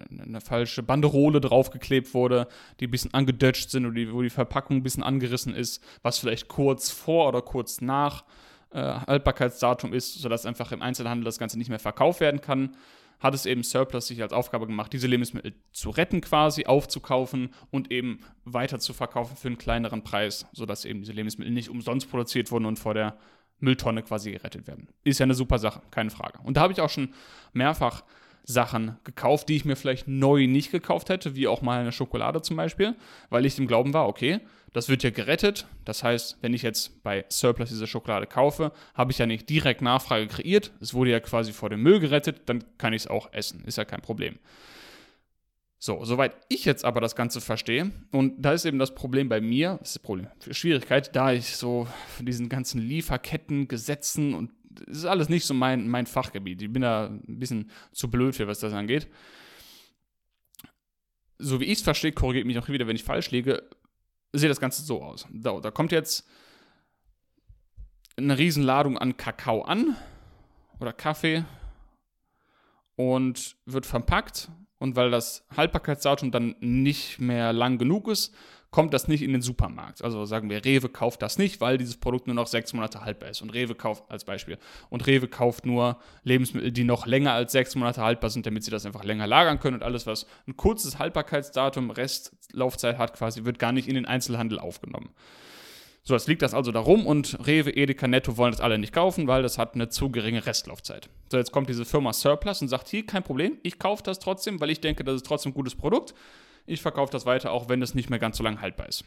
eine 0.09 0.41
falsche 0.41 0.83
Banderole 0.83 1.41
draufgeklebt 1.41 2.13
wurde, 2.13 2.47
die 2.79 2.87
ein 2.87 2.91
bisschen 2.91 3.13
angedötscht 3.13 3.69
sind 3.69 3.85
oder 3.85 3.95
die, 3.95 4.13
wo 4.13 4.21
die 4.21 4.29
Verpackung 4.29 4.77
ein 4.77 4.83
bisschen 4.83 5.03
angerissen 5.03 5.55
ist, 5.55 5.83
was 6.01 6.19
vielleicht 6.19 6.47
kurz 6.47 6.91
vor 6.91 7.27
oder 7.27 7.41
kurz 7.41 7.81
nach 7.81 8.23
äh, 8.71 8.81
Haltbarkeitsdatum 8.81 9.93
ist, 9.93 10.15
sodass 10.15 10.45
einfach 10.45 10.71
im 10.71 10.81
Einzelhandel 10.81 11.25
das 11.25 11.37
Ganze 11.37 11.57
nicht 11.57 11.69
mehr 11.69 11.79
verkauft 11.79 12.19
werden 12.19 12.41
kann, 12.41 12.75
hat 13.19 13.33
es 13.33 13.45
eben 13.45 13.63
Surplus 13.63 14.07
sich 14.07 14.21
als 14.21 14.33
Aufgabe 14.33 14.67
gemacht, 14.67 14.91
diese 14.91 15.07
Lebensmittel 15.07 15.53
zu 15.71 15.89
retten 15.89 16.19
quasi, 16.19 16.65
aufzukaufen 16.65 17.53
und 17.71 17.89
eben 17.91 18.19
weiter 18.43 18.79
zu 18.79 18.93
verkaufen 18.93 19.37
für 19.37 19.47
einen 19.47 19.57
kleineren 19.57 20.03
Preis, 20.03 20.45
sodass 20.51 20.83
eben 20.83 20.99
diese 20.99 21.13
Lebensmittel 21.13 21.53
nicht 21.53 21.69
umsonst 21.69 22.09
produziert 22.09 22.51
wurden 22.51 22.65
und 22.65 22.79
vor 22.79 22.93
der 22.93 23.17
Mülltonne 23.59 24.03
quasi 24.03 24.31
gerettet 24.31 24.67
werden. 24.67 24.89
Ist 25.05 25.19
ja 25.19 25.23
eine 25.23 25.35
super 25.35 25.57
Sache, 25.57 25.81
keine 25.89 26.09
Frage. 26.09 26.39
Und 26.43 26.57
da 26.57 26.61
habe 26.61 26.73
ich 26.73 26.81
auch 26.81 26.89
schon 26.89 27.13
mehrfach 27.53 28.03
Sachen 28.43 28.97
gekauft, 29.03 29.49
die 29.49 29.55
ich 29.55 29.65
mir 29.65 29.75
vielleicht 29.75 30.07
neu 30.07 30.47
nicht 30.47 30.71
gekauft 30.71 31.09
hätte, 31.09 31.35
wie 31.35 31.47
auch 31.47 31.61
mal 31.61 31.79
eine 31.79 31.91
Schokolade 31.91 32.41
zum 32.41 32.57
Beispiel, 32.57 32.95
weil 33.29 33.45
ich 33.45 33.55
dem 33.55 33.67
Glauben 33.67 33.93
war, 33.93 34.07
okay, 34.07 34.41
das 34.73 34.89
wird 34.89 35.03
ja 35.03 35.11
gerettet. 35.11 35.67
Das 35.85 36.03
heißt, 36.03 36.39
wenn 36.41 36.53
ich 36.53 36.63
jetzt 36.63 37.03
bei 37.03 37.25
Surplus 37.29 37.69
diese 37.69 37.87
Schokolade 37.87 38.27
kaufe, 38.27 38.71
habe 38.95 39.11
ich 39.11 39.19
ja 39.19 39.27
nicht 39.27 39.49
direkt 39.49 39.81
Nachfrage 39.81 40.27
kreiert. 40.27 40.71
Es 40.81 40.93
wurde 40.93 41.11
ja 41.11 41.19
quasi 41.19 41.53
vor 41.53 41.69
dem 41.69 41.81
Müll 41.81 41.99
gerettet, 41.99 42.41
dann 42.47 42.63
kann 42.77 42.93
ich 42.93 43.03
es 43.03 43.07
auch 43.07 43.31
essen. 43.31 43.63
Ist 43.65 43.77
ja 43.77 43.85
kein 43.85 44.01
Problem. 44.01 44.39
So, 45.77 46.03
soweit 46.05 46.37
ich 46.47 46.63
jetzt 46.63 46.85
aber 46.85 47.01
das 47.01 47.15
Ganze 47.15 47.41
verstehe, 47.41 47.91
und 48.11 48.41
da 48.41 48.53
ist 48.53 48.63
eben 48.63 48.79
das 48.79 48.95
Problem 48.95 49.27
bei 49.27 49.41
mir, 49.41 49.77
das 49.79 49.89
ist 49.89 49.95
das 49.97 50.03
Problem, 50.03 50.27
Schwierigkeit, 50.49 51.13
da 51.13 51.33
ich 51.33 51.57
so 51.57 51.87
von 52.15 52.25
diesen 52.25 52.47
ganzen 52.47 52.79
Lieferketten, 52.81 53.67
Gesetzen 53.67 54.33
und 54.33 54.51
das 54.73 54.97
ist 54.97 55.05
alles 55.05 55.29
nicht 55.29 55.45
so 55.45 55.53
mein, 55.53 55.87
mein 55.87 56.05
Fachgebiet. 56.05 56.61
Ich 56.61 56.71
bin 56.71 56.81
da 56.81 57.07
ein 57.07 57.39
bisschen 57.39 57.69
zu 57.91 58.09
blöd 58.09 58.35
für, 58.35 58.47
was 58.47 58.59
das 58.59 58.73
angeht. 58.73 59.07
So 61.39 61.59
wie 61.59 61.65
ich 61.65 61.79
es 61.79 61.81
verstehe, 61.81 62.11
korrigiert 62.11 62.45
mich 62.45 62.57
auch 62.59 62.69
wieder, 62.69 62.87
wenn 62.87 62.95
ich 62.95 63.03
falsch 63.03 63.31
liege, 63.31 63.63
sieht 64.33 64.49
das 64.49 64.59
Ganze 64.59 64.83
so 64.83 65.01
aus. 65.01 65.27
Da, 65.31 65.59
da 65.59 65.71
kommt 65.71 65.91
jetzt 65.91 66.27
eine 68.17 68.37
Riesenladung 68.37 68.97
an 68.97 69.17
Kakao 69.17 69.61
an 69.61 69.95
oder 70.79 70.93
Kaffee 70.93 71.45
und 72.95 73.55
wird 73.65 73.85
verpackt. 73.85 74.49
Und 74.79 74.97
weil 74.97 75.11
das 75.11 75.45
Haltbarkeitsdatum 75.55 76.31
dann 76.31 76.55
nicht 76.59 77.19
mehr 77.19 77.53
lang 77.53 77.77
genug 77.77 78.09
ist, 78.09 78.35
kommt 78.73 78.93
das 78.93 79.07
nicht 79.07 79.21
in 79.21 79.31
den 79.31 79.43
Supermarkt. 79.43 80.03
Also 80.03 80.25
sagen 80.25 80.49
wir, 80.49 80.65
Rewe 80.65 80.89
kauft 80.89 81.21
das 81.21 81.37
nicht, 81.37 81.61
weil 81.61 81.77
dieses 81.77 81.95
Produkt 81.95 82.25
nur 82.25 82.35
noch 82.35 82.47
sechs 82.47 82.73
Monate 82.73 83.05
haltbar 83.05 83.29
ist. 83.29 83.43
Und 83.43 83.51
Rewe 83.51 83.75
kauft 83.75 84.03
als 84.09 84.25
Beispiel. 84.25 84.57
Und 84.89 85.05
Rewe 85.05 85.27
kauft 85.27 85.65
nur 85.65 85.99
Lebensmittel, 86.23 86.71
die 86.71 86.83
noch 86.83 87.05
länger 87.05 87.33
als 87.33 87.51
sechs 87.51 87.75
Monate 87.75 88.01
haltbar 88.01 88.31
sind, 88.31 88.47
damit 88.47 88.63
sie 88.63 88.71
das 88.71 88.87
einfach 88.87 89.03
länger 89.03 89.27
lagern 89.27 89.59
können. 89.59 89.75
Und 89.75 89.83
alles, 89.83 90.07
was 90.07 90.25
ein 90.47 90.57
kurzes 90.57 90.97
Haltbarkeitsdatum, 90.97 91.91
Restlaufzeit 91.91 92.97
hat, 92.97 93.13
quasi, 93.13 93.45
wird 93.45 93.59
gar 93.59 93.71
nicht 93.71 93.87
in 93.87 93.93
den 93.93 94.07
Einzelhandel 94.07 94.57
aufgenommen. 94.57 95.11
So, 96.01 96.15
jetzt 96.15 96.27
liegt 96.27 96.41
das 96.41 96.55
also 96.55 96.71
da 96.71 96.79
rum 96.79 97.05
und 97.05 97.45
Rewe, 97.45 97.69
Edeka, 97.69 98.07
Netto 98.07 98.37
wollen 98.37 98.53
das 98.53 98.59
alle 98.59 98.79
nicht 98.79 98.91
kaufen, 98.91 99.27
weil 99.27 99.43
das 99.43 99.59
hat 99.59 99.75
eine 99.75 99.87
zu 99.87 100.09
geringe 100.09 100.45
Restlaufzeit. 100.47 101.09
So, 101.31 101.37
jetzt 101.37 101.51
kommt 101.51 101.69
diese 101.69 101.85
Firma 101.85 102.11
Surplus 102.11 102.61
und 102.63 102.69
sagt, 102.69 102.89
hier, 102.89 103.05
kein 103.05 103.23
Problem, 103.23 103.59
ich 103.61 103.77
kaufe 103.77 104.01
das 104.03 104.17
trotzdem, 104.17 104.59
weil 104.59 104.71
ich 104.71 104.81
denke, 104.81 105.03
das 105.03 105.17
ist 105.17 105.27
trotzdem 105.27 105.51
ein 105.51 105.55
gutes 105.55 105.75
Produkt. 105.75 106.15
Ich 106.65 106.81
verkaufe 106.81 107.11
das 107.11 107.25
weiter, 107.25 107.51
auch 107.51 107.69
wenn 107.69 107.81
es 107.81 107.93
nicht 107.93 108.09
mehr 108.09 108.19
ganz 108.19 108.37
so 108.37 108.43
lange 108.43 108.61
haltbar 108.61 108.87
ist. 108.87 109.03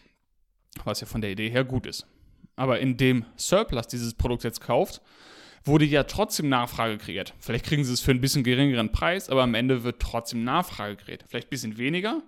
Was 0.84 1.00
ja 1.00 1.06
von 1.06 1.20
der 1.20 1.30
Idee 1.30 1.50
her 1.50 1.64
gut 1.64 1.86
ist. 1.86 2.06
Aber 2.54 2.80
indem 2.80 3.24
Surplus 3.36 3.88
dieses 3.88 4.14
Produkt 4.14 4.44
jetzt 4.44 4.60
kauft, 4.60 5.00
wurde 5.64 5.84
ja 5.84 6.04
trotzdem 6.04 6.48
Nachfrage 6.48 6.98
kreiert. 6.98 7.34
Vielleicht 7.38 7.64
kriegen 7.64 7.84
sie 7.84 7.92
es 7.92 8.00
für 8.00 8.12
ein 8.12 8.20
bisschen 8.20 8.44
geringeren 8.44 8.92
Preis, 8.92 9.28
aber 9.28 9.42
am 9.42 9.54
Ende 9.54 9.82
wird 9.84 10.00
trotzdem 10.00 10.44
Nachfrage 10.44 10.96
kreiert. 10.96 11.24
Vielleicht 11.28 11.48
ein 11.48 11.50
bisschen 11.50 11.76
weniger, 11.76 12.22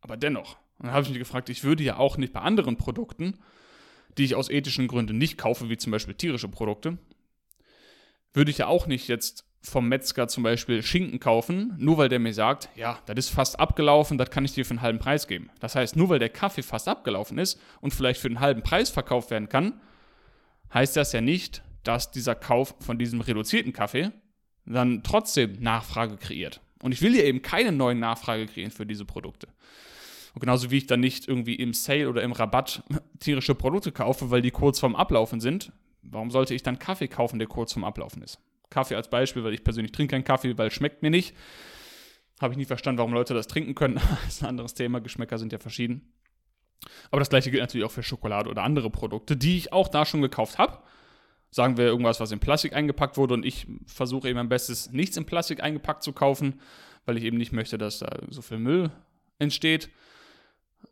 aber 0.00 0.16
dennoch. 0.16 0.56
Und 0.78 0.86
dann 0.86 0.92
habe 0.92 1.04
ich 1.04 1.10
mich 1.10 1.18
gefragt, 1.18 1.48
ich 1.48 1.64
würde 1.64 1.84
ja 1.84 1.96
auch 1.96 2.16
nicht 2.16 2.32
bei 2.32 2.40
anderen 2.40 2.76
Produkten, 2.76 3.38
die 4.16 4.24
ich 4.24 4.34
aus 4.34 4.50
ethischen 4.50 4.88
Gründen 4.88 5.18
nicht 5.18 5.38
kaufe, 5.38 5.68
wie 5.68 5.76
zum 5.76 5.92
Beispiel 5.92 6.14
tierische 6.14 6.48
Produkte, 6.48 6.98
würde 8.32 8.50
ich 8.50 8.58
ja 8.58 8.66
auch 8.66 8.86
nicht 8.86 9.08
jetzt 9.08 9.47
vom 9.60 9.88
Metzger 9.88 10.28
zum 10.28 10.42
Beispiel 10.42 10.82
Schinken 10.82 11.20
kaufen, 11.20 11.74
nur 11.78 11.98
weil 11.98 12.08
der 12.08 12.18
mir 12.18 12.32
sagt, 12.32 12.68
ja, 12.76 12.98
das 13.06 13.18
ist 13.18 13.28
fast 13.30 13.58
abgelaufen, 13.58 14.18
das 14.18 14.30
kann 14.30 14.44
ich 14.44 14.52
dir 14.52 14.64
für 14.64 14.70
einen 14.70 14.82
halben 14.82 14.98
Preis 14.98 15.26
geben. 15.26 15.50
Das 15.60 15.74
heißt, 15.74 15.96
nur 15.96 16.08
weil 16.08 16.18
der 16.18 16.28
Kaffee 16.28 16.62
fast 16.62 16.88
abgelaufen 16.88 17.38
ist 17.38 17.60
und 17.80 17.92
vielleicht 17.92 18.20
für 18.20 18.28
einen 18.28 18.40
halben 18.40 18.62
Preis 18.62 18.90
verkauft 18.90 19.30
werden 19.30 19.48
kann, 19.48 19.80
heißt 20.72 20.96
das 20.96 21.12
ja 21.12 21.20
nicht, 21.20 21.62
dass 21.82 22.10
dieser 22.10 22.34
Kauf 22.34 22.74
von 22.80 22.98
diesem 22.98 23.20
reduzierten 23.20 23.72
Kaffee 23.72 24.12
dann 24.64 25.02
trotzdem 25.02 25.60
Nachfrage 25.60 26.16
kreiert. 26.16 26.60
Und 26.82 26.92
ich 26.92 27.02
will 27.02 27.16
ja 27.16 27.22
eben 27.22 27.42
keine 27.42 27.72
neuen 27.72 27.98
Nachfrage 27.98 28.46
kreieren 28.46 28.70
für 28.70 28.86
diese 28.86 29.04
Produkte. 29.04 29.48
Und 30.34 30.40
genauso 30.40 30.70
wie 30.70 30.78
ich 30.78 30.86
dann 30.86 31.00
nicht 31.00 31.26
irgendwie 31.26 31.54
im 31.54 31.72
Sale 31.72 32.08
oder 32.08 32.22
im 32.22 32.32
Rabatt 32.32 32.82
tierische 33.18 33.54
Produkte 33.54 33.90
kaufe, 33.90 34.30
weil 34.30 34.42
die 34.42 34.50
kurz 34.50 34.78
vorm 34.78 34.94
Ablaufen 34.94 35.40
sind, 35.40 35.72
warum 36.02 36.30
sollte 36.30 36.54
ich 36.54 36.62
dann 36.62 36.78
Kaffee 36.78 37.08
kaufen, 37.08 37.38
der 37.38 37.48
kurz 37.48 37.72
vorm 37.72 37.84
Ablaufen 37.84 38.22
ist? 38.22 38.38
Kaffee 38.70 38.96
als 38.96 39.08
Beispiel, 39.08 39.44
weil 39.44 39.54
ich 39.54 39.64
persönlich 39.64 39.92
trinke 39.92 40.12
keinen 40.12 40.24
Kaffee, 40.24 40.56
weil 40.58 40.68
es 40.68 40.74
schmeckt 40.74 41.02
mir 41.02 41.10
nicht. 41.10 41.34
Habe 42.40 42.52
ich 42.52 42.58
nie 42.58 42.64
verstanden, 42.64 42.98
warum 42.98 43.12
Leute 43.12 43.34
das 43.34 43.48
trinken 43.48 43.74
können. 43.74 43.94
das 44.24 44.34
ist 44.36 44.42
ein 44.42 44.48
anderes 44.48 44.74
Thema. 44.74 45.00
Geschmäcker 45.00 45.38
sind 45.38 45.52
ja 45.52 45.58
verschieden. 45.58 46.12
Aber 47.10 47.20
das 47.20 47.30
gleiche 47.30 47.50
gilt 47.50 47.62
natürlich 47.62 47.86
auch 47.86 47.90
für 47.92 48.02
Schokolade 48.02 48.48
oder 48.48 48.62
andere 48.62 48.90
Produkte, 48.90 49.36
die 49.36 49.56
ich 49.56 49.72
auch 49.72 49.88
da 49.88 50.04
schon 50.04 50.22
gekauft 50.22 50.58
habe. 50.58 50.78
Sagen 51.50 51.76
wir 51.76 51.86
irgendwas, 51.86 52.20
was 52.20 52.30
in 52.30 52.40
Plastik 52.40 52.74
eingepackt 52.74 53.16
wurde 53.16 53.34
und 53.34 53.44
ich 53.44 53.66
versuche 53.86 54.28
eben 54.28 54.36
mein 54.36 54.50
Bestes, 54.50 54.90
nichts 54.92 55.16
in 55.16 55.24
Plastik 55.24 55.62
eingepackt 55.62 56.02
zu 56.02 56.12
kaufen, 56.12 56.60
weil 57.06 57.16
ich 57.16 57.24
eben 57.24 57.38
nicht 57.38 57.52
möchte, 57.52 57.78
dass 57.78 58.00
da 58.00 58.18
so 58.28 58.42
viel 58.42 58.58
Müll 58.58 58.90
entsteht. 59.38 59.88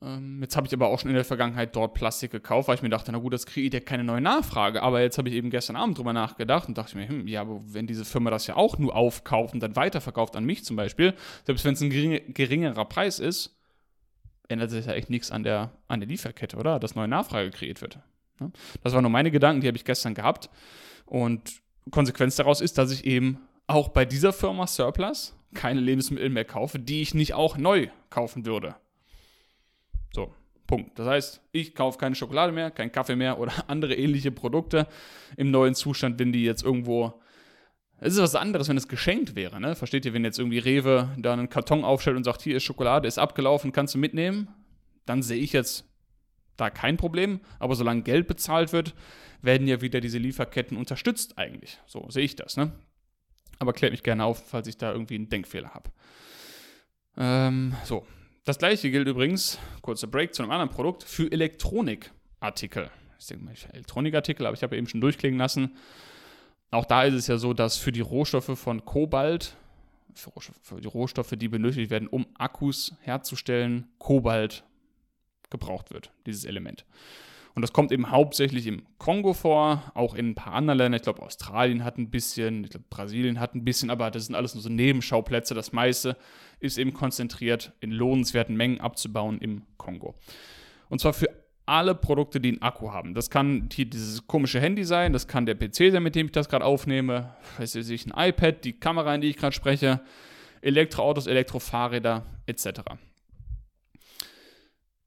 Ähm, 0.03 0.41
jetzt 0.43 0.57
habe 0.57 0.67
ich 0.67 0.75
aber 0.75 0.89
auch 0.89 0.99
schon 1.01 1.11
in 1.11 1.15
der 1.15 1.25
Vergangenheit 1.25 1.75
dort 1.75 1.95
Plastik 1.95 2.31
gekauft, 2.31 2.69
weil 2.69 2.77
ich 2.77 2.83
mir 2.83 2.89
dachte, 2.89 3.13
na 3.13 3.19
gut, 3.19 3.33
das 3.33 3.45
ich 3.55 3.73
ja 3.73 3.81
keine 3.81 4.05
neue 4.05 4.21
Nachfrage. 4.21 4.83
Aber 4.83 5.01
jetzt 5.01 5.19
habe 5.19 5.29
ich 5.29 5.35
eben 5.35 5.51
gestern 5.51 5.77
Abend 5.77 5.99
drüber 5.99 6.13
nachgedacht 6.13 6.69
und 6.69 6.77
dachte 6.77 6.97
mir, 6.97 7.09
hm, 7.09 7.27
ja, 7.27 7.41
aber 7.41 7.61
wenn 7.67 7.87
diese 7.87 8.05
Firma 8.05 8.31
das 8.31 8.47
ja 8.47 8.57
auch 8.57 8.79
nur 8.79 8.95
aufkauft 8.95 9.55
und 9.55 9.61
dann 9.61 9.77
weiterverkauft 9.77 10.37
an 10.37 10.45
mich 10.45 10.65
zum 10.65 10.77
Beispiel, 10.77 11.15
selbst 11.45 11.65
wenn 11.65 11.75
es 11.75 11.81
ein 11.81 11.91
geringe, 11.91 12.21
geringerer 12.21 12.85
Preis 12.85 13.19
ist, 13.19 13.57
ändert 14.49 14.71
sich 14.71 14.87
ja 14.87 14.93
echt 14.93 15.11
nichts 15.11 15.31
an 15.31 15.43
der, 15.43 15.73
an 15.89 16.01
der 16.01 16.09
Lieferkette, 16.09 16.57
oder? 16.57 16.79
Dass 16.79 16.95
neue 16.95 17.09
Nachfrage 17.09 17.51
kreiert 17.51 17.81
wird. 17.81 17.99
Ja? 18.41 18.51
Das 18.83 18.93
waren 18.93 19.03
nur 19.03 19.11
meine 19.11 19.31
Gedanken, 19.31 19.61
die 19.61 19.67
habe 19.67 19.77
ich 19.77 19.85
gestern 19.85 20.15
gehabt. 20.15 20.51
Und 21.05 21.63
Konsequenz 21.91 22.37
daraus 22.37 22.61
ist, 22.61 22.79
dass 22.79 22.91
ich 22.93 23.05
eben 23.05 23.41
auch 23.67 23.89
bei 23.89 24.05
dieser 24.05 24.33
Firma 24.33 24.67
Surplus 24.67 25.35
keine 25.55 25.81
Lebensmittel 25.81 26.29
mehr 26.29 26.45
kaufe, 26.45 26.79
die 26.79 27.03
ich 27.03 27.15
nicht 27.15 27.35
auch 27.35 27.57
neu 27.57 27.89
kaufen 28.11 28.47
würde. 28.47 28.77
So, 30.17 30.33
Punkt. 30.67 30.99
Das 30.99 31.07
heißt, 31.07 31.43
ich 31.53 31.75
kaufe 31.75 31.99
keine 31.99 32.15
Schokolade 32.15 32.51
mehr, 32.51 32.71
keinen 32.71 32.91
Kaffee 32.91 33.17
mehr 33.17 33.39
oder 33.39 33.53
andere 33.69 33.95
ähnliche 33.95 34.33
Produkte 34.33 34.89
im 35.37 35.51
neuen 35.51 35.75
Zustand, 35.75 36.19
wenn 36.19 36.33
die 36.33 36.43
jetzt 36.43 36.65
irgendwo. 36.65 37.21
Es 37.99 38.15
ist 38.15 38.21
was 38.21 38.35
anderes, 38.35 38.69
wenn 38.71 38.79
es 38.79 38.89
geschenkt 38.89 39.37
wäre, 39.37 39.61
ne? 39.61 39.75
Versteht 39.75 40.07
ihr, 40.07 40.15
wenn 40.15 40.25
jetzt 40.25 40.39
irgendwie 40.39 40.59
Rewe 40.59 41.11
da 41.19 41.35
einen 41.35 41.51
Karton 41.51 41.85
aufstellt 41.85 42.17
und 42.17 42.25
sagt, 42.25 42.41
hier 42.41 42.57
ist 42.57 42.65
Schokolade, 42.65 43.07
ist 43.07 43.19
abgelaufen, 43.19 43.73
kannst 43.73 43.95
du 43.95 43.99
mitnehmen? 43.99 44.49
Dann 45.05 45.23
sehe 45.23 45.39
ich 45.39 45.53
jetzt 45.53 45.87
da 46.57 46.71
kein 46.71 46.97
Problem. 46.97 47.41
Aber 47.59 47.75
solange 47.75 48.03
Geld 48.03 48.27
bezahlt 48.27 48.73
wird, 48.73 48.95
werden 49.43 49.69
ja 49.69 49.83
wieder 49.83 50.01
diese 50.01 50.19
Lieferketten 50.19 50.79
unterstützt 50.79 51.37
eigentlich. 51.37 51.79
So 51.87 52.07
sehe 52.09 52.25
ich 52.25 52.37
das, 52.37 52.57
ne? 52.57 52.73
Aber 53.59 53.75
klärt 53.75 53.93
mich 53.93 54.03
gerne 54.03 54.25
auf, 54.25 54.47
falls 54.49 54.67
ich 54.67 54.79
da 54.79 54.93
irgendwie 54.93 55.17
einen 55.17 55.29
Denkfehler 55.29 55.75
habe. 55.75 55.91
Ähm, 57.19 57.75
so, 57.85 58.07
das 58.47 58.59
gleiche 58.59 58.93
gilt 58.93 59.09
übrigens, 59.09 59.59
kurzer 59.83 60.07
Break 60.07 60.33
zu 60.33 60.43
einem 60.43 60.53
anderen 60.53 60.71
Produkt, 60.71 61.03
für 61.03 61.31
Elektronikartikel. 61.31 62.91
Ich 63.19 63.27
denke 63.27 63.45
mal, 63.45 63.55
Elektronikartikel, 63.73 64.47
aber 64.47 64.57
ich 64.57 64.63
habe 64.63 64.77
eben 64.77 64.87
schon 64.87 65.01
durchklingen 65.01 65.39
lassen. 65.39 65.77
Auch 66.71 66.85
da 66.85 67.03
ist 67.03 67.15
es 67.15 67.27
ja 67.27 67.39
so, 67.39 67.55
dass 67.55 67.77
für 67.77 67.91
die 67.91 68.01
Rohstoffe 68.01 68.57
von 68.57 68.85
Kobalt, 68.85 69.57
für, 70.15 70.31
für 70.63 70.81
die 70.81 70.87
Rohstoffe, 70.87 71.35
die 71.37 71.49
benötigt 71.49 71.91
werden, 71.91 72.07
um 72.07 72.25
Akkus 72.39 72.95
herzustellen, 73.01 73.89
Kobalt 73.99 74.63
gebraucht 75.51 75.91
wird, 75.91 76.13
dieses 76.25 76.45
Element. 76.45 76.85
Und 77.57 77.63
das 77.63 77.73
kommt 77.73 77.91
eben 77.91 78.11
hauptsächlich 78.11 78.67
im 78.67 78.83
Kongo 78.99 79.33
vor, 79.33 79.91
auch 79.95 80.15
in 80.15 80.29
ein 80.29 80.35
paar 80.35 80.53
anderen 80.53 80.77
Ländern. 80.77 80.99
Ich 80.99 81.05
glaube, 81.05 81.23
Australien 81.23 81.85
hat 81.85 81.97
ein 81.97 82.11
bisschen, 82.11 82.65
ich 82.65 82.71
glaube, 82.71 82.85
Brasilien 82.91 83.41
hat 83.41 83.55
ein 83.55 83.65
bisschen, 83.65 83.89
aber 83.89 84.11
das 84.11 84.27
sind 84.27 84.35
alles 84.35 84.55
nur 84.55 84.63
so 84.63 84.69
Nebenschauplätze. 84.69 85.55
Das 85.55 85.73
meiste 85.73 86.19
ist 86.61 86.77
eben 86.77 86.93
konzentriert 86.93 87.73
in 87.81 87.93
lohnenswerten 87.93 88.55
Mengen 88.59 88.83
abzubauen 88.83 89.39
im 89.39 89.63
Kongo. 89.79 90.15
Und 90.91 91.01
zwar 91.01 91.15
für 91.15 91.31
alle 91.65 91.95
Produkte, 91.95 92.43
die 92.43 92.51
einen 92.51 92.63
Akku 92.63 92.93
haben. 92.93 93.15
Das 93.15 93.31
kann 93.31 93.71
hier 93.73 93.87
dieses 93.87 94.27
komische 94.27 94.61
Handy 94.61 94.85
sein, 94.85 95.15
das 95.15 95.27
kann 95.27 95.47
der 95.47 95.55
PC 95.55 95.93
sein, 95.93 96.03
mit 96.03 96.15
dem 96.15 96.27
ich 96.27 96.33
das 96.33 96.51
gerade 96.51 96.65
aufnehme, 96.65 97.35
weiß 97.57 97.77
ich, 97.77 98.07
ein 98.07 98.29
iPad, 98.29 98.65
die 98.67 98.75
Kamera, 98.75 99.15
in 99.15 99.23
die 99.23 99.29
ich 99.29 99.39
gerade 99.39 99.57
spreche, 99.57 100.03
Elektroautos, 100.61 101.27
Elektrofahrräder 101.27 102.27
etc. 102.45 102.83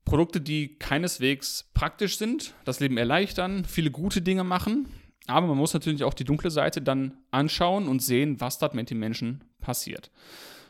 Produkte, 0.09 0.41
die 0.41 0.79
keineswegs 0.79 1.69
praktisch 1.75 2.17
sind, 2.17 2.55
das 2.65 2.79
Leben 2.79 2.97
erleichtern, 2.97 3.63
viele 3.63 3.91
gute 3.91 4.23
Dinge 4.23 4.43
machen, 4.43 4.87
aber 5.27 5.45
man 5.45 5.57
muss 5.57 5.75
natürlich 5.75 6.03
auch 6.03 6.15
die 6.15 6.23
dunkle 6.23 6.49
Seite 6.49 6.81
dann 6.81 7.13
anschauen 7.29 7.87
und 7.87 8.01
sehen, 8.01 8.41
was 8.41 8.57
dort 8.57 8.73
mit 8.73 8.89
den 8.89 8.97
Menschen 8.97 9.43
passiert. 9.61 10.09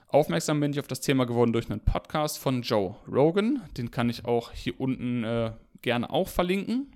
Aufmerksam 0.09 0.59
bin 0.59 0.73
ich 0.73 0.79
auf 0.81 0.89
das 0.89 0.99
Thema 0.99 1.25
geworden 1.25 1.53
durch 1.53 1.69
einen 1.69 1.79
Podcast 1.79 2.37
von 2.37 2.63
Joe 2.63 2.97
Rogan. 3.07 3.61
Den 3.77 3.91
kann 3.91 4.09
ich 4.09 4.25
auch 4.25 4.51
hier 4.51 4.77
unten 4.77 5.23
äh, 5.23 5.53
gerne 5.83 6.09
auch 6.09 6.27
verlinken 6.27 6.91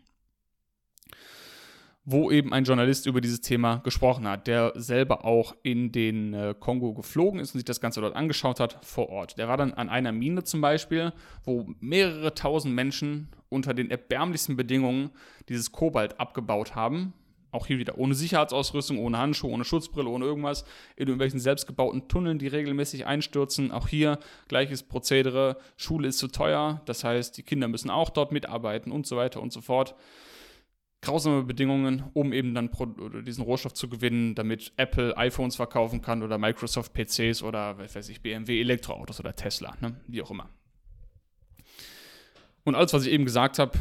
wo 2.06 2.32
eben 2.32 2.52
ein 2.52 2.66
Journalist 2.66 3.06
über 3.06 3.22
dieses 3.22 3.40
Thema 3.40 3.78
gesprochen 3.78 4.28
hat, 4.28 4.48
der 4.48 4.74
selber 4.76 5.24
auch 5.24 5.56
in 5.64 5.92
den 5.92 6.34
äh, 6.34 6.54
Kongo 6.60 6.94
geflogen 6.94 7.40
ist 7.40 7.54
und 7.54 7.60
sich 7.60 7.66
das 7.66 7.80
Ganze 7.80 8.02
dort 8.02 8.16
angeschaut 8.16 8.60
hat 8.60 8.84
vor 8.86 9.10
Ort. 9.10 9.38
Der 9.38 9.48
war 9.48 9.56
dann 9.56 9.74
an 9.74 9.88
einer 9.88 10.12
Mine 10.12 10.44
zum 10.44 10.60
Beispiel, 10.60 11.14
wo 11.46 11.66
mehrere 11.80 12.34
tausend 12.34 12.76
Menschen 12.76 13.30
unter 13.48 13.74
den 13.74 13.90
erbärmlichsten 13.90 14.58
Bedingungen 14.58 15.12
dieses 15.48 15.72
Kobalt 15.72 16.20
abgebaut 16.20 16.76
haben. 16.76 17.14
Auch 17.52 17.68
hier 17.68 17.78
wieder 17.78 18.00
ohne 18.00 18.16
Sicherheitsausrüstung, 18.16 18.98
ohne 18.98 19.20
Handschuhe, 19.20 19.52
ohne 19.52 19.64
Schutzbrille, 19.64 20.10
ohne 20.10 20.26
irgendwas, 20.26 20.66
in 20.96 21.08
irgendwelchen 21.08 21.40
selbstgebauten 21.40 22.08
Tunneln, 22.08 22.40
die 22.40 22.48
regelmäßig 22.48 23.06
einstürzen. 23.06 23.72
Auch 23.72 23.88
hier 23.88 24.18
gleiches 24.48 24.82
Prozedere, 24.84 25.58
Schule 25.78 26.08
ist 26.08 26.18
zu 26.18 26.28
teuer, 26.28 26.82
das 26.86 27.04
heißt, 27.04 27.38
die 27.38 27.44
Kinder 27.44 27.68
müssen 27.68 27.92
auch 27.92 28.10
dort 28.10 28.32
mitarbeiten 28.32 28.92
und 28.92 29.06
so 29.06 29.16
weiter 29.16 29.40
und 29.40 29.54
so 29.54 29.62
fort 29.62 29.96
grausame 31.04 31.44
Bedingungen, 31.44 32.04
um 32.14 32.34
eben 32.34 32.56
dann 32.56 32.72
diesen 33.26 33.44
Rohstoff 33.44 33.74
zu 33.74 33.90
gewinnen, 33.90 34.34
damit 34.36 34.72
Apple 34.78 35.16
iPhones 35.18 35.56
verkaufen 35.56 36.02
kann 36.02 36.24
oder 36.24 36.38
Microsoft 36.38 36.94
PCs 36.94 37.44
oder, 37.44 37.78
was 37.78 37.94
weiß 37.94 38.10
ich, 38.10 38.22
BMW 38.22 38.60
Elektroautos 38.62 39.20
oder 39.20 39.36
Tesla, 39.36 39.76
ne? 39.82 40.00
wie 40.08 40.22
auch 40.22 40.32
immer. 40.32 40.50
Und 42.64 42.76
alles, 42.76 42.94
was 42.94 43.06
ich 43.06 43.12
eben 43.12 43.26
gesagt 43.26 43.60
habe, 43.60 43.78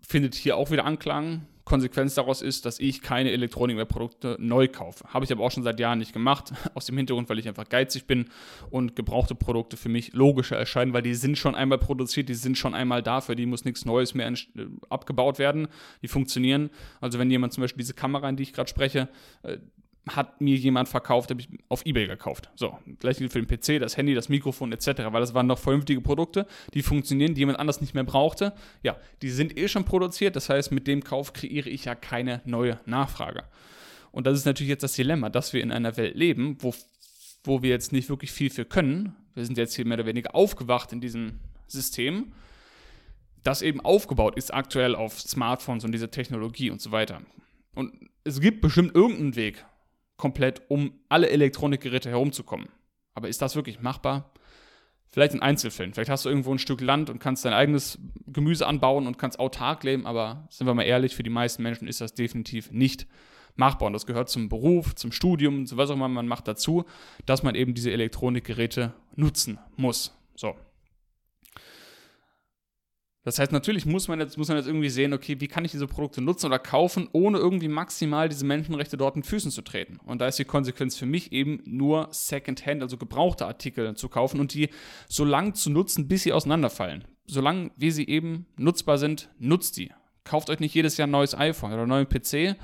findet 0.00 0.34
hier 0.34 0.56
auch 0.56 0.70
wieder 0.70 0.86
Anklang. 0.86 1.46
Konsequenz 1.72 2.12
daraus 2.12 2.42
ist, 2.42 2.66
dass 2.66 2.78
ich 2.80 3.00
keine 3.00 3.30
Elektronik 3.30 3.76
mehr 3.76 3.86
Produkte 3.86 4.36
neu 4.38 4.68
kaufe. 4.68 5.04
Habe 5.08 5.24
ich 5.24 5.32
aber 5.32 5.42
auch 5.42 5.50
schon 5.50 5.62
seit 5.62 5.80
Jahren 5.80 6.00
nicht 6.00 6.12
gemacht, 6.12 6.52
aus 6.74 6.84
dem 6.84 6.98
Hintergrund, 6.98 7.30
weil 7.30 7.38
ich 7.38 7.48
einfach 7.48 7.66
geizig 7.66 8.06
bin 8.06 8.26
und 8.70 8.94
gebrauchte 8.94 9.34
Produkte 9.34 9.78
für 9.78 9.88
mich 9.88 10.12
logischer 10.12 10.58
erscheinen, 10.58 10.92
weil 10.92 11.00
die 11.00 11.14
sind 11.14 11.38
schon 11.38 11.54
einmal 11.54 11.78
produziert, 11.78 12.28
die 12.28 12.34
sind 12.34 12.58
schon 12.58 12.74
einmal 12.74 13.02
da, 13.02 13.22
für 13.22 13.34
die 13.34 13.46
muss 13.46 13.64
nichts 13.64 13.86
Neues 13.86 14.12
mehr 14.12 14.30
äh, 14.30 14.66
abgebaut 14.90 15.38
werden, 15.38 15.66
die 16.02 16.08
funktionieren. 16.08 16.68
Also 17.00 17.18
wenn 17.18 17.30
jemand 17.30 17.54
zum 17.54 17.62
Beispiel 17.62 17.80
diese 17.80 17.94
Kamera, 17.94 18.28
in 18.28 18.36
die 18.36 18.42
ich 18.42 18.52
gerade 18.52 18.68
spreche, 18.68 19.08
äh, 19.42 19.56
hat 20.08 20.40
mir 20.40 20.56
jemand 20.56 20.88
verkauft, 20.88 21.30
habe 21.30 21.40
ich 21.40 21.48
auf 21.68 21.86
Ebay 21.86 22.06
gekauft. 22.06 22.50
So, 22.56 22.76
gleich 22.98 23.18
gilt 23.18 23.32
für 23.32 23.40
den 23.40 23.46
PC, 23.46 23.80
das 23.80 23.96
Handy, 23.96 24.14
das 24.14 24.28
Mikrofon 24.28 24.72
etc., 24.72 24.86
weil 25.10 25.20
das 25.20 25.32
waren 25.32 25.46
noch 25.46 25.58
vernünftige 25.58 26.00
Produkte, 26.00 26.46
die 26.74 26.82
funktionieren, 26.82 27.34
die 27.34 27.40
jemand 27.40 27.60
anders 27.60 27.80
nicht 27.80 27.94
mehr 27.94 28.04
brauchte. 28.04 28.52
Ja, 28.82 28.96
die 29.22 29.30
sind 29.30 29.56
eh 29.56 29.68
schon 29.68 29.84
produziert, 29.84 30.34
das 30.34 30.48
heißt, 30.48 30.72
mit 30.72 30.88
dem 30.88 31.04
Kauf 31.04 31.32
kreiere 31.32 31.68
ich 31.68 31.84
ja 31.84 31.94
keine 31.94 32.42
neue 32.44 32.80
Nachfrage. 32.84 33.44
Und 34.10 34.26
das 34.26 34.38
ist 34.38 34.44
natürlich 34.44 34.70
jetzt 34.70 34.82
das 34.82 34.94
Dilemma, 34.94 35.30
dass 35.30 35.52
wir 35.52 35.62
in 35.62 35.70
einer 35.70 35.96
Welt 35.96 36.16
leben, 36.16 36.56
wo, 36.60 36.74
wo 37.44 37.62
wir 37.62 37.70
jetzt 37.70 37.92
nicht 37.92 38.08
wirklich 38.08 38.32
viel 38.32 38.50
für 38.50 38.64
können. 38.64 39.14
Wir 39.34 39.44
sind 39.44 39.56
jetzt 39.56 39.74
hier 39.74 39.86
mehr 39.86 39.98
oder 39.98 40.06
weniger 40.06 40.34
aufgewacht 40.34 40.92
in 40.92 41.00
diesem 41.00 41.38
System, 41.68 42.32
das 43.44 43.62
eben 43.62 43.80
aufgebaut 43.80 44.36
ist 44.36 44.52
aktuell 44.52 44.94
auf 44.94 45.20
Smartphones 45.20 45.84
und 45.84 45.92
diese 45.92 46.10
Technologie 46.10 46.70
und 46.70 46.80
so 46.80 46.92
weiter. 46.92 47.22
Und 47.74 47.92
es 48.24 48.40
gibt 48.40 48.60
bestimmt 48.60 48.94
irgendeinen 48.94 49.34
Weg, 49.34 49.64
komplett 50.22 50.62
um 50.68 50.92
alle 51.08 51.30
Elektronikgeräte 51.30 52.08
herumzukommen. 52.08 52.68
Aber 53.12 53.28
ist 53.28 53.42
das 53.42 53.56
wirklich 53.56 53.80
machbar? 53.80 54.32
Vielleicht 55.08 55.34
in 55.34 55.42
Einzelfällen. 55.42 55.92
Vielleicht 55.92 56.10
hast 56.10 56.24
du 56.24 56.28
irgendwo 56.28 56.52
ein 56.52 56.60
Stück 56.60 56.80
Land 56.80 57.10
und 57.10 57.18
kannst 57.18 57.44
dein 57.44 57.52
eigenes 57.52 57.98
Gemüse 58.28 58.68
anbauen 58.68 59.08
und 59.08 59.18
kannst 59.18 59.40
autark 59.40 59.82
leben, 59.82 60.06
aber 60.06 60.46
sind 60.48 60.68
wir 60.68 60.74
mal 60.74 60.84
ehrlich, 60.84 61.16
für 61.16 61.24
die 61.24 61.28
meisten 61.28 61.64
Menschen 61.64 61.88
ist 61.88 62.00
das 62.00 62.14
definitiv 62.14 62.70
nicht 62.70 63.08
machbar. 63.56 63.88
Und 63.88 63.94
das 63.94 64.06
gehört 64.06 64.28
zum 64.28 64.48
Beruf, 64.48 64.94
zum 64.94 65.10
Studium, 65.10 65.66
zu 65.66 65.76
was 65.76 65.90
auch 65.90 65.94
immer 65.94 66.06
man 66.06 66.28
macht 66.28 66.46
dazu, 66.46 66.84
dass 67.26 67.42
man 67.42 67.56
eben 67.56 67.74
diese 67.74 67.90
Elektronikgeräte 67.90 68.94
nutzen 69.16 69.58
muss. 69.74 70.16
So. 70.36 70.54
Das 73.24 73.38
heißt, 73.38 73.52
natürlich 73.52 73.86
muss 73.86 74.08
man, 74.08 74.18
jetzt, 74.18 74.36
muss 74.36 74.48
man 74.48 74.56
jetzt 74.56 74.66
irgendwie 74.66 74.88
sehen, 74.88 75.12
okay, 75.12 75.40
wie 75.40 75.46
kann 75.46 75.64
ich 75.64 75.70
diese 75.70 75.86
Produkte 75.86 76.20
nutzen 76.20 76.46
oder 76.46 76.58
kaufen, 76.58 77.08
ohne 77.12 77.38
irgendwie 77.38 77.68
maximal 77.68 78.28
diese 78.28 78.44
Menschenrechte 78.44 78.96
dort 78.96 79.14
in 79.14 79.22
Füßen 79.22 79.52
zu 79.52 79.62
treten. 79.62 79.98
Und 80.04 80.20
da 80.20 80.26
ist 80.26 80.40
die 80.40 80.44
Konsequenz 80.44 80.96
für 80.96 81.06
mich 81.06 81.30
eben 81.30 81.62
nur 81.64 82.08
Secondhand, 82.10 82.82
also 82.82 82.96
gebrauchte 82.96 83.46
Artikel 83.46 83.94
zu 83.94 84.08
kaufen 84.08 84.40
und 84.40 84.54
die 84.54 84.70
so 85.08 85.24
lang 85.24 85.54
zu 85.54 85.70
nutzen, 85.70 86.08
bis 86.08 86.24
sie 86.24 86.32
auseinanderfallen. 86.32 87.04
Solange 87.26 87.70
wie 87.76 87.92
sie 87.92 88.08
eben 88.08 88.46
nutzbar 88.56 88.98
sind, 88.98 89.30
nutzt 89.38 89.76
die. 89.76 89.92
Kauft 90.24 90.50
euch 90.50 90.58
nicht 90.58 90.74
jedes 90.74 90.96
Jahr 90.96 91.06
ein 91.06 91.12
neues 91.12 91.36
iPhone 91.36 91.72
oder 91.72 91.82
einen 91.82 91.90
neuen 91.90 92.08
PC, 92.08 92.56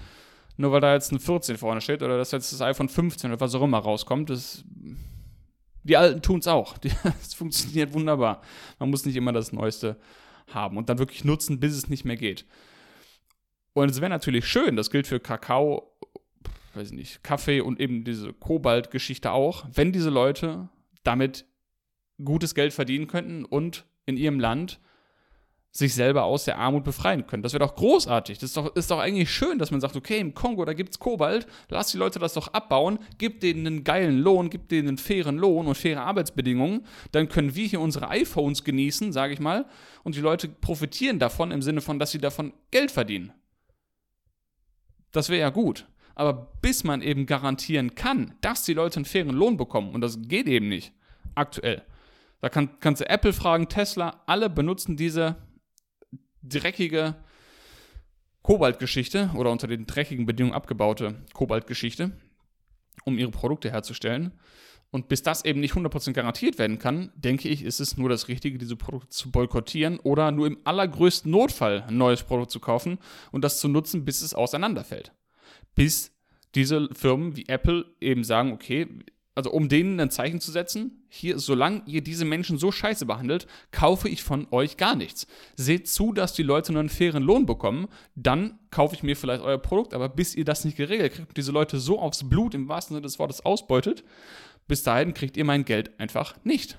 nur 0.57 0.73
weil 0.73 0.81
da 0.81 0.95
jetzt 0.95 1.13
ein 1.13 1.21
14 1.21 1.57
vorne 1.57 1.81
steht 1.81 2.03
oder 2.03 2.19
dass 2.19 2.33
jetzt 2.33 2.53
das 2.53 2.61
iPhone 2.63 2.89
15 2.89 3.31
oder 3.31 3.41
was 3.41 3.55
auch 3.55 3.63
immer 3.63 3.79
rauskommt. 3.79 4.31
Das 4.31 4.65
die 5.85 5.97
Alten 5.97 6.21
tun 6.21 6.41
es 6.41 6.49
auch. 6.49 6.77
Das 7.03 7.35
funktioniert 7.35 7.93
wunderbar. 7.93 8.43
Man 8.79 8.91
muss 8.91 9.07
nicht 9.07 9.17
immer 9.17 9.33
das 9.33 9.53
Neueste 9.53 9.97
haben 10.55 10.77
und 10.77 10.89
dann 10.89 10.99
wirklich 10.99 11.25
nutzen, 11.25 11.61
bis 11.61 11.75
es 11.75 11.89
nicht 11.89 12.05
mehr 12.05 12.17
geht. 12.17 12.47
Und 13.73 13.91
es 13.91 14.01
wäre 14.01 14.11
natürlich 14.11 14.47
schön, 14.47 14.77
das 14.77 14.91
gilt 14.91 15.07
für 15.07 15.21
Kakao, 15.21 15.93
weiß 16.75 16.89
ich 16.89 16.97
nicht, 16.97 17.23
Kaffee 17.23 17.61
und 17.61 17.81
eben 17.81 18.05
diese 18.05 18.33
Kobalt-Geschichte 18.33 19.33
auch, 19.33 19.67
wenn 19.73 19.93
diese 19.93 20.11
Leute 20.11 20.69
damit 21.05 21.45
gutes 22.23 22.55
Geld 22.55 22.73
verdienen 22.73 23.07
könnten 23.07 23.45
und 23.45 23.85
in 24.07 24.17
ihrem 24.17 24.41
Land 24.41 24.81
sich 25.71 25.95
selber 25.95 26.25
aus 26.25 26.45
der 26.45 26.59
Armut 26.59 26.85
befreien 26.85 27.27
können. 27.27 27.43
Das 27.43 27.53
wäre 27.53 27.65
doch 27.65 27.75
großartig. 27.75 28.39
Das 28.39 28.51
ist 28.51 28.57
doch, 28.57 28.75
ist 28.75 28.91
doch 28.91 28.99
eigentlich 28.99 29.31
schön, 29.31 29.59
dass 29.59 29.71
man 29.71 29.81
sagt, 29.81 29.97
okay, 29.97 30.19
im 30.19 30.35
Kongo, 30.35 30.65
da 30.65 30.73
gibt 30.73 30.91
es 30.91 30.99
Kobalt, 30.99 31.47
lass 31.69 31.93
die 31.93 31.99
Leute 31.99 32.19
das 32.19 32.35
doch 32.35 32.49
abbauen, 32.49 32.99
gib 33.19 33.41
denen 33.41 33.67
einen 33.67 33.85
geilen 33.85 34.19
Lohn, 34.19 34.51
gib 34.51 34.69
denen 34.69 34.89
einen 34.89 34.99
fairen 34.99 35.37
Lohn 35.37 35.67
und 35.67 35.77
faire 35.77 36.03
Arbeitsbedingungen, 36.03 36.87
dann 37.13 37.29
können 37.29 37.55
wir 37.55 37.67
hier 37.67 37.81
unsere 37.81 38.09
iPhones 38.09 38.65
genießen, 38.65 39.13
sage 39.13 39.35
ich 39.35 39.41
mal, 39.41 39.67
und 40.05 40.15
die 40.15 40.21
Leute 40.21 40.49
profitieren 40.49 41.19
davon 41.19 41.51
im 41.51 41.63
Sinne 41.63 41.83
von, 41.83 41.99
dass 41.99 42.13
sie 42.13 42.19
davon 42.19 42.55
Geld 42.71 42.91
verdienen. 42.91 43.33
Das 45.13 45.29
wäre 45.29 45.41
ja 45.41 45.51
gut. 45.51 45.87
Aber 46.15 46.33
bis 46.61 46.83
man 46.83 47.01
eben 47.01 47.27
garantieren 47.27 47.95
kann, 47.95 48.35
dass 48.41 48.65
die 48.65 48.75
Leute 48.75 48.97
einen 48.97 49.05
fairen 49.05 49.37
Lohn 49.37 49.57
bekommen, 49.57 49.95
und 49.95 50.01
das 50.01 50.19
geht 50.23 50.49
eben 50.49 50.69
nicht, 50.69 50.93
aktuell. 51.37 51.83
Da 52.41 52.49
kann, 52.49 52.81
kannst 52.81 53.01
du 53.01 53.09
Apple 53.09 53.33
fragen, 53.33 53.69
Tesla, 53.69 54.23
alle 54.27 54.51
benutzen 54.51 54.97
diese 54.97 55.37
dreckige 56.43 57.17
Kobaltgeschichte 58.43 59.31
oder 59.37 59.51
unter 59.51 59.67
den 59.67 59.87
dreckigen 59.87 60.27
Bedingungen 60.27 60.55
abgebaute 60.55 61.23
Kobaltgeschichte, 61.35 62.13
um 63.05 63.19
ihre 63.19 63.31
Produkte 63.31 63.71
herzustellen. 63.71 64.33
Und 64.91 65.09
bis 65.09 65.23
das 65.23 65.45
eben 65.45 65.61
nicht 65.61 65.75
100% 65.75 66.13
garantiert 66.13 66.59
werden 66.59 66.79
kann, 66.79 67.13
denke 67.15 67.49
ich, 67.49 67.63
ist 67.63 67.79
es 67.79 67.99
nur 67.99 68.09
das 68.09 68.29
Richtige, 68.29 68.57
diese 68.57 68.77
Produkte 68.77 69.11
zu 69.11 69.31
boykottieren 69.31 70.01
oder 70.01 70.31
nur 70.33 70.47
im 70.47 70.59
allergrößten 70.65 71.31
Notfall 71.31 71.85
ein 71.87 71.99
neues 71.99 72.23
Produkt 72.23 72.51
zu 72.51 72.59
kaufen 72.59 72.99
und 73.31 73.45
das 73.45 73.61
zu 73.61 73.69
nutzen, 73.69 74.07
bis 74.07 74.23
es 74.23 74.33
auseinanderfällt. 74.33 75.13
Bis 75.75 76.17
diese 76.55 76.89
Firmen 76.95 77.37
wie 77.37 77.49
Apple 77.49 77.85
eben 78.01 78.25
sagen, 78.25 78.53
okay, 78.53 78.89
also 79.39 79.53
um 79.53 79.69
denen 79.69 80.01
ein 80.01 80.11
Zeichen 80.11 80.41
zu 80.41 80.51
setzen, 80.51 81.01
hier, 81.09 81.39
solange 81.39 81.83
ihr 81.87 82.03
diese 82.03 82.25
Menschen 82.25 82.59
so 82.59 82.73
scheiße 82.73 83.07
behandelt, 83.07 83.47
kaufe 83.71 84.09
ich 84.09 84.25
von 84.25 84.49
euch 84.51 84.77
gar 84.77 84.97
nichts. 84.97 85.29
Seht 85.55 85.87
zu, 85.87 86.13
dass 86.13 86.33
die 86.33 86.43
Leute 86.43 86.73
nur 86.73 86.81
einen 86.81 86.89
fairen 86.89 87.23
Lohn 87.23 87.47
bekommen, 87.47 87.87
dann 88.17 88.59
kaufe 88.73 88.97
ich 88.97 89.05
mir 89.05 89.15
vielleicht 89.15 89.45
euer 89.45 89.59
Produkt, 89.59 89.95
aber 89.95 90.09
bis 90.09 90.35
ihr 90.35 90.45
das 90.45 90.65
nicht 90.65 90.77
geregelt 90.77 91.13
kriegt 91.13 91.29
und 91.29 91.37
diese 91.37 91.53
Leute 91.53 91.79
so 91.79 92.01
aufs 92.01 92.29
Blut 92.29 92.53
im 92.53 92.69
wahrsten 92.69 92.97
Sinne 92.97 93.07
des 93.07 93.21
Wortes 93.21 93.45
ausbeutet, 93.45 94.03
bis 94.67 94.83
dahin 94.83 95.15
kriegt 95.15 95.37
ihr 95.37 95.45
mein 95.45 95.65
Geld 95.65 96.01
einfach 96.01 96.35
nicht. 96.43 96.77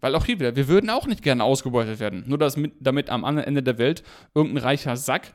Weil 0.00 0.14
auch 0.14 0.24
hier 0.24 0.40
wieder, 0.40 0.56
wir 0.56 0.68
würden 0.68 0.88
auch 0.88 1.06
nicht 1.06 1.22
gerne 1.22 1.44
ausgebeutet 1.44 2.00
werden. 2.00 2.24
Nur 2.26 2.38
dass 2.38 2.56
mit, 2.56 2.72
damit 2.80 3.10
am 3.10 3.26
anderen 3.26 3.46
Ende 3.46 3.62
der 3.62 3.76
Welt 3.76 4.04
irgendein 4.34 4.64
reicher 4.64 4.96
Sack 4.96 5.34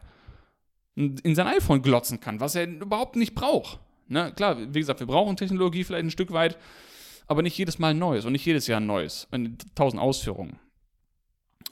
in 0.96 1.36
sein 1.36 1.46
iPhone 1.46 1.84
glotzen 1.84 2.20
kann, 2.22 2.40
was 2.40 2.56
er 2.56 2.68
überhaupt 2.68 3.18
nicht 3.18 3.36
braucht. 3.36 3.80
Ne? 4.08 4.32
Klar, 4.36 4.58
wie 4.74 4.80
gesagt, 4.80 5.00
wir 5.00 5.08
brauchen 5.08 5.38
Technologie 5.38 5.84
vielleicht 5.84 6.06
ein 6.06 6.12
Stück 6.12 6.32
weit, 6.32 6.58
aber 7.28 7.42
nicht 7.42 7.58
jedes 7.58 7.80
Mal 7.80 7.94
neues 7.94 8.26
und 8.26 8.32
nicht 8.32 8.46
jedes 8.46 8.68
Jahr 8.68 8.80
neues. 8.80 9.28
In 9.32 9.58
tausend 9.74 10.02
Ausführungen. 10.02 10.60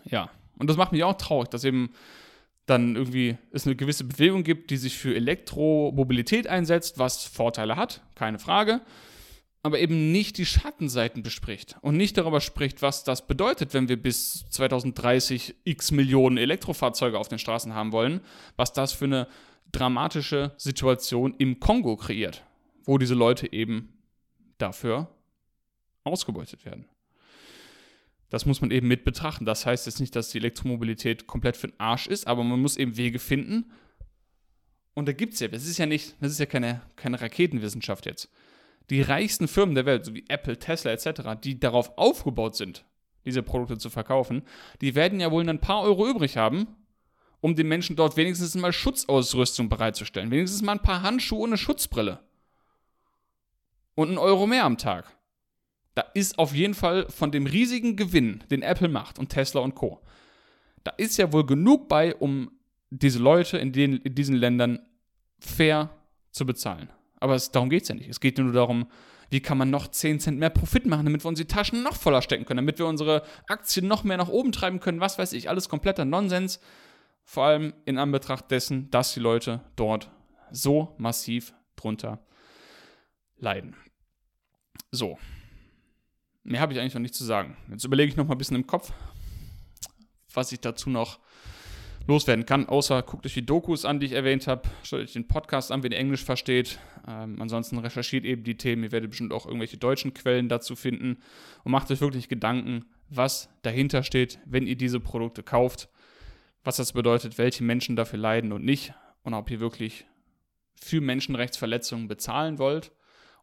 Ja. 0.05 0.29
Und 0.57 0.69
das 0.69 0.77
macht 0.77 0.91
mich 0.91 1.03
auch 1.03 1.17
traurig, 1.17 1.49
dass 1.49 1.63
eben 1.63 1.93
dann 2.65 2.95
irgendwie 2.95 3.37
es 3.51 3.65
eine 3.65 3.75
gewisse 3.75 4.05
Bewegung 4.05 4.43
gibt, 4.43 4.69
die 4.69 4.77
sich 4.77 4.97
für 4.97 5.15
Elektromobilität 5.15 6.47
einsetzt, 6.47 6.97
was 6.97 7.25
Vorteile 7.25 7.75
hat, 7.75 8.01
keine 8.15 8.39
Frage, 8.39 8.81
aber 9.63 9.79
eben 9.79 10.11
nicht 10.11 10.37
die 10.37 10.45
Schattenseiten 10.45 11.23
bespricht 11.23 11.77
und 11.81 11.97
nicht 11.97 12.17
darüber 12.17 12.41
spricht, 12.41 12.81
was 12.81 13.03
das 13.03 13.27
bedeutet, 13.27 13.73
wenn 13.73 13.89
wir 13.89 14.01
bis 14.01 14.45
2030 14.49 15.55
x 15.63 15.91
Millionen 15.91 16.37
Elektrofahrzeuge 16.37 17.17
auf 17.17 17.27
den 17.27 17.39
Straßen 17.39 17.73
haben 17.73 17.91
wollen, 17.91 18.21
was 18.55 18.73
das 18.73 18.93
für 18.93 19.05
eine 19.05 19.27
dramatische 19.73 20.53
Situation 20.57 21.35
im 21.37 21.59
Kongo 21.59 21.97
kreiert, 21.97 22.45
wo 22.85 22.97
diese 22.97 23.15
Leute 23.15 23.51
eben 23.51 23.89
dafür 24.57 25.09
ausgebeutet 26.05 26.63
werden. 26.63 26.85
Das 28.29 28.45
muss 28.45 28.61
man 28.61 28.71
eben 28.71 28.87
mit 28.87 29.03
betrachten. 29.03 29.45
Das 29.45 29.65
heißt 29.65 29.85
jetzt 29.85 29.99
nicht, 29.99 30.15
dass 30.15 30.29
die 30.29 30.39
Elektromobilität 30.39 31.27
komplett 31.27 31.57
für 31.57 31.67
den 31.67 31.79
Arsch 31.79 32.07
ist, 32.07 32.25
aber 32.25 32.43
man 32.43 32.59
muss 32.59 32.77
eben 32.77 32.97
Wege 32.97 33.19
finden. 33.19 33.71
Und 34.95 35.07
da 35.07 35.13
gibt 35.13 35.33
es 35.33 35.39
ja, 35.39 35.47
das 35.47 35.65
ist 35.65 35.77
ja 35.77 35.85
nicht, 35.85 36.15
das 36.19 36.31
ist 36.31 36.39
ja 36.39 36.45
keine, 36.45 36.81
keine 36.95 37.21
Raketenwissenschaft 37.21 38.05
jetzt. 38.05 38.31
Die 38.89 39.01
reichsten 39.01 39.47
Firmen 39.47 39.75
der 39.75 39.85
Welt, 39.85 40.05
so 40.05 40.13
wie 40.13 40.25
Apple, 40.27 40.57
Tesla 40.57 40.91
etc., 40.91 41.39
die 41.43 41.59
darauf 41.59 41.97
aufgebaut 41.97 42.55
sind, 42.55 42.85
diese 43.25 43.43
Produkte 43.43 43.77
zu 43.77 43.89
verkaufen, 43.89 44.43
die 44.81 44.95
werden 44.95 45.19
ja 45.19 45.31
wohl 45.31 45.47
ein 45.47 45.61
paar 45.61 45.83
Euro 45.83 46.07
übrig 46.07 46.37
haben, 46.37 46.67
um 47.43 47.57
den 47.57 47.67
Menschen 47.67 47.97
dort 47.97 48.15
wenigstens 48.15 48.55
mal 48.55 48.71
Schutzausrüstung 48.71 49.67
bereitzustellen. 49.67 50.31
Wenigstens 50.31 50.61
mal 50.61 50.71
ein 50.71 50.81
paar 50.81 51.01
Handschuhe 51.01 51.41
und 51.41 51.49
eine 51.49 51.57
Schutzbrille. 51.57 52.21
Und 53.95 54.07
einen 54.07 54.17
Euro 54.17 54.47
mehr 54.47 54.63
am 54.63 54.77
Tag. 54.77 55.13
Da 55.93 56.03
ist 56.13 56.39
auf 56.39 56.55
jeden 56.55 56.73
Fall 56.73 57.05
von 57.09 57.33
dem 57.33 57.45
riesigen 57.45 57.97
Gewinn, 57.97 58.45
den 58.49 58.61
Apple 58.61 58.87
macht 58.87 59.19
und 59.19 59.27
Tesla 59.27 59.59
und 59.59 59.75
Co. 59.75 59.99
Da 60.85 60.91
ist 60.91 61.17
ja 61.17 61.33
wohl 61.33 61.45
genug 61.45 61.89
bei, 61.89 62.15
um 62.15 62.49
diese 62.91 63.19
Leute 63.19 63.57
in, 63.57 63.73
den, 63.73 63.97
in 63.97 64.15
diesen 64.15 64.37
Ländern 64.37 64.79
fair 65.37 65.89
zu 66.31 66.45
bezahlen. 66.45 66.89
Aber 67.19 67.35
es, 67.35 67.51
darum 67.51 67.69
geht 67.69 67.83
es 67.83 67.89
ja 67.89 67.95
nicht. 67.95 68.07
Es 68.07 68.21
geht 68.21 68.37
nur 68.37 68.53
darum, 68.53 68.87
wie 69.31 69.41
kann 69.41 69.57
man 69.57 69.69
noch 69.69 69.89
10 69.89 70.21
Cent 70.21 70.39
mehr 70.39 70.49
Profit 70.49 70.85
machen, 70.85 71.03
damit 71.05 71.25
wir 71.25 71.27
unsere 71.27 71.47
Taschen 71.47 71.83
noch 71.83 71.97
voller 71.97 72.21
stecken 72.21 72.45
können, 72.45 72.65
damit 72.65 72.79
wir 72.79 72.85
unsere 72.85 73.23
Aktien 73.49 73.89
noch 73.89 74.05
mehr 74.05 74.15
nach 74.15 74.29
oben 74.29 74.53
treiben 74.53 74.79
können, 74.79 75.01
was 75.01 75.19
weiß 75.19 75.33
ich, 75.33 75.49
alles 75.49 75.67
kompletter 75.67 76.05
Nonsens 76.05 76.61
Vor 77.23 77.45
allem 77.45 77.73
in 77.85 77.97
Anbetracht 77.97 78.51
dessen, 78.51 78.89
dass 78.91 79.13
die 79.13 79.19
Leute 79.19 79.61
dort 79.75 80.11
so 80.51 80.95
massiv 80.97 81.53
drunter 81.75 82.19
leiden. 83.37 83.75
So. 84.91 85.17
Mehr 86.43 86.61
habe 86.61 86.73
ich 86.73 86.79
eigentlich 86.79 86.93
noch 86.93 87.01
nicht 87.01 87.15
zu 87.15 87.23
sagen. 87.23 87.57
Jetzt 87.69 87.85
überlege 87.85 88.09
ich 88.09 88.17
noch 88.17 88.27
mal 88.27 88.35
ein 88.35 88.37
bisschen 88.37 88.57
im 88.57 88.67
Kopf, 88.67 88.91
was 90.33 90.51
ich 90.51 90.59
dazu 90.59 90.89
noch 90.89 91.19
loswerden 92.07 92.45
kann. 92.45 92.67
Außer 92.67 93.01
guckt 93.01 93.25
euch 93.25 93.33
die 93.33 93.45
Dokus 93.45 93.85
an, 93.85 93.99
die 93.99 94.07
ich 94.07 94.11
erwähnt 94.11 94.47
habe. 94.47 94.63
Schaut 94.83 94.99
euch 94.99 95.13
den 95.13 95.27
Podcast 95.27 95.71
an, 95.71 95.83
wenn 95.83 95.91
ihr 95.91 95.97
Englisch 95.97 96.23
versteht. 96.23 96.79
Ähm, 97.07 97.41
ansonsten 97.41 97.77
recherchiert 97.77 98.25
eben 98.25 98.43
die 98.43 98.57
Themen. 98.57 98.83
Ihr 98.83 98.91
werdet 98.91 99.09
bestimmt 99.09 99.31
auch 99.31 99.45
irgendwelche 99.45 99.77
deutschen 99.77 100.13
Quellen 100.13 100.49
dazu 100.49 100.75
finden. 100.75 101.17
Und 101.63 101.71
macht 101.71 101.91
euch 101.91 102.01
wirklich 102.01 102.27
Gedanken, 102.27 102.85
was 103.09 103.49
dahinter 103.61 104.03
steht, 104.03 104.39
wenn 104.45 104.67
ihr 104.67 104.75
diese 104.75 104.99
Produkte 104.99 105.43
kauft. 105.43 105.89
Was 106.63 106.77
das 106.77 106.93
bedeutet, 106.93 107.37
welche 107.37 107.63
Menschen 107.63 107.95
dafür 107.95 108.19
leiden 108.19 108.51
und 108.51 108.63
nicht. 108.63 108.93
Und 109.23 109.33
ob 109.33 109.49
ihr 109.49 109.59
wirklich 109.59 110.05
für 110.79 111.01
Menschenrechtsverletzungen 111.01 112.07
bezahlen 112.07 112.57
wollt 112.57 112.91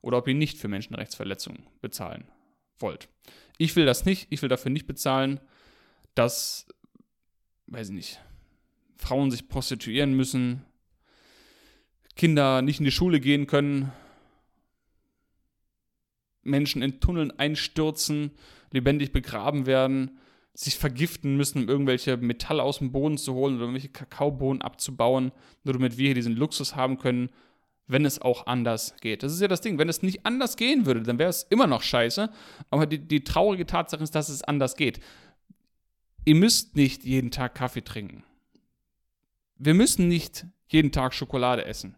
oder 0.02 0.18
ob 0.18 0.28
ihr 0.28 0.34
nicht 0.34 0.58
für 0.58 0.68
Menschenrechtsverletzungen 0.68 1.66
bezahlen 1.80 2.24
wollt. 2.78 3.08
Ich 3.58 3.76
will 3.76 3.86
das 3.86 4.04
nicht. 4.04 4.26
Ich 4.30 4.42
will 4.42 4.48
dafür 4.48 4.70
nicht 4.70 4.86
bezahlen, 4.86 5.40
dass, 6.14 6.66
weiß 7.66 7.88
ich 7.88 7.94
nicht, 7.94 8.20
Frauen 8.96 9.30
sich 9.30 9.48
prostituieren 9.48 10.14
müssen, 10.14 10.64
Kinder 12.16 12.60
nicht 12.60 12.80
in 12.80 12.84
die 12.84 12.90
Schule 12.90 13.20
gehen 13.20 13.46
können, 13.46 13.92
Menschen 16.42 16.82
in 16.82 17.00
Tunneln 17.00 17.30
einstürzen, 17.38 18.32
lebendig 18.70 19.12
begraben 19.12 19.66
werden, 19.66 20.18
sich 20.55 20.76
vergiften 20.76 21.36
müssen, 21.36 21.62
um 21.62 21.68
irgendwelche 21.68 22.16
Metalle 22.16 22.62
aus 22.62 22.78
dem 22.78 22.92
Boden 22.92 23.18
zu 23.18 23.34
holen 23.34 23.55
oder 23.55 23.64
irgendwelche 23.64 23.88
Kakaobohnen 23.88 24.62
abzubauen, 24.62 25.32
nur 25.64 25.74
damit 25.74 25.96
wir 25.96 26.07
hier 26.07 26.14
diesen 26.14 26.36
Luxus 26.36 26.76
haben 26.76 26.98
können, 26.98 27.30
wenn 27.86 28.05
es 28.05 28.20
auch 28.20 28.46
anders 28.46 28.94
geht. 29.01 29.22
Das 29.22 29.32
ist 29.32 29.40
ja 29.40 29.48
das 29.48 29.61
Ding. 29.61 29.78
Wenn 29.78 29.88
es 29.88 30.03
nicht 30.03 30.24
anders 30.24 30.57
gehen 30.57 30.86
würde, 30.86 31.03
dann 31.03 31.18
wäre 31.18 31.30
es 31.30 31.44
immer 31.44 31.66
noch 31.66 31.82
scheiße. 31.82 32.30
Aber 32.70 32.86
die, 32.86 32.98
die 32.98 33.24
traurige 33.24 33.66
Tatsache 33.66 34.03
ist, 34.03 34.14
dass 34.14 34.28
es 34.28 34.42
anders 34.42 34.76
geht. 34.76 35.01
Ihr 36.24 36.34
müsst 36.34 36.76
nicht 36.76 37.05
jeden 37.05 37.30
Tag 37.30 37.55
Kaffee 37.55 37.82
trinken. 37.82 38.24
Wir 39.57 39.74
müssen 39.74 40.09
nicht 40.09 40.46
jeden 40.68 40.92
Tag 40.92 41.14
Schokolade 41.14 41.64
essen. 41.64 41.96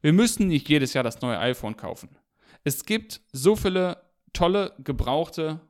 Wir 0.00 0.12
müssen 0.12 0.48
nicht 0.48 0.68
jedes 0.68 0.92
Jahr 0.92 1.04
das 1.04 1.20
neue 1.20 1.38
iPhone 1.38 1.76
kaufen. 1.76 2.16
Es 2.62 2.84
gibt 2.84 3.20
so 3.32 3.56
viele 3.56 4.02
tolle, 4.32 4.74
gebrauchte 4.78 5.60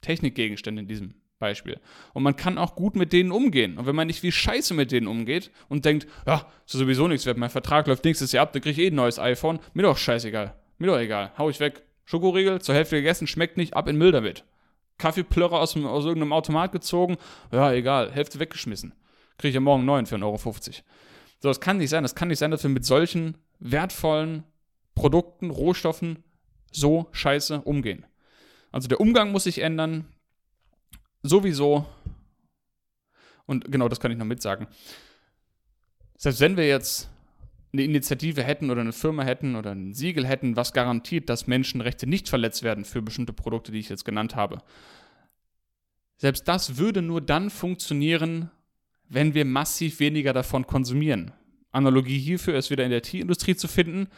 Technikgegenstände 0.00 0.82
in 0.82 0.88
diesem 0.88 1.19
Beispiel. 1.40 1.80
Und 2.12 2.22
man 2.22 2.36
kann 2.36 2.58
auch 2.58 2.76
gut 2.76 2.94
mit 2.94 3.12
denen 3.12 3.32
umgehen. 3.32 3.78
Und 3.78 3.86
wenn 3.86 3.96
man 3.96 4.06
nicht 4.06 4.22
wie 4.22 4.30
scheiße 4.30 4.74
mit 4.74 4.92
denen 4.92 5.08
umgeht 5.08 5.50
und 5.68 5.84
denkt, 5.84 6.06
ja, 6.26 6.46
ist 6.64 6.72
sowieso 6.74 7.08
nichts 7.08 7.26
wert, 7.26 7.38
mein 7.38 7.50
Vertrag 7.50 7.88
läuft 7.88 8.04
nächstes 8.04 8.30
Jahr 8.30 8.44
ab, 8.44 8.52
dann 8.52 8.62
kriege 8.62 8.80
ich 8.80 8.86
eh 8.86 8.90
ein 8.92 8.94
neues 8.94 9.18
iPhone, 9.18 9.58
mir 9.74 9.82
doch 9.82 9.98
scheißegal. 9.98 10.54
Mir 10.78 10.86
doch 10.86 10.98
egal. 10.98 11.32
Hau 11.36 11.50
ich 11.50 11.58
weg. 11.58 11.82
Schokoriegel, 12.04 12.60
zur 12.60 12.74
Hälfte 12.74 12.96
gegessen, 12.96 13.26
schmeckt 13.26 13.56
nicht, 13.56 13.74
ab 13.74 13.88
in 13.88 13.96
Müll 13.96 14.12
damit. 14.12 14.44
Kaffeeplörrer 14.98 15.60
aus, 15.60 15.76
aus 15.76 16.04
irgendeinem 16.04 16.32
Automat 16.32 16.72
gezogen, 16.72 17.16
ja, 17.52 17.72
egal, 17.72 18.12
Hälfte 18.12 18.38
weggeschmissen. 18.38 18.94
Kriege 19.38 19.48
ich 19.48 19.54
ja 19.54 19.60
morgen 19.60 19.84
neuen 19.84 20.06
für 20.06 20.16
1,50 20.16 20.22
Euro. 20.24 20.36
So, 21.40 21.48
das 21.48 21.60
kann 21.60 21.78
nicht 21.78 21.90
sein. 21.90 22.02
Das 22.02 22.14
kann 22.14 22.28
nicht 22.28 22.38
sein, 22.38 22.50
dass 22.50 22.62
wir 22.62 22.70
mit 22.70 22.84
solchen 22.84 23.38
wertvollen 23.58 24.44
Produkten, 24.94 25.50
Rohstoffen 25.50 26.22
so 26.70 27.08
scheiße 27.12 27.62
umgehen. 27.62 28.04
Also 28.72 28.88
der 28.88 29.00
Umgang 29.00 29.32
muss 29.32 29.44
sich 29.44 29.60
ändern, 29.60 30.06
sowieso, 31.22 31.86
und 33.46 33.70
genau 33.70 33.88
das 33.88 34.00
kann 34.00 34.12
ich 34.12 34.18
noch 34.18 34.26
mitsagen, 34.26 34.66
selbst 36.16 36.40
wenn 36.40 36.56
wir 36.56 36.66
jetzt 36.66 37.08
eine 37.72 37.82
Initiative 37.82 38.42
hätten 38.42 38.70
oder 38.70 38.80
eine 38.80 38.92
Firma 38.92 39.22
hätten 39.22 39.54
oder 39.54 39.70
ein 39.72 39.94
Siegel 39.94 40.26
hätten, 40.26 40.56
was 40.56 40.72
garantiert, 40.72 41.28
dass 41.28 41.46
Menschenrechte 41.46 42.06
nicht 42.06 42.28
verletzt 42.28 42.62
werden 42.62 42.84
für 42.84 43.00
bestimmte 43.00 43.32
Produkte, 43.32 43.72
die 43.72 43.78
ich 43.78 43.88
jetzt 43.88 44.04
genannt 44.04 44.34
habe. 44.34 44.58
Selbst 46.16 46.48
das 46.48 46.76
würde 46.76 47.00
nur 47.00 47.20
dann 47.20 47.48
funktionieren, 47.48 48.50
wenn 49.08 49.34
wir 49.34 49.44
massiv 49.44 50.00
weniger 50.00 50.32
davon 50.32 50.66
konsumieren. 50.66 51.32
Analogie 51.72 52.18
hierfür 52.18 52.56
ist 52.58 52.70
wieder 52.70 52.84
in 52.84 52.90
der 52.90 53.02
Tierindustrie 53.02 53.56
zu 53.56 53.68
finden. 53.68 54.08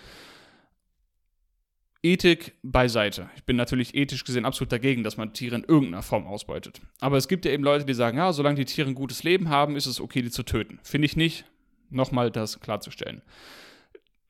Ethik 2.02 2.54
beiseite. 2.64 3.30
Ich 3.36 3.44
bin 3.44 3.56
natürlich 3.56 3.94
ethisch 3.94 4.24
gesehen 4.24 4.44
absolut 4.44 4.72
dagegen, 4.72 5.04
dass 5.04 5.16
man 5.16 5.32
Tiere 5.32 5.54
in 5.54 5.64
irgendeiner 5.64 6.02
Form 6.02 6.26
ausbeutet. 6.26 6.80
Aber 6.98 7.16
es 7.16 7.28
gibt 7.28 7.44
ja 7.44 7.52
eben 7.52 7.62
Leute, 7.62 7.84
die 7.84 7.94
sagen, 7.94 8.18
ja, 8.18 8.32
solange 8.32 8.56
die 8.56 8.64
Tiere 8.64 8.88
ein 8.88 8.96
gutes 8.96 9.22
Leben 9.22 9.48
haben, 9.48 9.76
ist 9.76 9.86
es 9.86 10.00
okay, 10.00 10.20
die 10.20 10.30
zu 10.30 10.42
töten. 10.42 10.80
Finde 10.82 11.06
ich 11.06 11.16
nicht. 11.16 11.44
Nochmal 11.90 12.30
das 12.32 12.58
klarzustellen. 12.58 13.22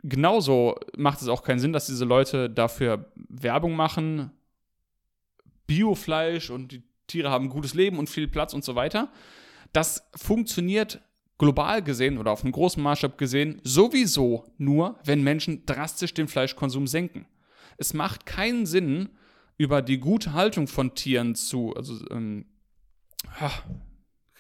Genauso 0.03 0.79
macht 0.97 1.23
es 1.23 1.29
auch 1.29 1.43
keinen 1.43 1.61
Sinn, 1.61 1.73
dass 1.73 1.87
diese 1.87 2.05
Leute 2.05 2.51
dafür 2.51 3.11
Werbung 3.15 3.75
machen, 3.75 4.33
Biofleisch 5.67 6.51
und 6.51 6.73
die 6.73 6.83
Tiere 7.07 7.31
haben 7.31 7.47
ein 7.47 7.51
gutes 7.51 7.73
Leben 7.73 7.99
und 7.99 8.11
viel 8.11 8.29
Platz 8.29 8.53
und 8.53 8.65
so 8.65 8.75
weiter. 8.75 9.11
Das 9.73 10.11
funktioniert 10.15 11.01
global 11.39 11.83
gesehen 11.83 12.19
oder 12.19 12.33
auf 12.33 12.43
einem 12.43 12.53
großen 12.53 12.83
Maßstab 12.83 13.17
gesehen 13.17 13.61
sowieso 13.65 14.45
nur, 14.59 14.99
wenn 15.05 15.23
Menschen 15.23 15.65
drastisch 15.65 16.13
den 16.13 16.29
Fleischkonsum 16.29 16.87
senken 16.87 17.27
es 17.77 17.95
macht 17.95 18.27
keinen 18.27 18.67
Sinn, 18.67 19.11
über 19.59 19.83
die 19.83 19.99
gute 19.99 20.33
Haltung 20.33 20.67
von 20.67 20.95
Tieren 20.95 21.35
zu, 21.35 21.75
also, 21.77 22.05
ähm, 22.11 22.47
ach, 23.39 23.63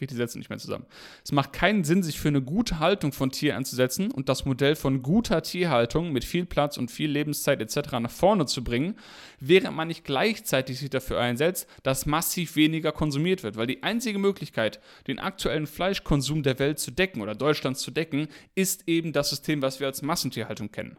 kriege 0.02 0.14
die 0.14 0.16
Sätze 0.16 0.38
nicht 0.38 0.50
mehr 0.50 0.58
zusammen. 0.58 0.86
Es 1.24 1.30
macht 1.30 1.52
keinen 1.52 1.84
Sinn, 1.84 2.02
sich 2.02 2.18
für 2.18 2.28
eine 2.28 2.42
gute 2.42 2.80
Haltung 2.80 3.12
von 3.12 3.30
Tieren 3.30 3.58
einzusetzen 3.58 4.10
und 4.10 4.28
das 4.28 4.44
Modell 4.44 4.74
von 4.74 5.02
guter 5.02 5.42
Tierhaltung 5.42 6.12
mit 6.12 6.24
viel 6.24 6.44
Platz 6.44 6.76
und 6.76 6.90
viel 6.90 7.08
Lebenszeit 7.08 7.60
etc. 7.60 7.92
nach 8.00 8.10
vorne 8.10 8.46
zu 8.46 8.64
bringen, 8.64 8.96
während 9.38 9.76
man 9.76 9.86
nicht 9.86 10.04
gleichzeitig 10.04 10.80
sich 10.80 10.90
dafür 10.90 11.20
einsetzt, 11.20 11.68
dass 11.84 12.06
massiv 12.06 12.56
weniger 12.56 12.90
konsumiert 12.90 13.44
wird. 13.44 13.56
Weil 13.56 13.68
die 13.68 13.84
einzige 13.84 14.18
Möglichkeit, 14.18 14.80
den 15.06 15.20
aktuellen 15.20 15.68
Fleischkonsum 15.68 16.42
der 16.42 16.58
Welt 16.58 16.80
zu 16.80 16.90
decken 16.90 17.22
oder 17.22 17.36
Deutschlands 17.36 17.80
zu 17.80 17.92
decken, 17.92 18.26
ist 18.56 18.88
eben 18.88 19.12
das 19.12 19.30
System, 19.30 19.62
was 19.62 19.78
wir 19.78 19.86
als 19.86 20.02
Massentierhaltung 20.02 20.72
kennen. 20.72 20.96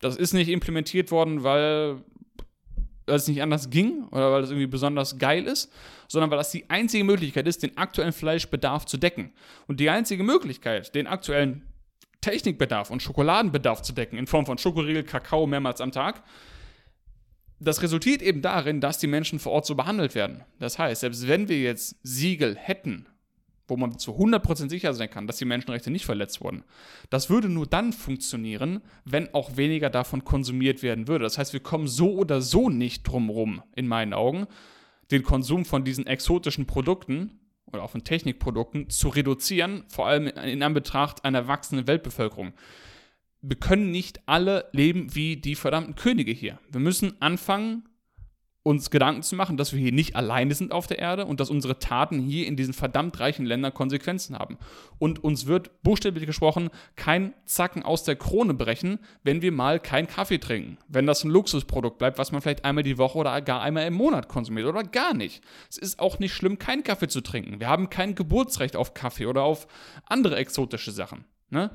Das 0.00 0.16
ist 0.16 0.32
nicht 0.32 0.48
implementiert 0.48 1.10
worden, 1.10 1.42
weil, 1.42 2.02
es 3.06 3.26
nicht 3.26 3.42
anders 3.42 3.70
ging 3.70 4.04
oder 4.10 4.32
weil 4.32 4.42
es 4.42 4.50
irgendwie 4.50 4.66
besonders 4.66 5.18
geil 5.18 5.44
ist, 5.44 5.72
sondern 6.08 6.30
weil 6.30 6.38
das 6.38 6.50
die 6.50 6.68
einzige 6.68 7.04
Möglichkeit 7.04 7.46
ist, 7.46 7.62
den 7.62 7.76
aktuellen 7.76 8.12
Fleischbedarf 8.12 8.84
zu 8.84 8.96
decken. 8.96 9.32
Und 9.66 9.80
die 9.80 9.90
einzige 9.90 10.22
Möglichkeit, 10.22 10.94
den 10.94 11.06
aktuellen 11.06 11.64
Technikbedarf 12.20 12.90
und 12.90 13.02
Schokoladenbedarf 13.02 13.82
zu 13.82 13.92
decken, 13.92 14.18
in 14.18 14.26
Form 14.26 14.46
von 14.46 14.58
Schokoriegel, 14.58 15.04
Kakao 15.04 15.46
mehrmals 15.46 15.80
am 15.80 15.92
Tag, 15.92 16.22
das 17.60 17.82
resultiert 17.82 18.22
eben 18.22 18.42
darin, 18.42 18.80
dass 18.80 18.98
die 18.98 19.06
Menschen 19.06 19.38
vor 19.38 19.52
Ort 19.52 19.66
so 19.66 19.74
behandelt 19.74 20.14
werden. 20.14 20.44
Das 20.60 20.78
heißt, 20.78 21.00
selbst 21.00 21.26
wenn 21.26 21.48
wir 21.48 21.60
jetzt 21.60 21.96
Siegel 22.02 22.56
hätten 22.56 23.08
wo 23.68 23.76
man 23.76 23.98
zu 23.98 24.12
100% 24.12 24.68
sicher 24.68 24.94
sein 24.94 25.10
kann, 25.10 25.26
dass 25.26 25.36
die 25.36 25.44
Menschenrechte 25.44 25.90
nicht 25.90 26.06
verletzt 26.06 26.40
wurden. 26.40 26.64
Das 27.10 27.30
würde 27.30 27.48
nur 27.48 27.66
dann 27.66 27.92
funktionieren, 27.92 28.80
wenn 29.04 29.32
auch 29.34 29.56
weniger 29.56 29.90
davon 29.90 30.24
konsumiert 30.24 30.82
werden 30.82 31.06
würde. 31.06 31.24
Das 31.24 31.38
heißt, 31.38 31.52
wir 31.52 31.60
kommen 31.60 31.86
so 31.86 32.14
oder 32.14 32.40
so 32.40 32.70
nicht 32.70 33.02
drumherum, 33.04 33.62
in 33.76 33.86
meinen 33.86 34.14
Augen, 34.14 34.46
den 35.10 35.22
Konsum 35.22 35.64
von 35.64 35.84
diesen 35.84 36.06
exotischen 36.06 36.66
Produkten 36.66 37.38
oder 37.66 37.82
auch 37.82 37.90
von 37.90 38.04
Technikprodukten 38.04 38.88
zu 38.90 39.08
reduzieren, 39.08 39.84
vor 39.88 40.06
allem 40.06 40.26
in 40.26 40.62
Anbetracht 40.62 41.24
einer 41.24 41.48
wachsenden 41.48 41.86
Weltbevölkerung. 41.86 42.52
Wir 43.40 43.56
können 43.56 43.90
nicht 43.90 44.20
alle 44.26 44.68
leben 44.72 45.14
wie 45.14 45.36
die 45.36 45.54
verdammten 45.54 45.94
Könige 45.94 46.32
hier. 46.32 46.58
Wir 46.70 46.80
müssen 46.80 47.20
anfangen, 47.20 47.87
uns 48.68 48.90
Gedanken 48.90 49.22
zu 49.22 49.34
machen, 49.34 49.56
dass 49.56 49.72
wir 49.72 49.80
hier 49.80 49.92
nicht 49.92 50.14
alleine 50.14 50.54
sind 50.54 50.72
auf 50.72 50.86
der 50.86 50.98
Erde 50.98 51.24
und 51.24 51.40
dass 51.40 51.48
unsere 51.48 51.78
Taten 51.78 52.20
hier 52.20 52.46
in 52.46 52.54
diesen 52.54 52.74
verdammt 52.74 53.18
reichen 53.18 53.46
Ländern 53.46 53.72
Konsequenzen 53.72 54.38
haben. 54.38 54.58
Und 54.98 55.24
uns 55.24 55.46
wird 55.46 55.82
buchstäblich 55.82 56.26
gesprochen 56.26 56.68
kein 56.94 57.32
Zacken 57.46 57.82
aus 57.82 58.04
der 58.04 58.16
Krone 58.16 58.52
brechen, 58.52 58.98
wenn 59.22 59.40
wir 59.40 59.52
mal 59.52 59.80
keinen 59.80 60.06
Kaffee 60.06 60.36
trinken. 60.36 60.76
Wenn 60.86 61.06
das 61.06 61.24
ein 61.24 61.30
Luxusprodukt 61.30 61.96
bleibt, 61.96 62.18
was 62.18 62.30
man 62.30 62.42
vielleicht 62.42 62.66
einmal 62.66 62.84
die 62.84 62.98
Woche 62.98 63.16
oder 63.16 63.40
gar 63.40 63.62
einmal 63.62 63.86
im 63.86 63.94
Monat 63.94 64.28
konsumiert 64.28 64.66
oder 64.66 64.82
gar 64.82 65.14
nicht. 65.14 65.42
Es 65.70 65.78
ist 65.78 65.98
auch 65.98 66.18
nicht 66.18 66.34
schlimm, 66.34 66.58
keinen 66.58 66.82
Kaffee 66.82 67.08
zu 67.08 67.22
trinken. 67.22 67.60
Wir 67.60 67.68
haben 67.68 67.88
kein 67.88 68.14
Geburtsrecht 68.14 68.76
auf 68.76 68.92
Kaffee 68.92 69.24
oder 69.24 69.44
auf 69.44 69.66
andere 70.04 70.36
exotische 70.36 70.92
Sachen. 70.92 71.24
Ne? 71.48 71.70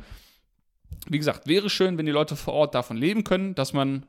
Wie 1.08 1.18
gesagt, 1.18 1.48
wäre 1.48 1.72
schön, 1.72 1.98
wenn 1.98 2.06
die 2.06 2.12
Leute 2.12 2.36
vor 2.36 2.54
Ort 2.54 2.76
davon 2.76 2.98
leben 2.98 3.24
können, 3.24 3.56
dass 3.56 3.74
man 3.74 4.06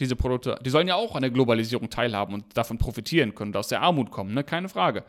diese 0.00 0.16
Produkte, 0.16 0.58
die 0.64 0.70
sollen 0.70 0.88
ja 0.88 0.96
auch 0.96 1.14
an 1.14 1.22
der 1.22 1.30
Globalisierung 1.30 1.90
teilhaben 1.90 2.34
und 2.34 2.56
davon 2.56 2.78
profitieren 2.78 3.34
können 3.34 3.50
und 3.50 3.56
aus 3.56 3.68
der 3.68 3.82
Armut 3.82 4.10
kommen, 4.10 4.34
ne? 4.34 4.44
keine 4.44 4.68
Frage. 4.68 5.04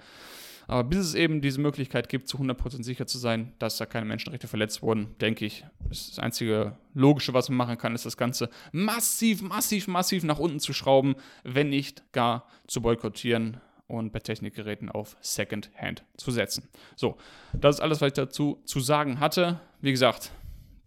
Aber 0.67 0.83
bis 0.83 0.99
es 0.99 1.13
eben 1.13 1.41
diese 1.41 1.61
Möglichkeit 1.61 2.09
gibt, 2.09 2.27
zu 2.27 2.37
100% 2.37 2.83
sicher 2.83 3.05
zu 3.05 3.17
sein, 3.17 3.53
dass 3.59 3.77
da 3.77 3.85
keine 3.85 4.05
Menschenrechte 4.05 4.47
verletzt 4.47 4.81
wurden, 4.81 5.15
denke 5.21 5.45
ich, 5.45 5.63
ist 5.91 6.11
das 6.11 6.19
einzige 6.19 6.77
Logische, 6.93 7.33
was 7.33 7.49
man 7.49 7.57
machen 7.57 7.77
kann, 7.77 7.93
ist 7.93 8.05
das 8.05 8.17
Ganze 8.17 8.49
massiv, 8.71 9.41
massiv, 9.43 9.87
massiv 9.87 10.23
nach 10.23 10.39
unten 10.39 10.59
zu 10.59 10.73
schrauben, 10.73 11.15
wenn 11.43 11.69
nicht 11.69 12.11
gar 12.13 12.47
zu 12.67 12.81
boykottieren 12.81 13.61
und 13.87 14.11
bei 14.11 14.19
Technikgeräten 14.19 14.89
auf 14.89 15.15
Second-Hand 15.21 16.03
zu 16.17 16.31
setzen. 16.31 16.67
So, 16.95 17.17
das 17.53 17.75
ist 17.75 17.81
alles, 17.81 18.01
was 18.01 18.07
ich 18.07 18.13
dazu 18.13 18.59
zu 18.65 18.79
sagen 18.79 19.19
hatte. 19.19 19.59
Wie 19.81 19.91
gesagt, 19.91 20.31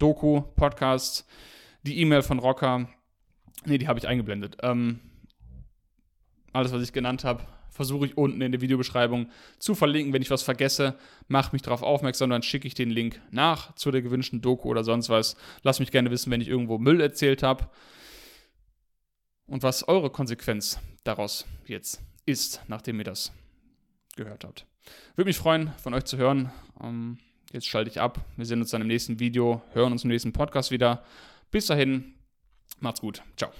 Doku, 0.00 0.42
Podcast, 0.56 1.24
die 1.84 2.00
E-Mail 2.00 2.22
von 2.22 2.40
Rocker. 2.40 2.88
Ne, 3.64 3.78
die 3.78 3.88
habe 3.88 3.98
ich 3.98 4.08
eingeblendet. 4.08 4.58
Ähm, 4.62 5.00
alles, 6.52 6.72
was 6.72 6.82
ich 6.82 6.92
genannt 6.92 7.24
habe, 7.24 7.44
versuche 7.70 8.06
ich 8.06 8.16
unten 8.16 8.40
in 8.40 8.52
der 8.52 8.60
Videobeschreibung 8.60 9.30
zu 9.58 9.74
verlinken. 9.74 10.12
Wenn 10.12 10.22
ich 10.22 10.30
was 10.30 10.42
vergesse, 10.42 10.98
macht 11.28 11.52
mich 11.52 11.62
darauf 11.62 11.82
aufmerksam, 11.82 12.30
dann 12.30 12.42
schicke 12.42 12.66
ich 12.66 12.74
den 12.74 12.90
Link 12.90 13.20
nach 13.30 13.74
zu 13.76 13.90
der 13.90 14.02
gewünschten 14.02 14.40
Doku 14.40 14.68
oder 14.68 14.84
sonst 14.84 15.08
was. 15.08 15.36
Lasst 15.62 15.80
mich 15.80 15.92
gerne 15.92 16.10
wissen, 16.10 16.30
wenn 16.30 16.40
ich 16.40 16.48
irgendwo 16.48 16.78
Müll 16.78 17.00
erzählt 17.00 17.42
habe. 17.42 17.68
Und 19.46 19.62
was 19.62 19.86
eure 19.86 20.10
Konsequenz 20.10 20.78
daraus 21.04 21.46
jetzt 21.66 22.02
ist, 22.26 22.62
nachdem 22.66 22.98
ihr 22.98 23.04
das 23.04 23.32
gehört 24.16 24.44
habt. 24.44 24.66
Würde 25.14 25.28
mich 25.28 25.38
freuen, 25.38 25.72
von 25.82 25.94
euch 25.94 26.04
zu 26.04 26.16
hören. 26.16 26.50
Ähm, 26.82 27.18
jetzt 27.52 27.66
schalte 27.66 27.90
ich 27.90 28.00
ab. 28.00 28.24
Wir 28.36 28.44
sehen 28.44 28.60
uns 28.60 28.70
dann 28.70 28.82
im 28.82 28.88
nächsten 28.88 29.20
Video, 29.20 29.62
hören 29.72 29.92
uns 29.92 30.04
im 30.04 30.10
nächsten 30.10 30.32
Podcast 30.32 30.70
wieder. 30.70 31.04
Bis 31.50 31.66
dahin, 31.66 32.17
macht's 32.80 33.00
gut. 33.00 33.22
Ciao. 33.36 33.52